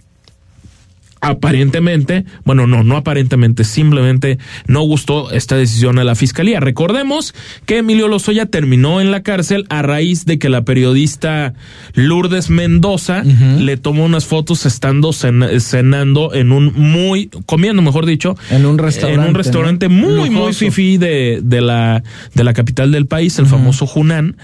aparentemente, 1.30 2.26
bueno, 2.44 2.68
no, 2.68 2.84
no 2.84 2.98
aparentemente, 2.98 3.64
simplemente 3.64 4.38
no 4.68 4.82
gustó 4.82 5.32
esta 5.32 5.56
decisión 5.56 6.00
a 6.00 6.04
la 6.04 6.16
fiscalía. 6.16 6.60
Recordemos 6.60 7.34
que 7.66 7.80
Emilio 7.80 8.08
Lozoya 8.08 8.46
terminó 8.46 9.02
en 9.02 9.12
la 9.12 9.24
cárcel 9.24 9.66
a 9.70 9.82
raíz 9.82 10.26
de 10.26 10.40
que 10.40 10.50
la 10.50 10.64
periodista 10.64 11.54
Lourdes 11.94 12.50
Mendoza 12.50 13.24
le 13.60 13.78
tomó 13.78 14.06
unas 14.06 14.26
fotos 14.26 14.66
estando 14.66 15.10
cen- 15.10 15.60
cenando 15.60 16.34
en 16.34 16.52
un 16.52 16.74
muy, 16.76 17.30
comiendo, 17.46 17.82
mejor 17.82 18.06
dicho, 18.06 18.36
En 18.50 18.66
un 18.66 18.78
restaurante. 18.78 19.22
en 19.22 19.28
un 19.30 19.36
restaurante 19.36 19.90
¿no? 19.90 19.96
muy, 20.08 20.30
muy 20.30 20.54
fifí 20.54 20.98
de, 20.98 21.40
de 21.44 21.62
la, 21.62 22.04
de 22.34 22.44
la 22.44 22.54
capital 22.54 22.92
del 22.92 23.06
país, 23.08 23.38
el 23.40 23.46
famoso 23.46 23.86
Junán. 23.88 24.36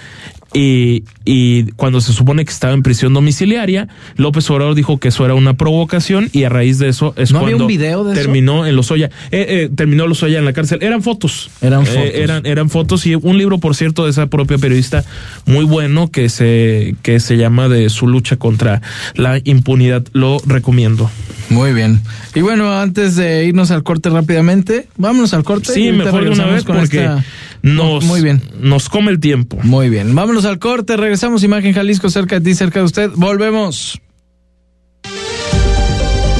Y, 0.53 1.03
y 1.23 1.63
cuando 1.77 2.01
se 2.01 2.11
supone 2.13 2.43
que 2.43 2.51
estaba 2.51 2.73
en 2.73 2.83
prisión 2.83 3.13
domiciliaria, 3.13 3.87
López 4.17 4.49
Obrador 4.49 4.75
dijo 4.75 4.97
que 4.99 5.07
eso 5.07 5.23
era 5.23 5.33
una 5.33 5.53
provocación 5.55 6.29
y 6.33 6.43
a 6.43 6.49
raíz 6.49 6.77
de 6.77 6.89
eso 6.89 7.13
es 7.15 7.31
¿No 7.31 7.39
había 7.39 7.51
cuando 7.51 7.63
un 7.65 7.67
video 7.69 8.03
de 8.03 8.13
eso? 8.13 8.21
terminó 8.21 8.65
en 8.65 8.75
Lozoya. 8.75 9.09
Eh, 9.31 9.45
eh, 9.47 9.69
terminó 9.73 10.07
Lozoya 10.07 10.39
en 10.39 10.45
la 10.45 10.53
cárcel. 10.53 10.79
Eran 10.81 11.01
fotos. 11.03 11.49
Eran 11.61 11.83
Eh, 11.83 11.85
fotos. 11.85 12.11
eran, 12.15 12.45
eran 12.45 12.69
fotos 12.69 13.05
y 13.05 13.15
un 13.15 13.37
libro, 13.37 13.59
por 13.59 13.75
cierto, 13.75 14.03
de 14.05 14.11
esa 14.11 14.27
propia 14.27 14.57
periodista 14.57 15.05
muy 15.45 15.63
bueno 15.63 16.11
que 16.11 16.27
se, 16.29 16.95
que 17.01 17.19
se 17.21 17.37
llama 17.37 17.69
de 17.69 17.89
su 17.89 18.07
lucha 18.07 18.35
contra 18.35 18.81
la 19.15 19.39
impunidad. 19.43 20.03
Lo 20.11 20.39
recomiendo. 20.45 21.09
Muy 21.49 21.73
bien. 21.73 22.01
Y 22.35 22.41
bueno, 22.41 22.71
antes 22.73 23.15
de 23.17 23.45
irnos 23.45 23.71
al 23.71 23.83
corte 23.83 24.09
rápidamente, 24.09 24.87
vámonos 24.97 25.33
al 25.33 25.43
corte. 25.43 25.73
Sí, 25.73 25.91
mejor 25.91 26.23
de 26.23 26.29
una 26.29 26.45
vez 26.45 26.63
con 26.63 26.77
porque 26.77 26.97
esta- 26.99 27.23
nos, 27.61 28.03
Muy 28.05 28.21
bien. 28.21 28.41
nos 28.59 28.89
come 28.89 29.11
el 29.11 29.19
tiempo. 29.19 29.57
Muy 29.63 29.89
bien. 29.89 30.15
Vámonos 30.15 30.45
al 30.45 30.57
corte, 30.59 30.95
regresamos. 30.97 31.43
Imagen 31.43 31.73
Jalisco 31.73 32.09
cerca 32.09 32.39
de 32.39 32.45
ti, 32.45 32.55
cerca 32.55 32.79
de 32.79 32.85
usted. 32.85 33.11
Volvemos. 33.15 33.99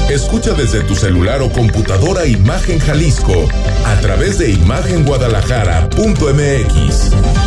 Escucha 0.10 0.54
desde 0.54 0.82
tu 0.82 0.96
celular 0.96 1.42
o 1.42 1.50
computadora 1.50 2.26
Imagen 2.26 2.80
Jalisco 2.80 3.48
a 3.86 3.96
través 4.02 4.38
de 4.40 4.52
imagenguadalajara.mx. 4.52 7.41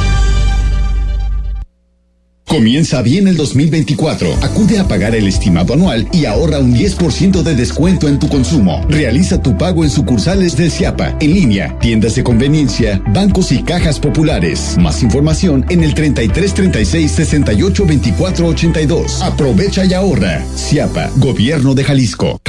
Comienza 2.54 3.02
bien 3.02 3.26
el 3.26 3.36
2024. 3.36 4.32
Acude 4.40 4.78
a 4.78 4.86
pagar 4.86 5.16
el 5.16 5.26
estimado 5.26 5.74
anual 5.74 6.06
y 6.12 6.26
ahorra 6.26 6.60
un 6.60 6.72
10% 6.72 7.42
de 7.42 7.56
descuento 7.56 8.06
en 8.06 8.20
tu 8.20 8.28
consumo. 8.28 8.80
Realiza 8.88 9.42
tu 9.42 9.58
pago 9.58 9.82
en 9.82 9.90
sucursales 9.90 10.56
de 10.56 10.70
Ciapa, 10.70 11.16
en 11.18 11.34
línea, 11.34 11.76
tiendas 11.80 12.14
de 12.14 12.22
conveniencia, 12.22 13.02
bancos 13.08 13.50
y 13.50 13.64
cajas 13.64 13.98
populares. 13.98 14.76
Más 14.78 15.02
información 15.02 15.66
en 15.68 15.82
el 15.82 15.94
33 15.94 16.54
36 16.54 17.10
68 17.10 17.86
24 17.86 18.46
82. 18.46 19.20
Aprovecha 19.22 19.84
y 19.84 19.92
ahorra. 19.92 20.44
Ciapa, 20.54 21.10
Gobierno 21.16 21.74
de 21.74 21.82
Jalisco. 21.82 22.40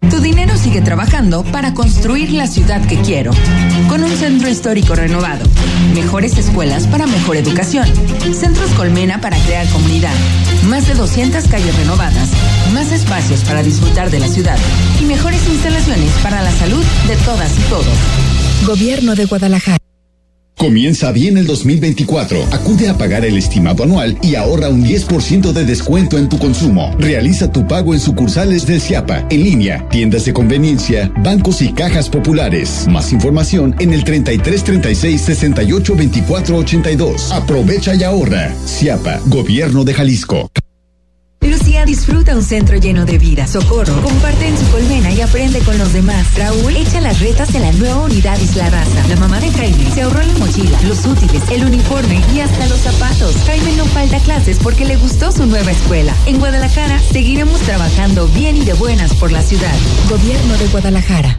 Tu 0.00 0.20
dinero 0.20 0.56
sigue 0.56 0.80
trabajando 0.80 1.44
para 1.44 1.74
construir 1.74 2.30
la 2.32 2.46
ciudad 2.46 2.84
que 2.86 3.00
quiero. 3.02 3.32
Con 3.88 4.02
un 4.02 4.10
centro 4.16 4.48
histórico 4.48 4.94
renovado, 4.94 5.44
mejores 5.94 6.38
escuelas 6.38 6.86
para 6.86 7.06
mejor 7.06 7.36
educación, 7.36 7.86
centros 8.32 8.70
Colmena 8.72 9.20
para 9.20 9.36
crear 9.38 9.68
comunidad, 9.68 10.14
más 10.68 10.86
de 10.86 10.94
200 10.94 11.46
calles 11.48 11.76
renovadas, 11.76 12.30
más 12.72 12.90
espacios 12.92 13.42
para 13.44 13.62
disfrutar 13.62 14.10
de 14.10 14.20
la 14.20 14.28
ciudad 14.28 14.58
y 15.00 15.04
mejores 15.04 15.46
instalaciones 15.48 16.12
para 16.22 16.42
la 16.42 16.52
salud 16.52 16.84
de 17.06 17.16
todas 17.16 17.58
y 17.58 17.62
todos. 17.62 17.86
Gobierno 18.66 19.14
de 19.14 19.26
Guadalajara. 19.26 19.87
Comienza 20.58 21.12
bien 21.12 21.38
el 21.38 21.46
2024. 21.46 22.48
Acude 22.50 22.88
a 22.88 22.98
pagar 22.98 23.24
el 23.24 23.38
estimado 23.38 23.84
anual 23.84 24.18
y 24.22 24.34
ahorra 24.34 24.68
un 24.68 24.84
10% 24.84 25.52
de 25.52 25.64
descuento 25.64 26.18
en 26.18 26.28
tu 26.28 26.36
consumo. 26.36 26.92
Realiza 26.98 27.52
tu 27.52 27.66
pago 27.68 27.94
en 27.94 28.00
sucursales 28.00 28.66
de 28.66 28.80
Ciapa, 28.80 29.24
en 29.30 29.44
línea, 29.44 29.88
tiendas 29.88 30.24
de 30.24 30.32
conveniencia, 30.32 31.12
bancos 31.22 31.62
y 31.62 31.72
cajas 31.72 32.08
populares. 32.08 32.86
Más 32.88 33.12
información 33.12 33.76
en 33.78 33.92
el 33.92 34.02
33 34.02 34.64
36 34.64 35.20
68 35.20 35.94
24 35.94 36.56
82. 36.56 37.32
Aprovecha 37.32 37.94
y 37.94 38.02
ahorra. 38.02 38.52
Ciapa, 38.66 39.20
Gobierno 39.26 39.84
de 39.84 39.94
Jalisco. 39.94 40.50
Lucía 41.40 41.84
disfruta 41.84 42.34
un 42.34 42.42
centro 42.42 42.76
lleno 42.76 43.04
de 43.04 43.18
vida. 43.18 43.46
Socorro 43.46 44.02
comparte 44.02 44.48
en 44.48 44.58
su 44.58 44.66
colmena 44.70 45.10
y 45.10 45.20
aprende 45.20 45.60
con 45.60 45.78
los 45.78 45.92
demás. 45.92 46.26
Raúl 46.36 46.76
echa 46.76 47.00
las 47.00 47.20
retas 47.20 47.54
en 47.54 47.62
la 47.62 47.72
nueva 47.72 48.02
unidad 48.04 48.38
Isla 48.40 48.68
Raza. 48.70 49.08
La 49.08 49.16
mamá 49.16 49.40
de 49.40 49.50
Jaime 49.52 49.90
se 49.92 50.02
ahorró 50.02 50.20
la 50.20 50.38
mochila, 50.38 50.78
los 50.82 51.04
útiles, 51.06 51.42
el 51.50 51.64
uniforme 51.64 52.22
y 52.34 52.40
hasta 52.40 52.66
los 52.66 52.80
zapatos. 52.80 53.34
Jaime 53.46 53.72
no 53.76 53.84
falta 53.86 54.18
clases 54.20 54.58
porque 54.62 54.84
le 54.84 54.96
gustó 54.96 55.32
su 55.32 55.46
nueva 55.46 55.70
escuela. 55.70 56.14
En 56.26 56.38
Guadalajara 56.38 56.98
seguiremos 57.12 57.60
trabajando 57.60 58.28
bien 58.28 58.56
y 58.56 58.64
de 58.64 58.74
buenas 58.74 59.14
por 59.14 59.32
la 59.32 59.42
ciudad. 59.42 59.74
Gobierno 60.08 60.56
de 60.58 60.66
Guadalajara. 60.68 61.38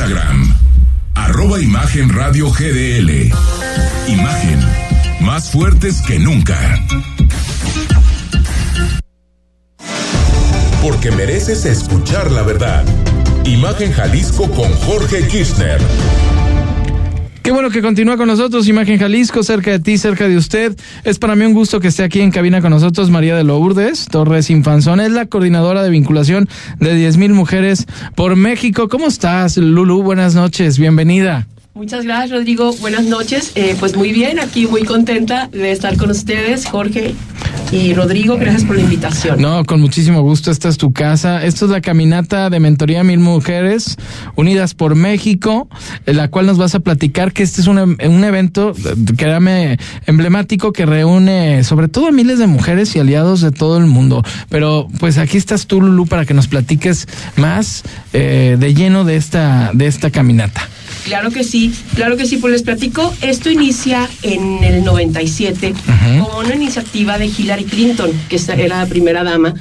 Instagram, 0.00 0.56
arroba 1.14 1.60
Imagen 1.60 2.08
Radio 2.08 2.50
GDL. 2.50 3.30
Imagen, 4.08 4.58
más 5.20 5.50
fuertes 5.50 6.00
que 6.00 6.18
nunca. 6.18 6.56
Porque 10.80 11.10
mereces 11.10 11.66
escuchar 11.66 12.30
la 12.30 12.40
verdad. 12.40 12.82
Imagen 13.44 13.92
Jalisco 13.92 14.50
con 14.52 14.72
Jorge 14.72 15.28
Kirchner. 15.28 15.78
Qué 17.42 17.52
bueno 17.52 17.70
que 17.70 17.80
continúa 17.80 18.18
con 18.18 18.26
nosotros, 18.26 18.68
Imagen 18.68 18.98
Jalisco, 18.98 19.42
cerca 19.42 19.70
de 19.70 19.78
ti, 19.78 19.96
cerca 19.96 20.28
de 20.28 20.36
usted. 20.36 20.76
Es 21.04 21.18
para 21.18 21.34
mí 21.34 21.46
un 21.46 21.54
gusto 21.54 21.80
que 21.80 21.88
esté 21.88 22.02
aquí 22.02 22.20
en 22.20 22.30
cabina 22.30 22.60
con 22.60 22.70
nosotros 22.70 23.08
María 23.08 23.34
de 23.34 23.44
Lourdes 23.44 24.06
Torres 24.06 24.50
Infanzón. 24.50 25.00
Es 25.00 25.10
la 25.10 25.24
coordinadora 25.24 25.82
de 25.82 25.88
vinculación 25.88 26.48
de 26.80 26.94
10.000 26.94 27.32
mujeres 27.32 27.86
por 28.14 28.36
México. 28.36 28.88
¿Cómo 28.88 29.06
estás, 29.06 29.56
Lulu? 29.56 30.02
Buenas 30.02 30.34
noches, 30.34 30.78
bienvenida. 30.78 31.46
Muchas 31.74 32.04
gracias, 32.04 32.30
Rodrigo. 32.30 32.72
Buenas 32.80 33.04
noches. 33.04 33.52
Eh, 33.54 33.76
pues 33.78 33.96
muy 33.96 34.12
bien, 34.12 34.40
aquí 34.40 34.66
muy 34.66 34.82
contenta 34.82 35.48
de 35.52 35.70
estar 35.70 35.96
con 35.96 36.10
ustedes, 36.10 36.66
Jorge 36.66 37.14
y 37.72 37.94
Rodrigo. 37.94 38.36
Gracias 38.36 38.64
por 38.64 38.76
la 38.76 38.82
invitación. 38.82 39.40
No, 39.40 39.64
con 39.64 39.80
muchísimo 39.80 40.20
gusto. 40.22 40.50
Esta 40.50 40.68
es 40.68 40.78
tu 40.78 40.92
casa. 40.92 41.44
Esto 41.44 41.66
es 41.66 41.70
la 41.70 41.80
caminata 41.80 42.50
de 42.50 42.58
mentoría 42.58 43.04
Mil 43.04 43.20
Mujeres 43.20 43.96
Unidas 44.34 44.74
por 44.74 44.96
México, 44.96 45.68
en 46.06 46.16
la 46.16 46.28
cual 46.28 46.46
nos 46.46 46.58
vas 46.58 46.74
a 46.74 46.80
platicar 46.80 47.32
que 47.32 47.42
este 47.44 47.60
es 47.60 47.66
un, 47.66 47.78
un 47.78 48.24
evento, 48.24 48.72
créame, 49.16 49.78
emblemático 50.06 50.72
que 50.72 50.86
reúne 50.86 51.62
sobre 51.64 51.88
todo 51.88 52.08
a 52.08 52.12
miles 52.12 52.38
de 52.38 52.46
mujeres 52.46 52.96
y 52.96 52.98
aliados 52.98 53.40
de 53.40 53.52
todo 53.52 53.78
el 53.78 53.86
mundo. 53.86 54.24
Pero 54.48 54.88
pues 54.98 55.18
aquí 55.18 55.36
estás 55.36 55.66
tú, 55.66 55.80
Lulu, 55.80 56.06
para 56.06 56.24
que 56.24 56.34
nos 56.34 56.48
platiques 56.48 57.06
más 57.36 57.84
eh, 58.12 58.56
de 58.58 58.74
lleno 58.74 59.04
de 59.04 59.16
esta, 59.16 59.70
de 59.72 59.86
esta 59.86 60.10
caminata. 60.10 60.68
Claro 61.04 61.30
que 61.30 61.44
sí, 61.44 61.72
claro 61.94 62.16
que 62.16 62.26
sí, 62.26 62.36
pues 62.36 62.52
les 62.52 62.62
platico, 62.62 63.12
esto 63.22 63.50
inicia 63.50 64.08
en 64.22 64.62
el 64.62 64.84
97 64.84 65.72
Ujú. 65.72 66.24
como 66.26 66.38
una 66.40 66.54
iniciativa 66.54 67.18
de 67.18 67.26
Hillary 67.26 67.64
Clinton, 67.64 68.10
que 68.28 68.38
era 68.56 68.78
la 68.80 68.86
primera 68.86 69.24
dama, 69.24 69.54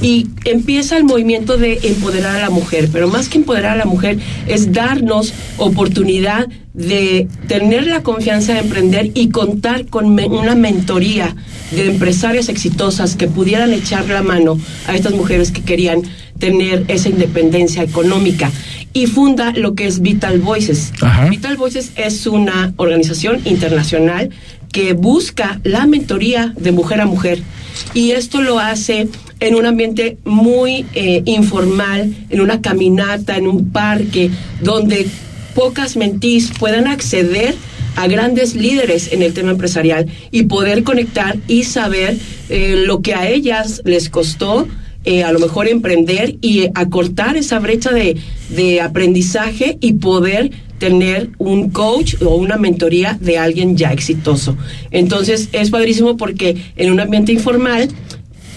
y 0.00 0.26
empieza 0.44 0.96
el 0.96 1.04
movimiento 1.04 1.56
de 1.58 1.78
empoderar 1.84 2.36
a 2.36 2.40
la 2.40 2.50
mujer, 2.50 2.88
pero 2.92 3.08
más 3.08 3.28
que 3.28 3.38
empoderar 3.38 3.72
a 3.72 3.76
la 3.76 3.84
mujer 3.86 4.18
es 4.46 4.72
darnos 4.72 5.32
oportunidad 5.58 6.46
de 6.74 7.28
tener 7.46 7.86
la 7.86 8.02
confianza 8.02 8.52
de 8.54 8.60
emprender 8.60 9.10
y 9.14 9.28
contar 9.30 9.86
con 9.86 10.14
me- 10.14 10.26
una 10.26 10.54
mentoría 10.54 11.34
de 11.70 11.86
empresarias 11.86 12.48
exitosas 12.48 13.16
que 13.16 13.28
pudieran 13.28 13.72
echar 13.72 14.06
la 14.08 14.22
mano 14.22 14.58
a 14.86 14.94
estas 14.94 15.12
mujeres 15.14 15.50
que 15.50 15.62
querían 15.62 16.02
tener 16.38 16.84
esa 16.88 17.08
independencia 17.08 17.82
económica 17.82 18.50
y 18.96 19.06
funda 19.06 19.52
lo 19.52 19.74
que 19.74 19.86
es 19.86 20.00
Vital 20.00 20.38
Voices. 20.38 20.90
Vital 21.28 21.58
Voices 21.58 21.92
es 21.96 22.26
una 22.26 22.72
organización 22.76 23.42
internacional 23.44 24.30
que 24.72 24.94
busca 24.94 25.60
la 25.64 25.86
mentoría 25.86 26.54
de 26.58 26.72
mujer 26.72 27.02
a 27.02 27.06
mujer 27.06 27.42
y 27.92 28.12
esto 28.12 28.40
lo 28.40 28.58
hace 28.58 29.08
en 29.40 29.54
un 29.54 29.66
ambiente 29.66 30.16
muy 30.24 30.86
eh, 30.94 31.20
informal, 31.26 32.14
en 32.30 32.40
una 32.40 32.62
caminata, 32.62 33.36
en 33.36 33.46
un 33.46 33.68
parque, 33.68 34.30
donde 34.62 35.06
pocas 35.54 35.98
mentís 35.98 36.50
puedan 36.58 36.86
acceder 36.86 37.54
a 37.96 38.06
grandes 38.06 38.54
líderes 38.54 39.12
en 39.12 39.20
el 39.20 39.34
tema 39.34 39.50
empresarial 39.50 40.06
y 40.30 40.44
poder 40.44 40.84
conectar 40.84 41.36
y 41.48 41.64
saber 41.64 42.16
eh, 42.48 42.82
lo 42.86 43.02
que 43.02 43.12
a 43.12 43.28
ellas 43.28 43.82
les 43.84 44.08
costó 44.08 44.66
eh, 45.06 45.22
a 45.24 45.32
lo 45.32 45.38
mejor 45.38 45.66
emprender 45.68 46.36
y 46.42 46.60
eh, 46.64 46.72
acortar 46.74 47.36
esa 47.38 47.58
brecha 47.58 47.90
de, 47.92 48.16
de 48.50 48.80
aprendizaje 48.82 49.78
y 49.80 49.94
poder 49.94 50.50
tener 50.78 51.30
un 51.38 51.70
coach 51.70 52.16
o 52.22 52.34
una 52.36 52.56
mentoría 52.58 53.16
de 53.20 53.38
alguien 53.38 53.76
ya 53.78 53.92
exitoso. 53.92 54.56
Entonces 54.90 55.48
es 55.52 55.70
padrísimo 55.70 56.16
porque 56.18 56.56
en 56.76 56.92
un 56.92 57.00
ambiente 57.00 57.32
informal, 57.32 57.88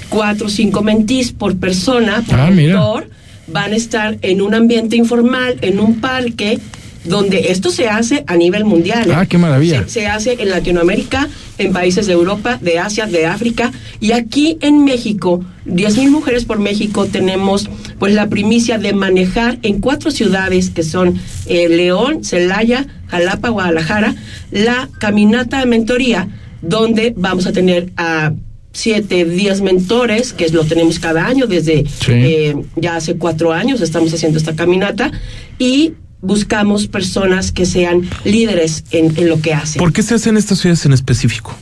cuatro 0.09 0.47
o 0.47 0.49
cinco 0.49 0.81
mentís 0.81 1.31
por 1.31 1.57
persona, 1.57 2.23
por 2.27 2.39
Ah, 2.39 2.51
mira. 2.51 2.73
mentor, 2.73 3.09
van 3.47 3.71
a 3.73 3.75
estar 3.77 4.17
en 4.21 4.41
un 4.41 4.53
ambiente 4.53 4.95
informal, 4.97 5.57
en 5.61 5.79
un 5.79 6.01
parque, 6.01 6.59
donde 7.05 7.51
esto 7.51 7.69
se 7.71 7.87
hace 7.87 8.23
a 8.27 8.35
nivel 8.35 8.65
mundial. 8.65 9.09
¿eh? 9.09 9.13
Ah, 9.15 9.25
qué 9.25 9.37
maravilla. 9.37 9.83
Se, 9.83 10.01
se 10.01 10.07
hace 10.07 10.33
en 10.39 10.49
Latinoamérica, 10.49 11.27
en 11.57 11.71
países 11.73 12.07
de 12.07 12.13
Europa, 12.13 12.57
de 12.61 12.79
Asia, 12.79 13.05
de 13.05 13.25
África 13.25 13.71
y 13.99 14.11
aquí 14.11 14.57
en 14.61 14.83
México, 14.83 15.43
10.000 15.65 16.09
mujeres 16.09 16.45
por 16.45 16.59
México, 16.59 17.05
tenemos 17.05 17.69
pues 17.99 18.13
la 18.13 18.27
primicia 18.29 18.77
de 18.77 18.93
manejar 18.93 19.59
en 19.63 19.79
cuatro 19.79 20.11
ciudades 20.11 20.69
que 20.69 20.83
son 20.83 21.19
eh, 21.47 21.69
León, 21.69 22.23
Celaya, 22.23 22.85
Jalapa, 23.07 23.49
Guadalajara, 23.49 24.15
la 24.51 24.89
caminata 24.99 25.59
de 25.59 25.65
mentoría, 25.65 26.27
donde 26.61 27.13
vamos 27.15 27.45
a 27.47 27.51
tener 27.53 27.91
a 27.97 28.33
siete, 28.71 29.25
diez 29.25 29.61
mentores, 29.61 30.31
que 30.33 30.47
lo 30.49 30.63
tenemos 30.63 30.99
cada 30.99 31.25
año, 31.25 31.47
desde 31.47 31.85
Sí. 31.87 32.11
eh, 32.11 32.55
ya 32.75 32.95
hace 32.97 33.15
cuatro 33.15 33.51
años 33.51 33.81
estamos 33.81 34.13
haciendo 34.13 34.37
esta 34.37 34.55
caminata 34.55 35.11
y 35.57 35.93
buscamos 36.21 36.87
personas 36.87 37.51
que 37.51 37.65
sean 37.65 38.07
líderes 38.23 38.83
en, 38.91 39.17
en 39.17 39.29
lo 39.29 39.41
que 39.41 39.53
hacen. 39.53 39.79
¿Por 39.79 39.93
qué 39.93 40.03
se 40.03 40.15
hacen 40.15 40.37
estas 40.37 40.59
ciudades 40.59 40.85
en 40.85 40.93
específico? 40.93 41.55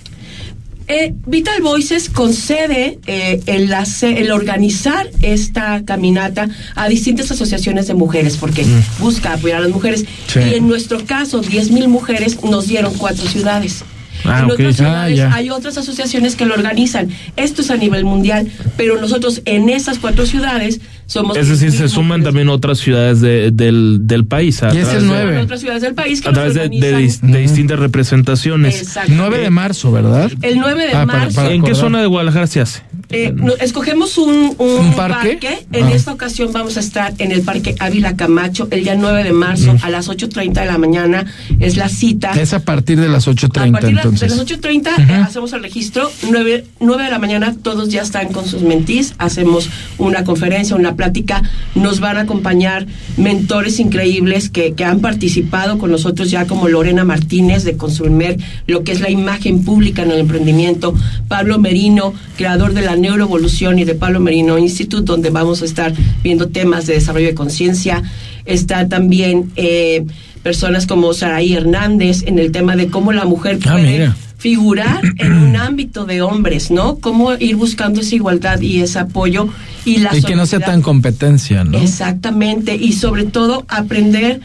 Eh, 0.89 1.13
Vital 1.25 1.61
Voices 1.61 2.09
concede 2.09 2.97
eh, 3.07 3.41
el, 3.45 3.73
hace- 3.73 4.21
el 4.21 4.31
organizar 4.31 5.09
esta 5.21 5.83
caminata 5.83 6.47
a 6.75 6.87
distintas 6.87 7.29
asociaciones 7.29 7.87
de 7.87 7.93
mujeres, 7.93 8.37
porque 8.37 8.65
busca 8.99 9.33
apoyar 9.33 9.57
a 9.57 9.61
las 9.63 9.71
mujeres. 9.71 10.05
Sí. 10.27 10.39
Y 10.39 10.53
en 10.55 10.67
nuestro 10.67 11.05
caso, 11.05 11.43
10.000 11.43 11.87
mujeres 11.89 12.41
nos 12.41 12.67
dieron 12.67 12.93
cuatro 12.93 13.27
ciudades. 13.27 13.83
Ah, 14.23 14.39
en 14.39 14.45
ok. 14.45 14.51
otras 14.53 14.73
Ah, 14.75 14.77
ciudades 14.77 15.19
hay 15.33 15.49
otras 15.49 15.77
asociaciones 15.77 16.35
que 16.37 16.45
lo 16.45 16.53
organizan. 16.53 17.09
Esto 17.35 17.61
es 17.61 17.69
a 17.69 17.75
nivel 17.75 18.05
mundial, 18.05 18.49
pero 18.77 18.99
nosotros 18.99 19.41
en 19.45 19.67
esas 19.69 19.99
cuatro 19.99 20.25
ciudades 20.25 20.79
somos... 21.07 21.35
Es 21.37 21.49
decir, 21.49 21.71
se 21.71 21.85
10.000 21.85 21.87
suman 21.89 22.07
mujeres. 22.07 22.25
también 22.25 22.49
otras 22.49 22.77
ciudades 22.77 23.19
de- 23.21 23.49
del, 23.51 23.99
del 24.03 24.25
país. 24.25 24.61
A 24.61 24.67
Y 24.73 24.77
es 24.77 24.83
través 24.83 24.93
el 24.95 25.01
de- 25.01 25.07
nueve. 25.07 25.35
En 25.35 25.41
otras 25.41 25.59
ciudades 25.61 25.81
del 25.81 25.95
país 25.95 26.21
que 26.21 26.29
A 26.29 26.33
través 26.33 26.53
de, 26.53 26.69
de 26.69 26.97
dis- 26.99 27.19
de 27.21 27.39
distintas 27.39 27.79
representaciones. 27.79 28.81
Exacto. 28.81 29.11
9 29.15 29.39
de 29.39 29.49
marzo, 29.49 29.91
¿verdad? 29.91 30.31
El 30.41 30.59
9 30.59 30.81
de 30.83 30.89
Ah, 30.89 31.05
para- 31.05 31.19
marzo. 31.19 31.35
para 31.37 31.51
¿En 31.53 31.63
qué 31.63 31.73
zona 31.73 31.99
de 32.01 32.05
Guadalajara 32.07 32.45
se 32.47 32.61
hace? 32.61 32.81
Eh, 33.09 33.31
no, 33.33 33.53
escogemos 33.55 34.17
un, 34.17 34.53
un, 34.57 34.69
¿Un 34.87 34.93
parque? 34.93 35.65
En 35.71 35.85
Ah. 35.85 35.91
esta 35.93 36.11
ocasión 36.11 36.51
vamos 36.51 36.75
a 36.75 36.81
estar 36.81 37.13
en 37.19 37.31
el 37.31 37.41
Parque 37.41 37.73
Ávila 37.79 38.17
Camacho 38.17 38.67
el 38.69 38.83
día 38.83 38.95
9 38.95 39.23
de 39.23 39.31
marzo 39.31 39.73
Mm. 39.73 39.77
a 39.83 39.89
las 39.89 40.09
8.30 40.09 40.61
de 40.61 40.67
la 40.67 40.77
mañana. 40.77 41.25
Es 41.59 41.77
la 41.77 41.87
cita. 41.87 42.31
Es 42.33 42.53
a 42.53 42.59
partir 42.59 42.99
de 42.99 43.07
las 43.07 43.27
a 43.27 43.31
8.30 43.31 43.71
partir 43.71 43.89
de 43.97 44.03
las 44.03 44.37
8.30 44.37 44.89
eh, 44.97 45.13
hacemos 45.23 45.53
el 45.53 45.63
registro, 45.63 46.11
9, 46.29 46.65
9 46.81 47.03
de 47.05 47.09
la 47.09 47.19
mañana 47.19 47.55
todos 47.61 47.89
ya 47.89 48.01
están 48.01 48.33
con 48.33 48.45
sus 48.45 48.61
mentís, 48.61 49.13
hacemos 49.19 49.69
una 49.97 50.23
conferencia, 50.25 50.75
una 50.75 50.95
plática, 50.95 51.41
nos 51.75 52.01
van 52.01 52.17
a 52.17 52.21
acompañar 52.21 52.87
mentores 53.15 53.79
increíbles 53.79 54.49
que, 54.49 54.73
que 54.73 54.83
han 54.83 54.99
participado 54.99 55.77
con 55.77 55.91
nosotros 55.91 56.29
ya 56.29 56.45
como 56.45 56.67
Lorena 56.67 57.03
Martínez 57.05 57.63
de 57.63 57.77
Consumer, 57.77 58.37
lo 58.67 58.83
que 58.83 58.91
es 58.91 58.99
la 58.99 59.09
imagen 59.09 59.63
pública 59.63 60.03
en 60.03 60.11
el 60.11 60.19
emprendimiento, 60.19 60.93
Pablo 61.29 61.57
Merino, 61.57 62.13
creador 62.35 62.73
de 62.73 62.81
la 62.81 62.96
neuroevolución 62.97 63.79
y 63.79 63.85
de 63.85 63.95
Pablo 63.95 64.19
Merino 64.19 64.57
Institute, 64.57 65.03
donde 65.03 65.29
vamos 65.29 65.61
a 65.61 65.65
estar 65.65 65.93
viendo 66.23 66.49
temas 66.49 66.85
de 66.87 66.93
desarrollo 66.93 67.27
de 67.27 67.35
conciencia, 67.35 68.03
está 68.45 68.87
también... 68.87 69.51
eh, 69.55 70.05
personas 70.43 70.87
como 70.87 71.13
Saraí 71.13 71.55
Hernández 71.55 72.23
en 72.25 72.39
el 72.39 72.53
tema 72.53 72.77
de 72.77 72.87
cómo 72.87 73.11
la 73.11 73.25
mujer 73.25 73.59
Ah, 73.65 73.73
puede 73.73 74.11
figurar 74.37 75.01
en 75.17 75.33
un 75.33 75.55
ámbito 75.57 76.05
de 76.05 76.21
hombres, 76.21 76.71
¿no? 76.71 76.99
Cómo 76.99 77.33
ir 77.33 77.57
buscando 77.57 77.99
esa 77.99 78.15
igualdad 78.15 78.61
y 78.61 78.79
ese 78.79 78.99
apoyo 78.99 79.49
y 79.83 79.97
la 79.97 80.15
Y 80.15 80.21
que 80.21 80.37
no 80.37 80.45
sea 80.45 80.59
tan 80.59 80.81
competencia, 80.81 81.65
¿no? 81.65 81.77
Exactamente, 81.77 82.75
y 82.75 82.93
sobre 82.93 83.25
todo 83.25 83.65
aprender 83.67 84.39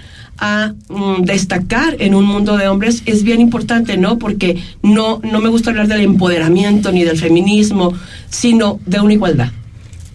a 0.45 0.75
mm, 0.89 1.23
destacar 1.23 1.97
en 2.01 2.17
un 2.17 2.25
mundo 2.25 2.57
de 2.57 2.67
hombres 2.67 3.05
es 3.07 3.23
bien 3.23 3.41
importante, 3.41 3.97
¿no? 3.97 4.19
Porque 4.19 4.59
no, 4.83 5.21
no 5.23 5.41
me 5.41 5.49
gusta 5.49 5.71
hablar 5.71 5.87
del 5.87 6.01
empoderamiento 6.01 6.91
ni 6.91 7.05
del 7.05 7.17
feminismo, 7.17 7.95
sino 8.29 8.81
de 8.85 8.99
una 9.01 9.13
igualdad. 9.13 9.53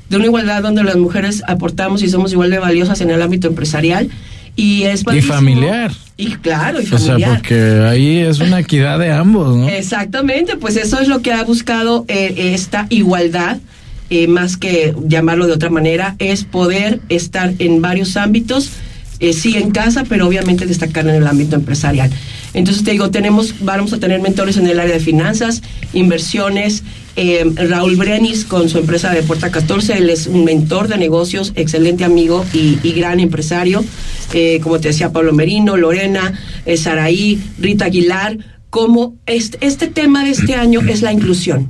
De 0.09 0.17
una 0.17 0.25
igualdad 0.25 0.61
donde 0.61 0.83
las 0.83 0.97
mujeres 0.97 1.43
aportamos 1.47 2.03
y 2.03 2.09
somos 2.09 2.33
igual 2.33 2.51
de 2.51 2.59
valiosas 2.59 2.99
en 2.99 3.09
el 3.09 3.21
ámbito 3.21 3.47
empresarial. 3.47 4.09
Y 4.57 4.83
es 4.83 5.03
Y 5.15 5.21
familiar. 5.21 5.91
Y 6.17 6.31
claro, 6.31 6.81
y 6.81 6.85
O 6.85 6.97
sea, 6.97 6.99
familiar. 6.99 7.35
porque 7.35 7.83
ahí 7.87 8.17
es 8.17 8.39
una 8.39 8.59
equidad 8.59 8.99
de 8.99 9.11
ambos, 9.11 9.55
¿no? 9.55 9.69
Exactamente, 9.69 10.57
pues 10.57 10.75
eso 10.75 10.99
es 10.99 11.07
lo 11.07 11.21
que 11.21 11.31
ha 11.31 11.43
buscado 11.43 12.03
eh, 12.09 12.51
esta 12.53 12.87
igualdad, 12.89 13.59
eh, 14.09 14.27
más 14.27 14.57
que 14.57 14.93
llamarlo 15.07 15.47
de 15.47 15.53
otra 15.53 15.69
manera, 15.69 16.15
es 16.19 16.43
poder 16.43 16.99
estar 17.07 17.53
en 17.59 17.81
varios 17.81 18.17
ámbitos, 18.17 18.71
eh, 19.19 19.33
sí 19.33 19.55
en 19.57 19.71
casa, 19.71 20.03
pero 20.07 20.27
obviamente 20.27 20.65
destacar 20.65 21.07
en 21.07 21.15
el 21.15 21.27
ámbito 21.27 21.55
empresarial. 21.55 22.09
Entonces 22.53 22.83
te 22.83 22.91
digo, 22.91 23.09
tenemos, 23.11 23.55
vamos 23.61 23.93
a 23.93 23.99
tener 23.99 24.21
mentores 24.21 24.57
en 24.57 24.67
el 24.67 24.79
área 24.79 24.93
de 24.93 24.99
finanzas, 24.99 25.61
inversiones. 25.93 26.83
eh, 27.15 27.43
Raúl 27.55 27.95
Brenis 27.95 28.45
con 28.45 28.69
su 28.69 28.77
empresa 28.77 29.11
de 29.11 29.23
Puerta 29.23 29.49
14, 29.49 29.97
él 29.97 30.09
es 30.09 30.27
un 30.27 30.45
mentor 30.45 30.87
de 30.87 30.97
negocios, 30.97 31.51
excelente 31.55 32.03
amigo 32.03 32.45
y, 32.53 32.77
y 32.83 32.93
gran 32.93 33.19
empresario. 33.19 33.83
Eh, 34.33 34.59
como 34.61 34.79
te 34.79 34.89
decía, 34.89 35.11
Pablo 35.11 35.33
Merino, 35.33 35.77
Lorena, 35.77 36.33
Saraí, 36.75 37.39
Rita 37.59 37.85
Aguilar, 37.85 38.37
como 38.69 39.15
este, 39.25 39.57
este 39.61 39.87
tema 39.87 40.23
de 40.23 40.31
este 40.31 40.53
año 40.53 40.81
es 40.87 41.01
la 41.01 41.11
inclusión. 41.11 41.69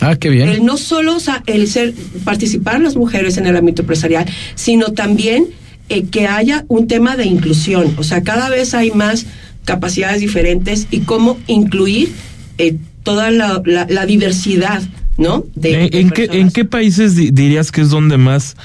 Ah, 0.00 0.14
qué 0.14 0.28
bien. 0.28 0.48
El 0.48 0.64
no 0.64 0.76
solo 0.76 1.16
o 1.16 1.20
sea, 1.20 1.42
el 1.46 1.66
ser 1.66 1.92
participar 2.24 2.80
las 2.80 2.94
mujeres 2.94 3.36
en 3.36 3.46
el 3.46 3.56
ámbito 3.56 3.82
empresarial, 3.82 4.26
sino 4.54 4.92
también 4.92 5.46
eh, 5.88 6.04
que 6.10 6.26
haya 6.26 6.64
un 6.68 6.86
tema 6.88 7.16
de 7.16 7.26
inclusión. 7.26 7.94
O 7.98 8.02
sea, 8.02 8.22
cada 8.22 8.48
vez 8.48 8.74
hay 8.74 8.90
más 8.90 9.26
capacidades 9.64 10.20
diferentes 10.20 10.86
y 10.90 11.00
cómo 11.00 11.38
incluir 11.46 12.12
eh, 12.58 12.76
toda 13.02 13.30
la, 13.30 13.62
la- 13.64 13.86
la 13.88 14.06
diversidad, 14.06 14.82
¿no? 15.16 15.44
De, 15.54 15.84
¿En, 15.84 15.90
de 15.90 16.00
en 16.00 16.10
qué, 16.10 16.22
personas. 16.26 16.36
¿En 16.46 16.50
qué 16.52 16.64
países 16.64 17.16
di- 17.16 17.30
dirías 17.30 17.70
que 17.72 17.80
es 17.82 17.90
donde 17.90 18.16
más 18.18 18.56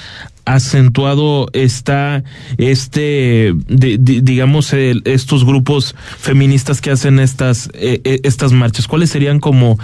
acentuado 0.46 1.48
está 1.52 2.22
este, 2.58 3.54
di- 3.68 3.96
di- 3.98 4.20
digamos, 4.20 4.72
el- 4.72 5.02
estos 5.04 5.44
grupos 5.44 5.94
feministas 6.18 6.80
que 6.80 6.90
hacen 6.90 7.18
estas, 7.18 7.70
eh, 7.74 8.00
eh, 8.04 8.20
estas 8.24 8.52
marchas? 8.52 8.86
¿Cuáles 8.86 9.10
serían 9.10 9.40
como 9.40 9.78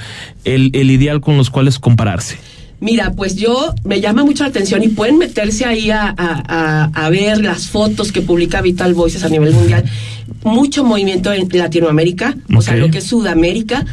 el, 0.44 0.70
el 0.74 0.90
ideal 0.90 1.20
con 1.20 1.36
los 1.36 1.50
cuales 1.50 1.78
compararse? 1.78 2.38
Mira, 2.80 3.12
pues 3.12 3.36
yo 3.36 3.74
me 3.84 4.00
llama 4.00 4.24
mucho 4.24 4.42
la 4.44 4.48
atención 4.50 4.82
y 4.82 4.88
pueden 4.88 5.18
meterse 5.18 5.64
ahí 5.66 5.90
a, 5.90 6.14
a- 6.16 6.90
a- 6.94 7.10
ver 7.10 7.40
las 7.42 7.68
fotos 7.68 8.10
que 8.12 8.22
publica 8.22 8.62
Vital 8.62 8.94
Voices 8.94 9.22
a 9.24 9.28
nivel 9.28 9.52
mundial. 9.52 9.84
Mucho 10.44 10.82
movimiento 10.84 11.32
en 11.32 11.48
Latinoamérica, 11.52 12.36
o 12.56 12.62
sea, 12.62 12.76
lo 12.76 12.90
que 12.90 12.98
es 12.98 13.04
Sudamérica. 13.04 13.84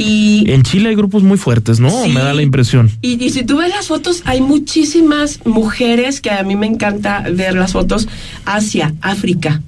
Y, 0.00 0.48
En 0.52 0.62
Chile 0.62 0.90
hay 0.90 0.94
grupos 0.94 1.24
muy 1.24 1.38
fuertes, 1.38 1.80
¿no? 1.80 1.90
Sí. 2.04 2.10
Me 2.10 2.20
da 2.20 2.32
la 2.32 2.42
impresión. 2.42 2.88
y, 3.02 3.20
y 3.24 3.30
si 3.30 3.42
tú 3.42 3.56
ves 3.56 3.70
las 3.70 3.88
fotos, 3.88 4.22
hay 4.26 4.40
muchísimas 4.40 5.40
mujeres 5.44 6.20
que 6.20 6.30
a 6.30 6.44
mí 6.44 6.54
me 6.54 6.66
encanta 6.68 7.24
ver 7.32 7.54
las 7.54 7.72
fotos. 7.72 8.06
Asia, 8.44 8.94
África. 9.00 9.60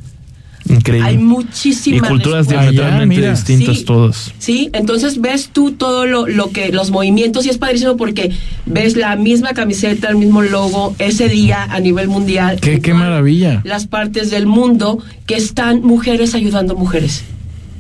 Increíble. 0.71 1.09
Hay 1.09 1.19
muchísimas. 1.19 1.99
y 1.99 2.13
culturas 2.13 2.47
respuestas. 2.47 2.71
diametralmente 2.73 3.17
mira. 3.17 3.31
distintas 3.31 3.79
Sí. 3.79 3.85
todas. 3.85 4.33
Sí, 4.39 4.71
entonces 4.73 5.21
ves 5.21 5.51
tú 5.53 5.73
todo 5.73 6.07
lo, 6.07 6.27
lo 6.27 6.51
que 6.51 6.71
los 6.73 6.91
movimientos 6.91 7.47
y 7.47 7.51
es 7.51 7.59
padrísimo 7.59 7.97
porque 7.97 8.31
ves 8.67 8.97
la 8.97 9.17
misma 9.17 9.53
camiseta, 9.53 10.09
el 10.09 10.17
mismo 10.17 10.43
logo 10.43 10.95
ese 10.99 11.29
día 11.29 11.65
a 11.65 11.81
nivel 11.81 12.09
mundial. 12.09 12.59
Qué, 12.61 12.81
qué 12.81 12.95
maravilla. 12.95 13.61
Las 13.65 13.87
partes 13.87 14.31
del 14.31 14.47
mundo 14.47 14.99
que 15.27 15.35
están 15.37 15.83
mujeres 15.83 16.35
ayudando 16.35 16.75
mujeres. 16.77 17.25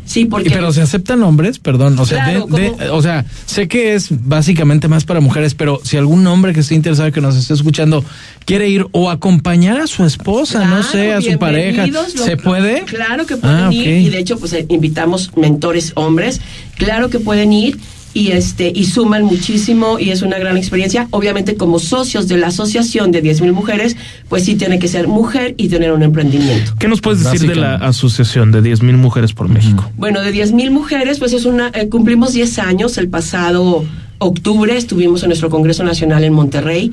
Sí, 0.04 0.24
porque 0.24 0.50
pero 0.50 0.72
se 0.72 0.82
aceptan 0.82 1.22
hombres, 1.22 1.58
perdón, 1.58 1.98
o 1.98 2.04
sea, 2.04 2.24
Claro, 2.24 2.46
de- 2.46 2.90
o 2.90 3.00
sea, 3.02 3.24
sé 3.46 3.68
que 3.68 3.94
es 3.94 4.08
básicamente 4.10 4.88
más 4.88 5.04
para 5.04 5.20
mujeres, 5.20 5.54
pero 5.54 5.80
si 5.84 5.96
algún 5.96 6.26
hombre 6.26 6.52
que 6.52 6.60
esté 6.60 6.74
interesado 6.74 7.12
que 7.12 7.20
nos 7.20 7.36
esté 7.36 7.54
escuchando 7.54 8.04
quiere 8.44 8.68
ir 8.68 8.86
o 8.92 9.10
acompañar 9.10 9.80
a 9.80 9.86
su 9.86 10.04
esposa, 10.04 10.64
no 10.66 10.82
sé, 10.82 11.12
a 11.12 11.20
su 11.20 11.38
pareja, 11.38 11.86
lo- 11.86 12.04
¿se 12.08 12.36
puede? 12.36 12.82
Claro 12.84 13.26
que 13.26 13.36
pueden 13.36 13.56
Ah, 13.56 13.72
ir 13.72 13.86
y 14.06 14.08
de 14.10 14.18
hecho 14.18 14.38
pues 14.38 14.52
eh, 14.52 14.66
invitamos 14.68 15.30
mentores 15.36 15.92
hombres, 15.94 16.40
claro 16.76 17.08
que 17.10 17.20
pueden 17.20 17.52
ir 17.52 17.78
y 18.12 18.32
este 18.32 18.72
y 18.74 18.84
suman 18.84 19.24
muchísimo 19.24 19.98
y 19.98 20.10
es 20.10 20.22
una 20.22 20.38
gran 20.38 20.56
experiencia. 20.56 21.06
Obviamente 21.10 21.56
como 21.56 21.78
socios 21.78 22.28
de 22.28 22.36
la 22.36 22.48
asociación 22.48 23.12
de 23.12 23.22
10.000 23.22 23.52
mujeres, 23.52 23.96
pues 24.28 24.44
sí 24.44 24.56
tiene 24.56 24.78
que 24.78 24.88
ser 24.88 25.08
mujer 25.08 25.54
y 25.56 25.68
tener 25.68 25.92
un 25.92 26.02
emprendimiento. 26.02 26.74
¿Qué 26.78 26.88
nos 26.88 27.00
puedes 27.00 27.22
decir 27.22 27.48
de 27.48 27.56
la 27.56 27.76
asociación 27.76 28.52
de 28.52 28.62
10.000 28.62 28.96
mujeres 28.96 29.32
por 29.32 29.48
México? 29.48 29.90
Bueno, 29.96 30.20
de 30.20 30.32
10.000 30.32 30.70
mujeres, 30.70 31.18
pues 31.18 31.32
es 31.32 31.44
una, 31.44 31.70
eh, 31.74 31.88
cumplimos 31.88 32.32
10 32.32 32.58
años. 32.58 32.98
El 32.98 33.08
pasado 33.08 33.84
octubre 34.18 34.76
estuvimos 34.76 35.22
en 35.22 35.28
nuestro 35.28 35.50
Congreso 35.50 35.84
Nacional 35.84 36.24
en 36.24 36.32
Monterrey. 36.32 36.92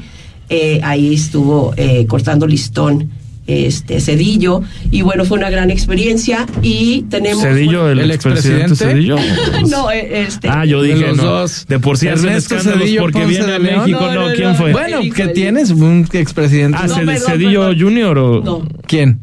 Eh, 0.49 0.79
ahí 0.83 1.13
estuvo 1.13 1.73
eh, 1.75 2.05
cortando 2.07 2.47
listón 2.47 3.11
este 3.47 3.99
Cedillo 4.01 4.61
y 4.91 5.01
bueno 5.01 5.25
fue 5.25 5.37
una 5.37 5.49
gran 5.49 5.71
experiencia 5.71 6.45
y 6.61 7.03
tenemos 7.09 7.41
Cedillo 7.43 7.89
el, 7.89 8.11
expresidente 8.11 8.75
Cedillo 8.75 9.15
no 9.69 9.89
eh, 9.89 10.21
este 10.27 10.49
ah 10.49 10.65
yo 10.65 10.81
dije 10.81 11.07
los 11.07 11.17
no 11.17 11.23
dos. 11.23 11.65
de 11.67 11.79
por 11.79 11.97
sí 11.97 12.07
Ernesto 12.07 12.59
Cedillo 12.59 13.01
porque 13.01 13.19
Ponce 13.19 13.37
viene 13.39 13.53
a. 13.53 13.59
México 13.59 13.99
no, 14.01 14.13
No, 14.13 14.27
no, 14.29 14.33
quién 14.35 14.49
no. 14.49 14.55
fue 14.55 14.71
Bueno. 14.73 14.99
¿qué 15.15 15.27
tienes? 15.29 15.71
Un 15.71 16.07
expresidente. 16.11 16.77
ah 16.81 16.87
Ced- 16.87 17.05
perdón, 17.05 17.31
Cedillo. 17.31 17.67
Junior 17.77 18.17
o 18.17 18.41
no 18.43 18.67
¿Quién? 18.85 19.19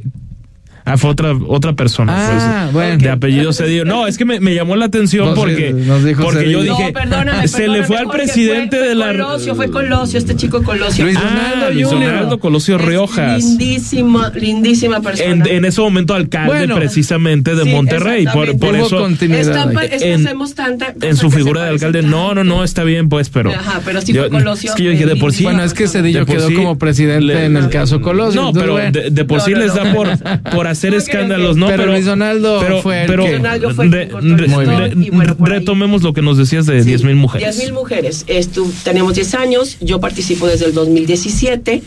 Ah, 0.87 0.99
fue 0.99 1.11
otra, 1.11 1.33
otra 1.49 1.73
persona. 1.73 2.13
Ah, 2.15 2.61
pues, 2.65 2.73
bueno. 2.75 2.99
De 3.03 3.09
apellido 3.11 3.53
Cedillo. 3.55 3.85
No, 3.87 4.07
es 4.07 4.19
que 4.19 4.25
me, 4.27 4.39
me 4.41 4.55
llamó 4.55 4.77
la 4.77 4.85
atención 4.85 5.29
No, 5.29 5.35
sí, 5.35 5.41
porque, 5.41 5.73
nos 5.73 6.05
dijo 6.05 6.23
porque 6.23 6.51
yo 6.51 6.63
dije, 6.63 6.87
no, 6.89 6.93
perdóname, 6.93 7.49
se 7.49 7.69
le 7.69 7.85
fue 7.85 7.97
al 7.97 8.09
presidente 8.11 8.77
fue- 8.79 8.89
de 8.89 8.95
la... 8.95 9.07
fue 9.07 9.17
Colosio, 9.17 9.55
fue 9.55 9.71
Colosio, 9.71 10.19
este 10.19 10.37
chico 10.37 10.63
Colosio. 10.63 11.05
Luis 11.07 11.17
Ah, 11.17 11.23
Donaldo 11.55 11.71
Luis 11.75 11.87
Junior. 11.87 12.13
Donaldo 12.13 12.39
Colosio 12.39 12.77
Es 12.77 12.83
Riojas. 12.85 13.43
Lindísima, 13.43 14.31
lindísima 14.35 15.01
persona. 15.01 15.31
En, 15.31 15.47
en 15.47 15.65
ese 15.65 15.81
momento 15.81 16.15
alcalde 16.15 16.49
Bueno. 16.55 16.75
precisamente 16.77 17.55
de 17.55 17.65
Sí, 17.65 17.71
Monterrey. 17.71 18.27
Por, 18.27 18.59
por 18.59 18.75
Hubo 18.75 18.87
eso, 18.87 18.99
continuidad. 18.99 19.41
Está 19.71 19.85
es 19.85 20.03
que 20.03 20.13
en- 20.13 20.27
hacemos 20.27 20.55
tanta 20.55 20.95
en 21.01 21.17
su 21.17 21.31
figura 21.31 21.63
de 21.65 21.71
alcalde, 21.71 22.03
tanto. 22.03 22.17
no, 22.17 22.35
no, 22.35 22.45
no, 22.45 22.63
está 22.63 22.85
bien, 22.85 23.09
pues, 23.09 23.31
pero... 23.31 23.51
Ajá, 23.53 23.81
pero 23.87 24.03
sí 24.03 24.13
yo- 24.13 24.23
fue 24.23 24.31
Colosio. 24.31 24.71
Es 24.71 24.77
que 24.77 24.83
yo 24.85 24.91
dije, 24.91 25.07
de 25.07 25.17
por 25.17 25.33
sí... 25.33 25.45
Bueno, 25.45 25.63
es 25.65 25.73
que 25.73 25.89
Cedillo 25.89 26.27
quedó 26.27 26.53
como 26.55 26.77
presidente 26.77 27.47
en 27.47 27.57
el 27.57 27.71
caso 27.71 28.01
Colosio. 28.03 28.43
No, 28.43 28.53
pero 28.53 28.77
de, 28.77 29.25
por 29.25 29.41
sí 29.41 29.55
les 29.55 29.75
da 29.75 29.93
por 29.95 30.09
hacer 30.75 30.93
No, 30.93 30.99
escándalos, 30.99 31.55
que- 31.55 31.61
¿no? 31.61 31.67
pero 31.67 31.87
Luis 31.87 32.05
Donaldo 32.05 32.59
pero, 32.61 32.83
fue 32.83 33.01
el 33.03 33.07
pero 33.09 33.25
Donaldo 33.27 33.75
fue 33.75 33.89
re- 33.89 34.05
re- 34.13 34.37
re- 34.37 34.47
bueno, 34.49 34.79
ahí. 34.79 35.11
retomemos 35.41 36.03
lo 36.03 36.13
que 36.13 36.23
nos 36.23 36.37
decías 36.39 36.67
de 36.67 36.85
10.000 36.85 37.17
mujeres. 37.17 37.57
10 37.57 37.65
mil 37.67 37.73
mujeres. 37.75 38.27
Estu- 38.29 38.71
tenemos 38.85 39.15
10 39.15 39.35
años, 39.35 39.77
yo 39.81 39.99
participo 39.99 40.47
desde 40.47 40.67
el 40.67 40.75
2017 40.75 41.83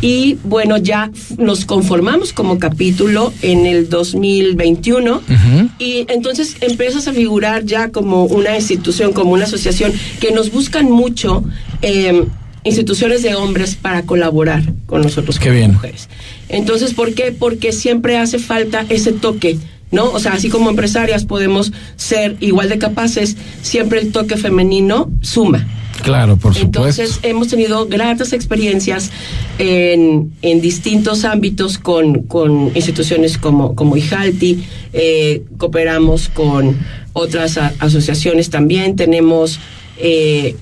y 0.00 0.38
bueno, 0.44 0.76
ya 0.78 1.10
nos 1.38 1.64
conformamos 1.64 2.32
como 2.32 2.58
capítulo 2.58 3.32
en 3.42 3.66
el 3.66 3.88
2021 3.88 5.16
Ujú. 5.16 5.68
y 5.78 6.06
entonces 6.08 6.56
empiezas 6.60 7.08
a 7.08 7.12
figurar 7.12 7.64
ya 7.64 7.90
como 7.90 8.24
una 8.24 8.54
institución, 8.56 9.12
como 9.12 9.32
una 9.32 9.44
asociación 9.44 9.92
que 10.20 10.30
nos 10.32 10.50
buscan 10.52 10.90
mucho. 10.90 11.44
eh, 11.82 12.24
instituciones 12.66 13.22
de 13.22 13.34
hombres 13.34 13.74
para 13.74 14.02
colaborar 14.02 14.62
con 14.86 15.00
nosotros 15.02 15.38
Qué 15.38 15.46
como 15.46 15.56
bien. 15.58 15.72
mujeres. 15.72 16.08
Entonces, 16.48 16.92
¿por 16.92 17.14
qué? 17.14 17.32
Porque 17.32 17.72
siempre 17.72 18.18
hace 18.18 18.38
falta 18.38 18.84
ese 18.88 19.12
toque, 19.12 19.56
¿no? 19.90 20.10
O 20.10 20.18
sea, 20.18 20.32
así 20.34 20.48
como 20.48 20.68
empresarias 20.68 21.24
podemos 21.24 21.72
ser 21.96 22.36
igual 22.40 22.68
de 22.68 22.78
capaces, 22.78 23.36
siempre 23.62 24.00
el 24.00 24.12
toque 24.12 24.36
femenino 24.36 25.10
suma. 25.22 25.66
Claro, 26.02 26.36
por 26.36 26.54
supuesto. 26.54 26.66
Entonces 27.06 27.20
hemos 27.22 27.48
tenido 27.48 27.86
gratas 27.86 28.32
experiencias 28.34 29.10
en, 29.58 30.30
en 30.42 30.60
distintos 30.60 31.24
ámbitos 31.24 31.78
con, 31.78 32.24
con 32.24 32.70
instituciones 32.76 33.38
como, 33.38 33.74
como 33.74 33.96
IJALTI, 33.96 34.62
eh, 34.92 35.42
cooperamos 35.56 36.28
con 36.28 36.76
otras 37.14 37.56
a- 37.56 37.72
asociaciones 37.78 38.50
también, 38.50 38.94
tenemos 38.94 39.58
eh, 39.98 40.54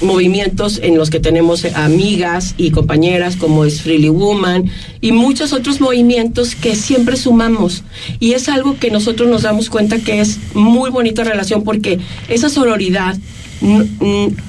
movimientos 0.00 0.80
en 0.82 0.96
los 0.96 1.10
que 1.10 1.20
tenemos 1.20 1.64
amigas 1.74 2.54
y 2.56 2.70
compañeras 2.70 3.36
como 3.36 3.64
es 3.64 3.82
Freely 3.82 4.08
Woman 4.08 4.70
y 5.00 5.12
muchos 5.12 5.52
otros 5.52 5.80
movimientos 5.80 6.54
que 6.54 6.76
siempre 6.76 7.16
sumamos 7.16 7.82
y 8.20 8.32
es 8.32 8.48
algo 8.48 8.78
que 8.78 8.90
nosotros 8.90 9.28
nos 9.28 9.42
damos 9.42 9.70
cuenta 9.70 9.98
que 9.98 10.20
es 10.20 10.38
muy 10.54 10.90
bonita 10.90 11.24
relación 11.24 11.64
porque 11.64 11.98
esa 12.28 12.48
sororidad 12.48 13.16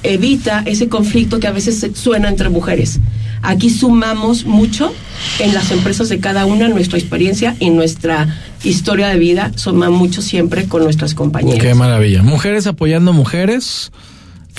evita 0.02 0.62
ese 0.66 0.88
conflicto 0.88 1.40
que 1.40 1.46
a 1.46 1.52
veces 1.52 1.84
suena 1.94 2.28
entre 2.28 2.48
mujeres. 2.48 3.00
Aquí 3.42 3.70
sumamos 3.70 4.44
mucho 4.44 4.92
en 5.38 5.54
las 5.54 5.70
empresas 5.70 6.10
de 6.10 6.20
cada 6.20 6.44
una, 6.44 6.68
nuestra 6.68 6.98
experiencia 6.98 7.56
y 7.58 7.70
nuestra 7.70 8.38
historia 8.62 9.08
de 9.08 9.18
vida 9.18 9.52
suma 9.56 9.88
mucho 9.88 10.20
siempre 10.20 10.66
con 10.66 10.84
nuestras 10.84 11.14
compañeras. 11.14 11.62
Qué 11.62 11.74
maravilla. 11.74 12.22
Mujeres 12.22 12.66
apoyando 12.66 13.14
mujeres, 13.14 13.92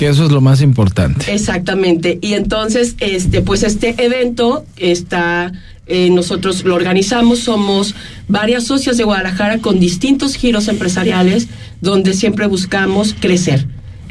que 0.01 0.09
eso 0.09 0.25
es 0.25 0.31
lo 0.31 0.41
más 0.41 0.63
importante. 0.63 1.31
Exactamente. 1.31 2.17
Y 2.23 2.33
entonces, 2.33 2.95
este, 2.97 3.43
pues 3.43 3.61
este 3.61 4.03
evento 4.03 4.65
está, 4.75 5.51
eh, 5.85 6.09
nosotros 6.09 6.63
lo 6.63 6.73
organizamos, 6.73 7.41
somos 7.41 7.93
varias 8.27 8.63
socias 8.63 8.97
de 8.97 9.03
Guadalajara 9.03 9.59
con 9.59 9.79
distintos 9.79 10.33
giros 10.33 10.69
empresariales, 10.69 11.49
donde 11.81 12.15
siempre 12.15 12.47
buscamos 12.47 13.13
crecer. 13.13 13.67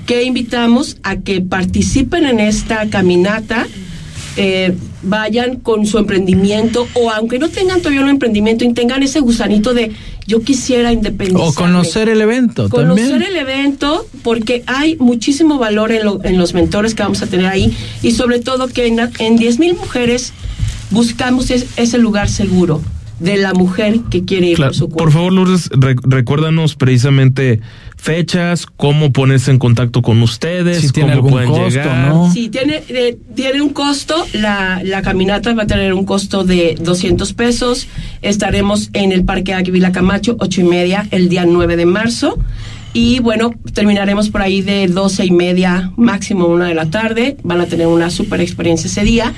Que 0.07 0.23
invitamos 0.23 0.99
a 1.03 1.17
que 1.17 1.41
participen 1.41 2.25
en 2.25 2.39
esta 2.39 2.89
caminata, 2.89 3.67
eh, 4.37 4.77
vayan 5.03 5.57
con 5.57 5.87
su 5.87 5.99
emprendimiento, 5.99 6.87
o 6.95 7.11
aunque 7.11 7.39
no 7.39 7.49
tengan 7.49 7.79
todavía 7.81 8.03
un 8.03 8.09
emprendimiento, 8.11 8.65
y 8.65 8.73
tengan 8.75 9.03
ese 9.03 9.21
gusanito 9.21 9.73
de 9.75 9.93
yo 10.27 10.43
quisiera 10.43 10.93
independizarme. 10.93 11.49
O 11.49 11.55
conocer 11.55 12.09
el 12.09 12.21
evento 12.21 12.69
Conocer 12.69 13.09
también. 13.11 13.31
el 13.33 13.37
evento, 13.37 14.07
porque 14.23 14.63
hay 14.67 14.97
muchísimo 14.97 15.59
valor 15.59 15.91
en, 15.93 16.05
lo- 16.05 16.23
en 16.25 16.39
los 16.39 16.55
mentores 16.55 16.95
que 16.95 17.03
vamos 17.03 17.23
a 17.23 17.27
tener 17.27 17.47
ahí 17.47 17.75
y 18.03 18.13
sobre 18.13 18.39
todo 18.41 18.69
que 18.69 18.87
en, 18.87 18.99
en 19.19 19.37
10 19.37 19.59
mil 19.59 19.75
mujeres 19.75 20.33
buscamos 20.91 21.51
es- 21.51 21.67
ese 21.77 21.99
lugar 21.99 22.29
seguro 22.29 22.81
de 23.19 23.37
la 23.37 23.53
mujer 23.53 24.01
que 24.11 24.25
quiere 24.25 24.49
ir 24.49 24.57
Claro, 24.57 24.71
por 24.71 24.77
su 24.79 24.85
cuenta. 24.89 25.05
por 25.05 25.13
favor, 25.13 25.33
Lourdes, 25.33 25.69
re- 25.73 25.97
recuérdanos 26.05 26.75
precisamente 26.75 27.61
fechas, 28.01 28.67
cómo 28.67 29.13
ponerse 29.13 29.51
en 29.51 29.59
contacto 29.59 30.03
con 30.03 30.23
ustedes, 30.23 30.81
Si 30.81 30.91
tiene 30.91 31.11
cómo 31.11 31.17
algún 31.17 31.31
pueden 31.33 31.49
costo, 31.51 31.69
llegar. 31.69 32.09
¿no? 32.09 32.33
Sí, 32.33 32.49
tiene, 32.49 32.83
eh, 32.89 33.19
tiene 33.35 33.61
un 33.63 33.71
costo, 33.71 34.27
la, 34.33 34.81
la 34.85 35.03
caminata 35.03 35.53
va 35.55 35.65
a 35.65 35.67
tener 35.67 35.93
un 35.93 36.05
costo 36.05 36.45
de 36.45 36.77
200 36.81 37.33
pesos. 37.35 37.87
Estaremos 38.23 38.91
en 38.93 39.13
el 39.13 39.25
Parque 39.25 39.55
Águila 39.55 39.93
Camacho, 39.93 40.37
ocho 40.41 40.61
y 40.61 40.65
media, 40.65 41.07
el 41.11 41.29
día 41.29 41.45
9 41.47 41.77
de 41.77 41.87
marzo. 41.87 42.39
Y 42.93 43.21
bueno, 43.21 43.55
terminaremos 43.73 44.31
por 44.31 44.43
ahí 44.43 44.63
de 44.63 44.89
doce 44.89 45.25
y 45.25 45.31
media, 45.31 45.93
máximo 45.97 46.47
una 46.47 46.67
de 46.67 46.75
la 46.75 46.87
tarde. 46.87 47.37
Van 47.45 47.61
a 47.61 47.67
tener 47.67 47.87
una 47.87 48.11
super 48.11 48.41
experiencia 48.41 48.89
ese 48.89 49.03
día. 49.05 49.33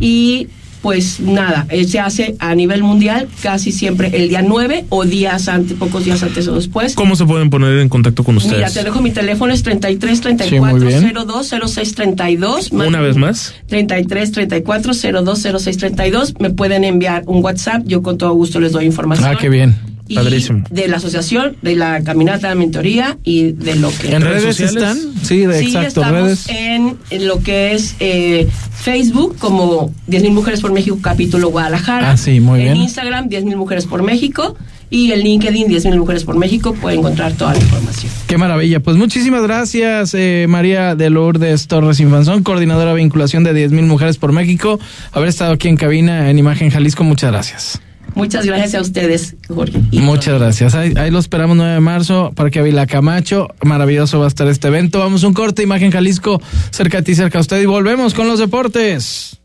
Y 0.00 0.48
pues 0.82 1.20
nada, 1.20 1.66
eh, 1.70 1.84
se 1.84 2.00
hace 2.00 2.34
a 2.40 2.54
nivel 2.54 2.82
mundial 2.82 3.28
casi 3.40 3.70
siempre 3.70 4.10
el 4.12 4.28
día 4.28 4.42
9 4.42 4.86
o 4.88 5.04
días 5.04 5.48
antes, 5.48 5.76
pocos 5.76 6.04
días 6.04 6.22
antes 6.22 6.48
o 6.48 6.56
después. 6.56 6.94
¿Cómo 6.94 7.14
se 7.14 7.24
pueden 7.24 7.50
poner 7.50 7.78
en 7.78 7.88
contacto 7.88 8.24
con 8.24 8.34
Mira, 8.34 8.46
ustedes? 8.48 8.74
te 8.74 8.82
dejo 8.82 9.00
mi 9.00 9.12
teléfono, 9.12 9.52
es 9.52 9.62
33 9.62 10.18
Sí, 10.18 10.60
muy 10.60 10.80
34 10.80 10.86
bien. 10.86 11.14
02 11.14 11.54
06 11.72 11.94
32. 11.94 12.72
Una 12.72 13.00
vez 13.00 13.16
más. 13.16 13.54
33 13.68 14.32
34 14.32 14.92
02 15.24 15.42
06 15.62 15.76
32. 15.76 16.34
Me 16.40 16.50
pueden 16.50 16.84
enviar 16.84 17.22
un 17.26 17.44
WhatsApp, 17.44 17.82
yo 17.86 18.02
con 18.02 18.18
todo 18.18 18.32
gusto 18.34 18.58
les 18.58 18.72
doy 18.72 18.84
información. 18.84 19.28
Ah, 19.28 19.38
qué 19.40 19.48
bien. 19.48 19.91
Y 20.12 20.16
Padrísimo. 20.16 20.64
De 20.70 20.88
la 20.88 20.98
asociación, 20.98 21.56
de 21.62 21.74
la 21.76 22.02
caminata 22.02 22.48
de 22.48 22.54
mentoría 22.54 23.16
y 23.24 23.52
de 23.52 23.76
lo 23.76 23.90
que. 23.90 24.14
¿En 24.14 24.22
redes 24.22 24.60
están? 24.60 24.98
Sí, 25.22 25.46
de- 25.46 25.58
Sí, 25.60 25.66
exacto, 25.66 25.88
estamos 26.02 26.12
redes. 26.22 26.48
En, 26.48 26.96
en 27.10 27.26
lo 27.26 27.40
que 27.42 27.72
es 27.72 27.94
eh, 28.00 28.46
Facebook, 28.82 29.36
como 29.38 29.90
10.000 30.08 30.30
Mujeres 30.32 30.60
por 30.60 30.72
México, 30.72 30.98
capítulo 31.00 31.48
Guadalajara. 31.50 32.10
Ah, 32.12 32.16
sí, 32.16 32.40
muy 32.40 32.60
bien. 32.60 32.72
En 32.72 32.82
Instagram, 32.82 33.28
10.000 33.28 33.56
Mujeres 33.56 33.86
por 33.86 34.02
México. 34.02 34.56
Y 34.90 35.10
en 35.12 35.20
LinkedIn, 35.20 35.68
10.000 35.68 35.96
Mujeres 35.98 36.24
por 36.24 36.36
México, 36.36 36.74
pueden 36.74 36.98
encontrar 36.98 37.32
toda 37.32 37.54
la 37.54 37.58
información. 37.60 38.12
Qué 38.26 38.36
maravilla. 38.36 38.80
Pues 38.80 38.98
muchísimas 38.98 39.42
gracias, 39.42 40.12
eh, 40.12 40.44
María 40.50 40.94
de 40.96 41.08
Lourdes 41.08 41.66
Torres 41.66 41.98
Infanzón, 42.00 42.42
coordinadora 42.42 42.90
de 42.90 42.96
vinculación 42.98 43.42
de 43.42 43.54
10.000 43.54 43.86
Mujeres 43.86 44.18
por 44.18 44.32
México, 44.32 44.78
haber 45.12 45.30
estado 45.30 45.52
aquí 45.52 45.68
en 45.68 45.78
cabina 45.78 46.28
en 46.28 46.38
Imagen 46.38 46.68
Jalisco. 46.68 47.04
Muchas 47.04 47.30
gracias. 47.32 47.80
Muchas 48.14 48.44
gracias 48.44 48.74
a 48.74 48.80
ustedes, 48.80 49.36
Jorge. 49.48 49.80
Muchas 49.92 50.38
gracias. 50.38 50.74
Ahí, 50.74 50.92
ahí 50.96 51.10
lo 51.10 51.18
esperamos 51.18 51.56
9 51.56 51.74
de 51.74 51.80
marzo, 51.80 52.32
Parque 52.34 52.58
Avila 52.58 52.86
Camacho. 52.86 53.48
Maravilloso 53.62 54.18
va 54.18 54.26
a 54.26 54.28
estar 54.28 54.46
este 54.48 54.68
evento. 54.68 54.98
Vamos 54.98 55.24
a 55.24 55.28
un 55.28 55.34
corte, 55.34 55.62
Imagen 55.62 55.90
Jalisco, 55.90 56.40
cerca 56.70 56.98
a 56.98 57.02
ti, 57.02 57.14
cerca 57.14 57.38
a 57.38 57.40
usted. 57.40 57.60
Y 57.60 57.66
volvemos 57.66 58.14
con 58.14 58.28
los 58.28 58.38
deportes. 58.38 59.38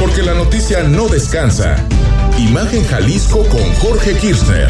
Porque 0.00 0.22
la 0.22 0.34
noticia 0.34 0.82
no 0.82 1.08
descansa. 1.08 1.76
Imagen 2.38 2.84
Jalisco 2.84 3.46
con 3.48 3.62
Jorge 3.74 4.14
Kirchner. 4.16 4.68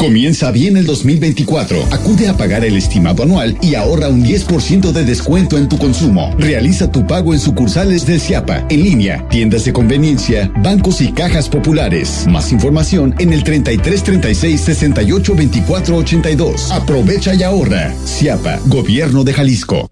Comienza 0.00 0.50
bien 0.50 0.78
el 0.78 0.86
2024. 0.86 1.88
Acude 1.90 2.26
a 2.28 2.34
pagar 2.34 2.64
el 2.64 2.74
estimado 2.78 3.22
anual 3.22 3.58
y 3.60 3.74
ahorra 3.74 4.08
un 4.08 4.24
10% 4.24 4.92
de 4.92 5.04
descuento 5.04 5.58
en 5.58 5.68
tu 5.68 5.76
consumo. 5.76 6.34
Realiza 6.38 6.90
tu 6.90 7.06
pago 7.06 7.34
en 7.34 7.38
sucursales 7.38 8.06
de 8.06 8.18
Ciapa, 8.18 8.64
en 8.70 8.82
línea, 8.82 9.28
tiendas 9.28 9.66
de 9.66 9.74
conveniencia, 9.74 10.50
bancos 10.62 11.02
y 11.02 11.12
cajas 11.12 11.50
populares. 11.50 12.24
Más 12.30 12.50
información 12.50 13.14
en 13.18 13.34
el 13.34 13.44
33 13.44 14.02
36 14.02 14.58
68 14.62 15.34
24 15.34 15.96
82. 15.98 16.70
Aprovecha 16.70 17.34
y 17.34 17.42
ahorra. 17.42 17.94
Ciapa, 18.06 18.58
Gobierno 18.68 19.22
de 19.22 19.34
Jalisco. 19.34 19.90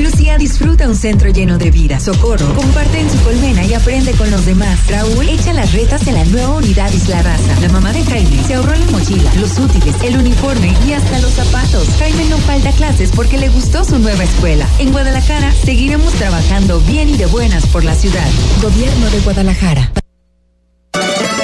Lucía 0.00 0.38
disfruta 0.38 0.88
un 0.88 0.96
centro 0.96 1.28
lleno 1.30 1.58
de 1.58 1.70
vida. 1.70 2.00
Socorro 2.00 2.54
comparte 2.54 3.00
en 3.00 3.10
su 3.10 3.18
colmena 3.22 3.64
y 3.64 3.74
aprende 3.74 4.12
con 4.12 4.30
los 4.30 4.46
demás. 4.46 4.78
Raúl 4.88 5.28
echa 5.28 5.52
las 5.52 5.72
retas 5.72 6.06
en 6.06 6.14
la 6.14 6.24
nueva 6.24 6.56
unidad 6.56 6.92
Isla 6.92 7.22
Raza. 7.22 7.60
La 7.60 7.68
mamá 7.68 7.92
de 7.92 8.02
Jaime 8.04 8.42
se 8.44 8.54
ahorró 8.54 8.74
la 8.74 8.86
mochila, 8.86 9.30
los 9.36 9.58
útiles, 9.58 9.94
el 10.02 10.16
uniforme 10.16 10.74
y 10.86 10.92
hasta 10.92 11.18
los 11.20 11.32
zapatos. 11.32 11.88
Jaime 11.98 12.24
no 12.30 12.38
falta 12.38 12.72
clases 12.72 13.10
porque 13.14 13.38
le 13.38 13.48
gustó 13.50 13.84
su 13.84 13.98
nueva 13.98 14.24
escuela. 14.24 14.66
En 14.78 14.92
Guadalajara 14.92 15.52
seguiremos 15.64 16.12
trabajando 16.14 16.80
bien 16.80 17.10
y 17.10 17.16
de 17.16 17.26
buenas 17.26 17.66
por 17.66 17.84
la 17.84 17.94
ciudad. 17.94 18.28
Gobierno 18.62 19.10
de 19.10 19.20
Guadalajara. 19.20 19.92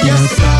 Ya 0.05 0.17
sabes 0.17 0.56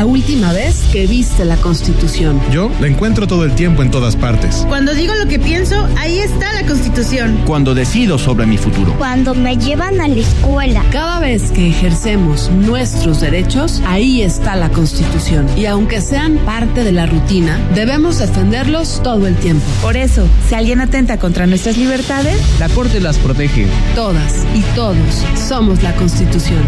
la 0.00 0.06
última 0.06 0.54
vez 0.54 0.84
que 0.90 1.06
viste 1.06 1.44
la 1.44 1.58
Constitución? 1.58 2.40
Yo 2.50 2.70
la 2.80 2.86
encuentro 2.86 3.26
todo 3.26 3.44
el 3.44 3.54
tiempo 3.54 3.82
en 3.82 3.90
todas 3.90 4.16
partes. 4.16 4.64
Cuando 4.66 4.94
digo 4.94 5.12
lo 5.14 5.26
que 5.26 5.38
pienso, 5.38 5.86
ahí 5.98 6.20
está 6.20 6.54
la 6.54 6.66
Constitución. 6.66 7.42
Cuando 7.44 7.74
decido 7.74 8.16
sobre 8.16 8.46
mi 8.46 8.56
futuro. 8.56 8.94
Cuando 8.96 9.34
me 9.34 9.58
llevan 9.58 10.00
a 10.00 10.08
la 10.08 10.18
escuela. 10.18 10.82
Cada 10.90 11.20
vez 11.20 11.50
que 11.50 11.68
ejercemos 11.68 12.50
nuestros 12.50 13.20
derechos, 13.20 13.82
ahí 13.86 14.22
está 14.22 14.56
la 14.56 14.70
Constitución. 14.70 15.46
Y 15.54 15.66
aunque 15.66 16.00
sean 16.00 16.38
parte 16.46 16.82
de 16.82 16.92
la 16.92 17.04
rutina, 17.04 17.58
debemos 17.74 18.20
defenderlos 18.20 19.02
todo 19.02 19.26
el 19.26 19.36
tiempo. 19.36 19.66
Por 19.82 19.98
eso, 19.98 20.26
si 20.48 20.54
alguien 20.54 20.80
atenta 20.80 21.18
contra 21.18 21.46
nuestras 21.46 21.76
libertades, 21.76 22.40
la 22.58 22.70
Corte 22.70 23.00
las 23.00 23.18
protege. 23.18 23.66
Todas 23.94 24.46
y 24.54 24.62
todos 24.74 24.96
somos 25.34 25.82
la 25.82 25.94
Constitución. 25.96 26.62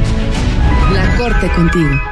La 0.92 1.16
Corte 1.16 1.48
contigo. 1.56 2.11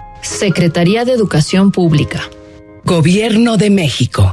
Secretaría 0.21 1.05
de 1.05 1.13
Educación 1.13 1.71
Pública. 1.71 2.21
Gobierno 2.83 3.57
de 3.57 3.69
México. 3.69 4.31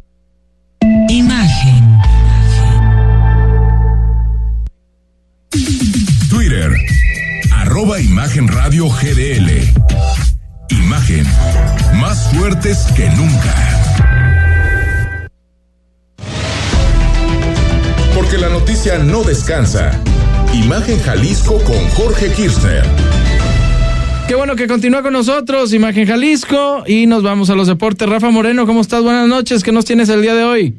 Imagen. 1.09 1.99
Twitter, 6.31 6.71
arroba 7.53 8.01
Imagen 8.01 8.49
Radio 8.49 8.89
GDL. 8.89 9.51
Imagen, 10.71 11.27
más 12.01 12.31
fuertes 12.33 12.87
que 12.95 13.09
nunca. 13.11 13.55
Porque 18.15 18.39
la 18.39 18.49
noticia 18.49 18.99
no 18.99 19.23
descansa. 19.25 19.93
Imagen 20.53 21.01
Jalisco 21.03 21.63
con 21.65 21.89
Jorge 21.91 22.33
Kirchner. 22.33 22.85
Qué 24.29 24.35
bueno 24.35 24.57
que 24.57 24.67
continúa 24.67 25.03
con 25.03 25.15
nosotros, 25.15 25.73
Imagen 25.73 26.07
Jalisco, 26.07 26.85
y 26.87 27.07
nos 27.07 27.23
vamos 27.23 27.49
a 27.49 27.55
los 27.55 27.67
deportes. 27.67 28.07
Rafa 28.07 28.29
Moreno, 28.29 28.67
¿cómo 28.67 28.83
estás? 28.83 29.03
Buenas 29.03 29.27
noches, 29.27 29.65
¿qué 29.65 29.73
nos 29.73 29.87
tienes 29.87 30.11
el 30.11 30.21
día 30.21 30.35
de 30.35 30.45
hoy? 30.45 30.75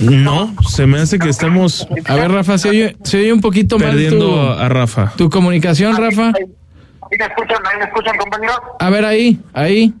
No, 0.00 0.54
se 0.68 0.86
me 0.86 1.00
hace 1.00 1.18
que 1.18 1.30
estamos. 1.30 1.88
A 2.04 2.14
ver, 2.16 2.30
Rafa, 2.30 2.58
se 2.58 2.68
oye, 2.68 2.96
se 3.02 3.18
oye 3.18 3.32
un 3.32 3.40
poquito 3.40 3.78
mal 3.78 3.88
perdiendo 3.92 4.26
tu, 4.28 4.38
a 4.38 4.68
Rafa. 4.68 5.12
tu 5.16 5.30
comunicación, 5.30 5.96
Rafa. 5.96 6.26
¿Ahí 6.26 7.16
me 7.18 7.24
escuchan? 7.24 7.56
¿Ahí 7.64 7.78
me 7.78 7.84
escuchan, 7.86 8.18
compañero? 8.18 8.52
A 8.78 8.90
ver, 8.90 9.06
ahí, 9.06 9.40
ahí. 9.54 9.94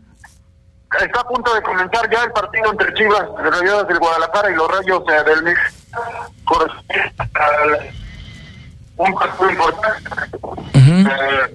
Está 1.04 1.20
a 1.20 1.24
punto 1.28 1.54
de 1.54 1.62
comenzar 1.62 2.08
ya 2.10 2.24
el 2.24 2.32
partido 2.32 2.70
entre 2.72 2.94
Chivas 2.94 3.24
de 3.42 3.50
Rayadas 3.50 3.88
del 3.88 3.98
Guadalajara 3.98 4.50
y 4.50 4.54
los 4.54 4.68
Rayos 4.70 5.02
eh, 5.08 5.30
del 5.30 5.42
Mix. 5.44 5.58
Corresponde 6.44 7.12
al- 7.34 7.90
un 8.96 9.14
partido 9.14 9.50
importante. 9.50 10.00
Eh, 10.74 11.54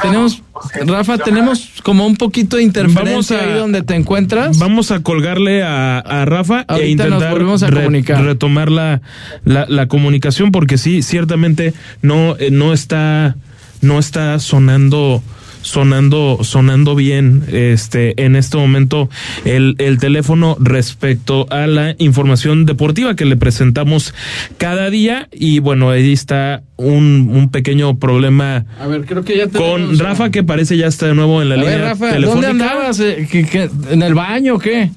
Tenemos, 0.00 0.42
Rafa, 0.86 1.18
tenemos 1.18 1.70
como 1.82 2.06
un 2.06 2.16
poquito 2.16 2.56
de 2.56 2.62
interferencia 2.62 3.40
ahí 3.40 3.52
donde 3.54 3.82
te 3.82 3.94
encuentras. 3.96 4.58
Vamos 4.58 4.90
a 4.92 5.00
colgarle 5.02 5.62
a, 5.64 5.98
a 5.98 6.24
Rafa 6.24 6.60
e 6.60 6.64
Ahorita 6.68 7.04
nos 7.04 7.14
intentar 7.14 7.30
volvemos 7.32 7.62
a 7.62 7.66
re- 7.66 7.76
comunicar. 7.82 8.22
retomar 8.22 8.70
la, 8.70 9.00
la, 9.44 9.66
la 9.68 9.86
comunicación 9.88 10.52
porque 10.52 10.78
sí, 10.78 11.02
ciertamente 11.02 11.74
no, 12.00 12.36
eh, 12.38 12.50
no 12.52 12.72
está, 12.72 13.34
no 13.80 13.98
está 13.98 14.38
sonando 14.38 15.20
sonando 15.64 16.38
sonando 16.42 16.94
bien 16.94 17.42
este 17.50 18.22
en 18.22 18.36
este 18.36 18.56
momento 18.58 19.08
el, 19.46 19.74
el 19.78 19.98
teléfono 19.98 20.56
respecto 20.60 21.46
a 21.50 21.66
la 21.66 21.94
información 21.98 22.66
deportiva 22.66 23.16
que 23.16 23.24
le 23.24 23.36
presentamos 23.36 24.14
cada 24.58 24.90
día 24.90 25.28
y 25.32 25.58
bueno 25.60 25.88
ahí 25.90 26.12
está 26.12 26.62
un, 26.76 27.30
un 27.32 27.48
pequeño 27.50 27.98
problema 27.98 28.66
A 28.78 28.86
ver, 28.86 29.06
creo 29.06 29.24
que 29.24 29.36
ya 29.38 29.48
con 29.48 29.98
Rafa 29.98 30.30
que 30.30 30.42
parece 30.44 30.76
ya 30.76 30.86
está 30.86 31.06
de 31.06 31.14
nuevo 31.14 31.40
en 31.40 31.48
la 31.48 31.54
A 31.54 31.58
línea 31.58 31.76
ver, 31.76 31.84
Rafa, 31.84 32.10
telefónica 32.10 32.48
¿dónde 32.48 32.64
andabas? 32.64 33.00
Eh, 33.00 33.26
¿qué- 33.30 33.46
qué- 33.46 33.70
¿En 33.90 34.02
el 34.02 34.14
baño 34.14 34.56
o 34.56 34.58
qué? 34.58 34.90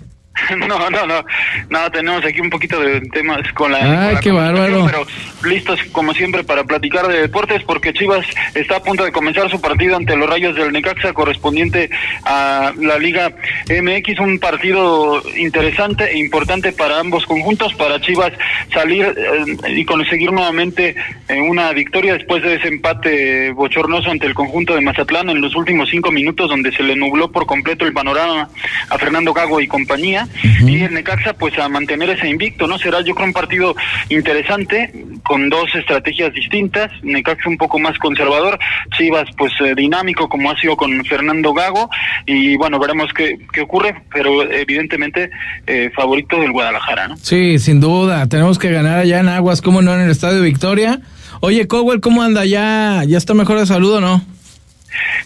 No, 0.68 0.90
no, 0.90 1.06
no, 1.06 1.26
no, 1.70 1.92
tenemos 1.92 2.24
aquí 2.26 2.42
un 2.42 2.50
poquito 2.50 2.80
de 2.80 3.02
temas 3.12 3.42
con 3.54 3.72
la... 3.72 3.78
Ay, 3.78 3.86
con 3.88 4.14
la 4.14 4.20
qué 4.20 4.30
comunicación, 4.30 4.36
bárbaro. 4.36 4.86
Pero 4.86 5.50
listos 5.50 5.80
como 5.92 6.14
siempre 6.14 6.44
para 6.44 6.64
platicar 6.64 7.08
de 7.08 7.22
deportes 7.22 7.64
porque 7.64 7.94
Chivas 7.94 8.26
está 8.54 8.78
a 8.78 8.84
punto 8.84 9.04
de 9.04 9.12
comenzar 9.12 9.50
su 9.50 9.60
partido 9.62 9.96
ante 9.96 10.16
los 10.16 10.30
Rayos 10.30 10.56
del 10.56 10.72
Necaxa 10.72 11.14
correspondiente 11.14 11.90
a 12.26 12.74
la 12.78 12.98
Liga 12.98 13.34
MX, 13.70 14.20
un 14.20 14.40
partido 14.40 15.22
interesante 15.36 16.12
e 16.12 16.18
importante 16.18 16.72
para 16.72 17.00
ambos 17.00 17.26
conjuntos, 17.26 17.74
para 17.76 18.02
Chivas 18.02 18.34
salir 18.74 19.06
eh, 19.06 19.72
y 19.76 19.86
conseguir 19.86 20.32
nuevamente 20.32 20.96
eh, 21.28 21.42
una 21.42 21.72
victoria 21.72 22.14
después 22.14 22.44
de 22.44 22.56
ese 22.56 22.68
empate 22.68 23.52
bochornoso 23.52 24.10
ante 24.12 24.28
el 24.28 24.34
conjunto 24.34 24.76
de 24.76 24.82
Mazatlán 24.82 25.30
en 25.30 25.42
los 25.42 25.56
últimos 25.56 25.90
cinco 25.90 26.12
minutos 26.12 26.50
donde 26.50 26.72
se 26.72 26.84
le 26.84 26.96
nubló 26.96 27.32
por 27.32 27.46
completo 27.46 27.86
el 27.86 27.94
panorama 27.94 28.50
a 28.90 28.98
Fernando 28.98 29.34
Gago 29.34 29.62
y 29.62 29.68
compañía 29.68 30.27
y 30.44 30.84
el 30.84 30.94
Necaxa 30.94 31.34
pues 31.34 31.58
a 31.58 31.70
mantener 31.70 32.10
ese 32.10 32.28
invicto, 32.28 32.68
¿no? 32.68 32.78
Será 32.78 33.02
yo 33.02 33.16
creo 33.16 33.28
un 33.28 33.34
partido 33.34 33.76
interesante 34.10 34.92
con 35.24 35.50
dos 35.50 35.74
estrategias 35.76 36.34
distintas, 36.34 36.92
Necaxa 37.04 37.50
un 37.50 37.58
poco 37.58 37.80
más 37.80 37.98
conservador, 37.98 38.60
Chivas 38.98 39.28
pues 39.38 39.54
eh, 39.64 39.74
dinámico 39.76 40.30
como 40.30 40.52
ha 40.52 40.60
sido 40.60 40.76
con 40.76 41.04
Fernando 41.06 41.54
Gago 41.54 41.90
y 42.26 42.56
bueno, 42.58 42.80
veremos 42.80 43.12
qué, 43.14 43.38
qué 43.52 43.62
ocurre, 43.62 43.96
pero 44.12 44.44
evidentemente 44.52 45.30
eh, 45.66 45.92
favorito 45.96 46.40
del 46.40 46.52
Guadalajara, 46.52 47.08
¿no? 47.08 47.18
Sí, 47.18 47.60
sin 47.60 47.80
duda. 47.80 48.28
Tenemos 48.28 48.60
que 48.60 48.72
ganar 48.72 49.00
allá 49.00 49.20
en 49.20 49.30
Aguas, 49.30 49.62
¿cómo 49.62 49.82
no? 49.82 49.94
En 49.94 50.02
el 50.02 50.12
Estadio 50.12 50.42
Victoria. 50.42 51.00
Oye, 51.40 51.68
Cowell, 51.68 52.02
¿cómo 52.02 52.24
anda? 52.24 52.46
¿Ya, 52.46 53.04
ya 53.08 53.18
está 53.18 53.34
mejor 53.34 53.60
de 53.60 53.66
salud 53.66 53.96
o 53.96 54.02
no? 54.02 54.37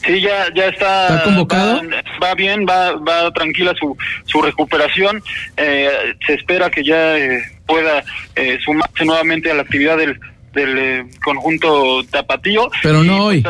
Sí, 0.05 0.21
ya, 0.21 0.47
ya 0.53 0.67
está. 0.67 1.07
¿Está 1.07 1.23
convocado? 1.23 1.81
Va, 1.83 2.27
va 2.27 2.35
bien, 2.35 2.65
va, 2.67 2.93
va 2.93 3.31
tranquila 3.31 3.73
su, 3.79 3.97
su 4.25 4.41
recuperación. 4.41 5.21
Eh, 5.57 5.89
se 6.25 6.33
espera 6.33 6.69
que 6.69 6.83
ya 6.83 7.17
eh, 7.17 7.43
pueda 7.65 8.03
eh, 8.35 8.57
sumarse 8.63 9.05
nuevamente 9.05 9.51
a 9.51 9.53
la 9.53 9.61
actividad 9.61 9.97
del, 9.97 10.19
del 10.53 10.77
eh, 10.77 11.05
conjunto 11.23 12.03
tapatío. 12.09 12.69
Pero 12.81 13.03
no 13.03 13.25
hoy. 13.25 13.43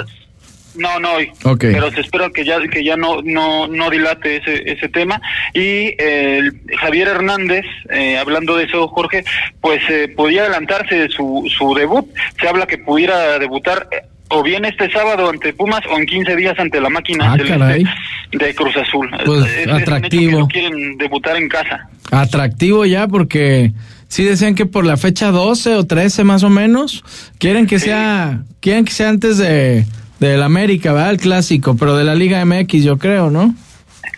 No, 0.75 0.99
no 0.99 1.13
hoy. 1.15 1.29
Ok. 1.43 1.59
Pero 1.59 1.91
se 1.91 2.01
espera 2.01 2.29
que 2.29 2.45
ya 2.45 2.59
que 2.61 2.83
ya 2.83 2.95
no 2.95 3.21
no 3.21 3.67
no 3.67 3.89
dilate 3.89 4.37
ese 4.37 4.63
ese 4.71 4.87
tema 4.87 5.21
y 5.53 5.95
eh, 5.97 6.49
Javier 6.79 7.09
Hernández, 7.09 7.65
eh, 7.89 8.17
hablando 8.17 8.55
de 8.55 8.65
eso, 8.65 8.87
Jorge, 8.87 9.25
pues 9.59 9.81
eh, 9.89 10.07
podía 10.15 10.43
adelantarse 10.43 10.95
de 10.95 11.09
su 11.09 11.45
su 11.57 11.73
debut. 11.73 12.07
Se 12.39 12.47
habla 12.47 12.67
que 12.67 12.77
pudiera 12.77 13.37
debutar 13.37 13.87
o 14.31 14.43
bien 14.43 14.65
este 14.65 14.89
sábado 14.91 15.29
ante 15.29 15.53
Pumas 15.53 15.81
o 15.91 15.97
en 15.97 16.05
15 16.05 16.35
días 16.35 16.57
ante 16.59 16.79
la 16.81 16.89
máquina 16.89 17.33
Ah, 17.33 17.37
caray. 17.37 17.83
de 18.31 18.55
Cruz 18.55 18.75
Azul. 18.77 19.09
Pues, 19.25 19.45
Es- 19.45 19.51
es 19.51 19.53
un 19.53 19.59
hecho 19.61 19.75
que 19.77 19.81
atractivo. 19.83 20.47
quieren 20.47 20.97
debutar 20.97 21.35
en 21.37 21.49
casa. 21.49 21.87
Atractivo 22.11 22.85
ya 22.85 23.07
porque 23.07 23.71
sí 24.07 24.23
decían 24.23 24.55
que 24.55 24.65
por 24.65 24.85
la 24.85 24.97
fecha 24.97 25.31
12 25.31 25.75
o 25.75 25.85
13 25.85 26.23
más 26.23 26.43
o 26.43 26.49
menos 26.49 27.03
quieren 27.39 27.67
que 27.67 27.79
sea 27.79 28.43
quieren 28.59 28.85
que 28.85 28.91
sea 28.91 29.09
antes 29.09 29.37
de 29.37 29.85
del 30.19 30.43
América, 30.43 30.93
¿verdad? 30.93 31.11
El 31.11 31.17
clásico, 31.17 31.75
pero 31.75 31.97
de 31.97 32.03
la 32.03 32.13
Liga 32.13 32.39
MX 32.45 32.83
yo 32.83 32.97
creo, 32.99 33.31
¿no? 33.31 33.55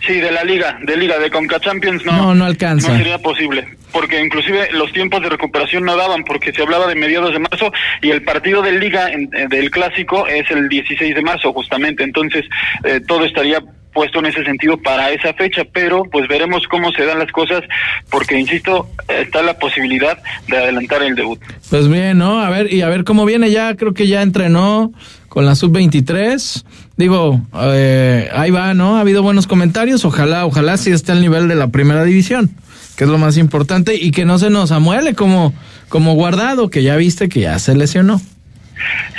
Sí, 0.06 0.14
de 0.20 0.30
la 0.32 0.44
liga, 0.44 0.78
de 0.82 0.96
liga, 0.96 1.18
de 1.18 1.30
Conca 1.30 1.58
Champions 1.60 2.04
no. 2.04 2.12
No, 2.12 2.34
no 2.34 2.44
alcanza. 2.44 2.88
No 2.90 2.98
sería 2.98 3.18
posible, 3.18 3.66
porque 3.90 4.20
inclusive 4.20 4.68
los 4.72 4.92
tiempos 4.92 5.22
de 5.22 5.30
recuperación 5.30 5.84
no 5.84 5.96
daban, 5.96 6.24
porque 6.24 6.52
se 6.52 6.60
hablaba 6.62 6.86
de 6.86 6.94
mediados 6.94 7.32
de 7.32 7.38
marzo 7.38 7.72
y 8.02 8.10
el 8.10 8.22
partido 8.22 8.60
de 8.60 8.72
liga 8.72 9.10
en- 9.10 9.30
eh, 9.34 9.46
del 9.48 9.70
clásico 9.70 10.26
es 10.26 10.50
el 10.50 10.68
16 10.68 11.14
de 11.14 11.22
marzo 11.22 11.52
justamente, 11.54 12.04
entonces 12.04 12.44
eh, 12.84 13.00
todo 13.06 13.24
estaría 13.24 13.62
puesto 13.94 14.18
en 14.18 14.26
ese 14.26 14.42
sentido 14.44 14.76
para 14.76 15.12
esa 15.12 15.32
fecha, 15.34 15.62
pero 15.72 16.02
pues 16.10 16.26
veremos 16.28 16.66
cómo 16.68 16.90
se 16.92 17.04
dan 17.06 17.20
las 17.20 17.30
cosas, 17.30 17.62
porque 18.10 18.36
insisto, 18.38 18.88
está 19.08 19.40
la 19.40 19.56
posibilidad 19.58 20.18
de 20.48 20.56
adelantar 20.58 21.02
el 21.04 21.14
debut. 21.14 21.38
Pues 21.70 21.88
bien, 21.88 22.18
¿no? 22.18 22.40
A 22.40 22.50
ver, 22.50 22.72
y 22.72 22.82
a 22.82 22.88
ver 22.88 23.04
cómo 23.04 23.24
viene 23.24 23.52
ya, 23.52 23.76
creo 23.76 23.94
que 23.94 24.08
ya 24.08 24.20
entrenó 24.22 24.92
con 25.28 25.46
la 25.46 25.54
sub-23. 25.54 26.64
Digo, 26.96 27.40
eh, 27.54 28.30
ahí 28.34 28.50
va, 28.50 28.72
¿no? 28.74 28.96
Ha 28.96 29.00
habido 29.00 29.22
buenos 29.22 29.46
comentarios, 29.46 30.04
ojalá, 30.04 30.46
ojalá 30.46 30.76
sí 30.76 30.90
esté 30.90 31.12
al 31.12 31.20
nivel 31.20 31.48
de 31.48 31.56
la 31.56 31.68
primera 31.68 32.04
división, 32.04 32.50
que 32.96 33.04
es 33.04 33.10
lo 33.10 33.18
más 33.18 33.36
importante, 33.36 33.96
y 33.96 34.12
que 34.12 34.24
no 34.24 34.38
se 34.38 34.48
nos 34.48 34.70
amuele 34.70 35.14
como, 35.14 35.52
como 35.88 36.14
guardado, 36.14 36.70
que 36.70 36.84
ya 36.84 36.94
viste 36.96 37.28
que 37.28 37.40
ya 37.40 37.58
se 37.58 37.74
lesionó. 37.74 38.20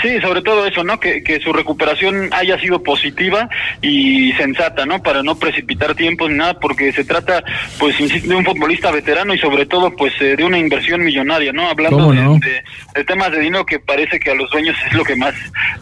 Sí, 0.02 0.20
sobre 0.22 0.42
todo 0.42 0.66
eso, 0.66 0.84
¿no? 0.84 1.00
Que, 1.00 1.24
que 1.24 1.40
su 1.40 1.54
recuperación 1.54 2.30
haya 2.34 2.60
sido 2.60 2.84
positiva 2.84 3.50
y 3.82 4.32
sensata, 4.34 4.86
¿no? 4.86 5.02
Para 5.02 5.24
no 5.24 5.36
precipitar 5.38 5.96
tiempos 5.96 6.30
ni 6.30 6.38
nada, 6.38 6.60
porque 6.60 6.92
se 6.92 7.04
trata, 7.06 7.44
pues, 7.80 8.00
insisto, 8.00 8.30
de 8.30 8.36
un 8.36 8.46
futbolista 8.46 8.92
veterano 8.92 9.34
y 9.34 9.40
sobre 9.40 9.66
todo, 9.66 9.96
pues, 9.96 10.14
eh, 10.22 10.36
de 10.36 10.44
una 10.44 10.58
inversión 10.58 11.04
millonaria, 11.04 11.52
¿no? 11.54 11.68
Hablando 11.70 11.98
¿Cómo 11.98 12.12
de, 12.14 12.22
no? 12.22 12.34
de- 12.40 12.64
de 12.96 13.04
temas 13.06 13.32
de 13.32 13.40
dinero 13.40 13.66
que 13.66 13.80
parece 13.80 14.20
que 14.20 14.32
a 14.32 14.36
los 14.36 14.50
dueños 14.52 14.76
es 14.88 14.94
lo 14.94 15.04
que 15.04 15.16
más 15.16 15.34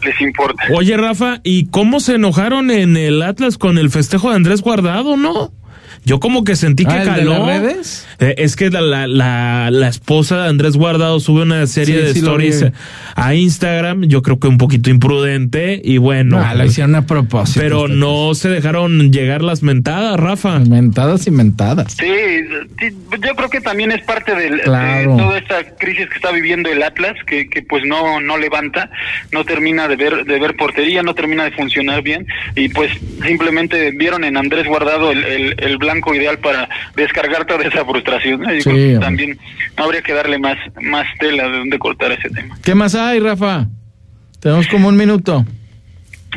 les 0.04 0.20
importa. 0.20 0.62
Oye, 0.72 0.96
Rafa, 0.96 1.40
¿y 1.44 1.68
cómo 1.70 2.00
se 2.00 2.14
enojaron 2.14 2.70
en 2.70 2.96
el 2.96 3.22
Atlas 3.22 3.58
con 3.58 3.78
el 3.78 3.90
festejo 3.90 4.30
de 4.30 4.36
Andrés 4.36 4.62
Guardado, 4.62 5.16
no? 5.16 5.52
Yo 6.04 6.20
como 6.20 6.44
que 6.44 6.54
sentí 6.56 6.84
que 6.84 6.92
Ah, 6.92 6.98
¿el 7.02 7.04
de 7.04 7.10
caló. 7.16 7.46
las 7.46 7.60
redes? 7.62 8.06
Eh, 8.20 8.34
es 8.38 8.56
que 8.56 8.68
la, 8.70 8.80
la, 8.82 9.06
la, 9.06 9.70
la 9.70 9.88
esposa 9.88 10.42
de 10.42 10.48
Andrés 10.50 10.76
Guardado 10.76 11.18
sube 11.20 11.42
una 11.42 11.66
serie 11.66 11.96
Sí, 12.00 12.02
de 12.02 12.12
sí 12.12 12.18
stories 12.18 12.66
a 13.16 13.34
Instagram, 13.34 14.04
yo 14.04 14.20
creo 14.22 14.38
que 14.38 14.46
un 14.48 14.58
poquito 14.58 14.90
imprudente 14.90 15.80
y 15.82 15.96
bueno. 15.98 16.38
No, 16.40 16.54
lo 16.54 16.64
hicieron 16.64 16.94
a 16.94 17.06
propósito. 17.06 17.60
Pero 17.60 17.88
no 17.88 18.34
se 18.34 18.48
dejaron 18.50 19.12
llegar 19.12 19.42
las 19.42 19.62
mentadas, 19.62 20.18
Rafa. 20.20 20.58
Mentadas 20.58 21.26
y 21.26 21.30
mentadas. 21.30 21.92
Sí, 21.98 22.06
sí, 22.80 22.88
yo 23.10 23.34
creo 23.34 23.48
que 23.48 23.60
también 23.60 23.90
es 23.92 24.02
parte 24.02 24.34
del- 24.34 24.60
Claro. 24.60 25.16
de 25.16 25.22
toda 25.22 25.38
esta 25.38 25.76
crisis 25.76 26.06
que 26.08 26.16
está 26.16 26.30
viviendo 26.32 26.70
el 26.70 26.82
Atlas, 26.82 27.14
que, 27.26 27.48
que 27.48 27.62
pues 27.62 27.84
no 27.86 28.20
no 28.20 28.36
levanta, 28.36 28.90
no 29.32 29.44
termina 29.44 29.88
de 29.88 29.96
ver 29.96 30.24
de 30.24 30.38
ver 30.38 30.54
portería, 30.56 31.02
no 31.02 31.14
termina 31.14 31.44
de 31.44 31.52
funcionar 31.52 32.02
bien 32.02 32.26
y 32.56 32.68
pues 32.68 32.90
simplemente 33.24 33.90
vieron 33.92 34.24
en 34.24 34.36
Andrés 34.36 34.66
Guardado 34.66 35.10
el, 35.10 35.24
el, 35.24 35.54
el 35.58 35.78
blanco 35.78 35.93
ideal 36.14 36.38
para 36.38 36.68
descargar 36.96 37.44
toda 37.46 37.64
esa 37.64 37.84
frustración. 37.84 38.40
¿no? 38.40 38.52
Yo 38.52 38.60
Sí, 38.60 38.64
creo 38.64 38.76
que 38.76 38.82
hombre. 38.94 39.06
también 39.06 39.38
habría 39.76 40.02
que 40.02 40.12
darle 40.12 40.38
más 40.38 40.56
más 40.80 41.06
tela 41.18 41.48
de 41.48 41.58
donde 41.58 41.78
cortar 41.78 42.12
ese 42.12 42.30
tema. 42.30 42.56
¿Qué 42.62 42.74
más 42.74 42.94
hay, 42.94 43.20
Rafa? 43.20 43.66
Tenemos 44.40 44.66
como 44.68 44.88
un 44.88 44.96
minuto. 44.96 45.44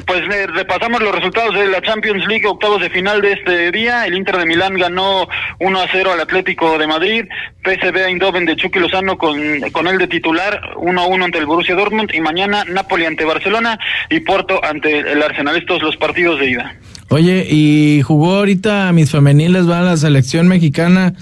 Pues 0.05 0.21
eh, 0.31 0.45
repasamos 0.53 1.01
los 1.01 1.13
resultados 1.15 1.55
de 1.55 1.65
la 1.69 1.81
Champions 1.81 2.23
League, 2.27 2.45
octavos 2.45 2.79
de 2.79 2.89
final 2.91 3.19
de 3.19 3.31
este 3.33 3.71
día. 3.71 4.05
El 4.05 4.13
Inter 4.15 4.37
de 4.37 4.45
Milán 4.45 4.75
ganó 4.75 5.27
1 5.59 5.81
a 5.81 5.87
0 5.91 6.11
al 6.13 6.19
Atlético 6.19 6.77
de 6.77 6.85
Madrid. 6.85 7.25
PSV 7.63 8.05
Eindhoven 8.05 8.45
de 8.45 8.55
Chucky 8.55 8.77
Lozano 8.77 9.17
con, 9.17 9.35
con 9.71 9.87
él 9.87 9.97
de 9.97 10.05
titular, 10.07 10.61
1 10.77 11.01
a 11.01 11.07
1 11.07 11.25
ante 11.25 11.39
el 11.39 11.47
Borussia 11.47 11.73
Dortmund. 11.73 12.11
Y 12.13 12.21
mañana 12.21 12.63
Napoli 12.65 13.05
ante 13.07 13.25
Barcelona 13.25 13.79
y 14.11 14.19
Porto 14.19 14.63
ante 14.63 14.99
el 14.99 15.21
Arsenal. 15.23 15.57
Estos 15.57 15.81
los 15.81 15.97
partidos 15.97 16.39
de 16.39 16.49
ida. 16.51 16.75
Oye, 17.09 17.47
y 17.49 18.01
jugó 18.03 18.35
ahorita 18.35 18.91
mis 18.91 19.11
femeniles, 19.11 19.65
van 19.65 19.83
a 19.83 19.91
la 19.91 19.97
selección 19.97 20.47
mexicana. 20.47 21.13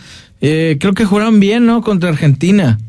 Eh, 0.42 0.78
creo 0.80 0.94
que 0.94 1.06
jugaron 1.06 1.40
bien, 1.40 1.66
¿no? 1.66 1.82
Contra 1.82 2.10
Argentina. 2.10 2.80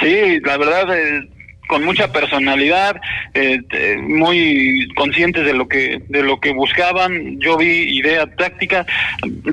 Sí, 0.00 0.40
la 0.44 0.56
verdad, 0.56 0.96
eh, 0.96 1.28
con 1.66 1.84
mucha 1.84 2.12
personalidad, 2.12 3.00
eh, 3.32 3.60
eh, 3.70 3.96
muy 4.00 4.88
conscientes 4.96 5.44
de 5.44 5.54
lo 5.54 5.68
que 5.68 6.02
de 6.08 6.22
lo 6.22 6.40
que 6.40 6.52
buscaban. 6.52 7.40
Yo 7.40 7.56
vi 7.56 7.98
idea 7.98 8.26
táctica. 8.26 8.86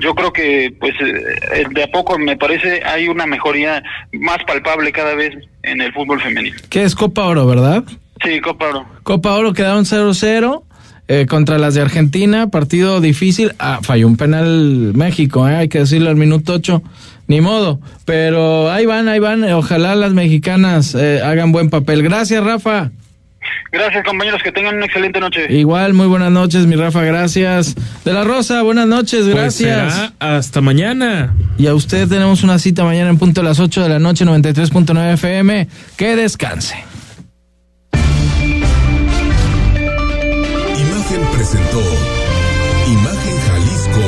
Yo 0.00 0.14
creo 0.14 0.32
que, 0.32 0.74
pues, 0.78 0.94
eh, 1.00 1.64
de 1.70 1.82
a 1.82 1.90
poco 1.90 2.18
me 2.18 2.36
parece 2.36 2.82
hay 2.84 3.08
una 3.08 3.26
mejoría 3.26 3.82
más 4.12 4.38
palpable 4.44 4.92
cada 4.92 5.14
vez 5.14 5.34
en 5.62 5.80
el 5.80 5.92
fútbol 5.92 6.20
femenino. 6.20 6.56
Que 6.68 6.82
es 6.82 6.94
Copa 6.94 7.24
Oro, 7.24 7.46
¿verdad? 7.46 7.84
Sí, 8.24 8.40
Copa 8.40 8.68
Oro. 8.68 8.86
Copa 9.02 9.32
Oro 9.32 9.52
quedaron 9.52 9.84
0-0 9.84 10.64
eh, 11.12 11.26
contra 11.26 11.58
las 11.58 11.74
de 11.74 11.82
Argentina, 11.82 12.48
partido 12.48 13.00
difícil. 13.02 13.52
Ah, 13.58 13.80
falló 13.82 14.06
un 14.06 14.16
penal 14.16 14.92
México, 14.94 15.46
eh, 15.46 15.56
hay 15.56 15.68
que 15.68 15.80
decirlo 15.80 16.08
al 16.08 16.16
minuto 16.16 16.54
8. 16.54 16.82
Ni 17.28 17.40
modo, 17.40 17.80
pero 18.04 18.70
ahí 18.70 18.84
van, 18.86 19.08
ahí 19.08 19.18
van. 19.20 19.44
Ojalá 19.52 19.94
las 19.94 20.12
mexicanas 20.14 20.94
eh, 20.94 21.20
hagan 21.22 21.52
buen 21.52 21.68
papel. 21.70 22.02
Gracias, 22.02 22.42
Rafa. 22.42 22.90
Gracias, 23.70 24.04
compañeros. 24.04 24.42
Que 24.42 24.52
tengan 24.52 24.76
una 24.76 24.86
excelente 24.86 25.20
noche. 25.20 25.46
Igual, 25.52 25.94
muy 25.94 26.06
buenas 26.06 26.30
noches, 26.30 26.66
mi 26.66 26.76
Rafa, 26.76 27.02
gracias. 27.02 27.74
De 28.04 28.12
la 28.12 28.24
Rosa, 28.24 28.62
buenas 28.62 28.86
noches, 28.86 29.22
Pues 29.24 29.34
gracias. 29.34 29.94
será 29.94 30.12
hasta 30.18 30.60
mañana. 30.60 31.34
Y 31.58 31.66
a 31.66 31.74
usted 31.74 32.08
tenemos 32.08 32.42
una 32.42 32.58
cita 32.58 32.84
mañana 32.84 33.10
en 33.10 33.18
punto 33.18 33.40
de 33.40 33.48
las 33.48 33.60
8 33.60 33.82
de 33.82 33.88
la 33.88 33.98
noche, 33.98 34.24
93.9 34.24 35.12
FM. 35.14 35.68
Que 35.96 36.16
descanse. 36.16 36.76
Imagen 41.54 43.36
Jalisco 43.46 44.00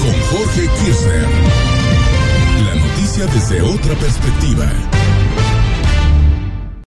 con 0.00 0.14
Jorge 0.30 0.68
Kirchner. 0.78 1.26
La 2.66 2.74
noticia 2.76 3.26
desde 3.26 3.60
otra 3.62 3.94
perspectiva. 3.96 4.99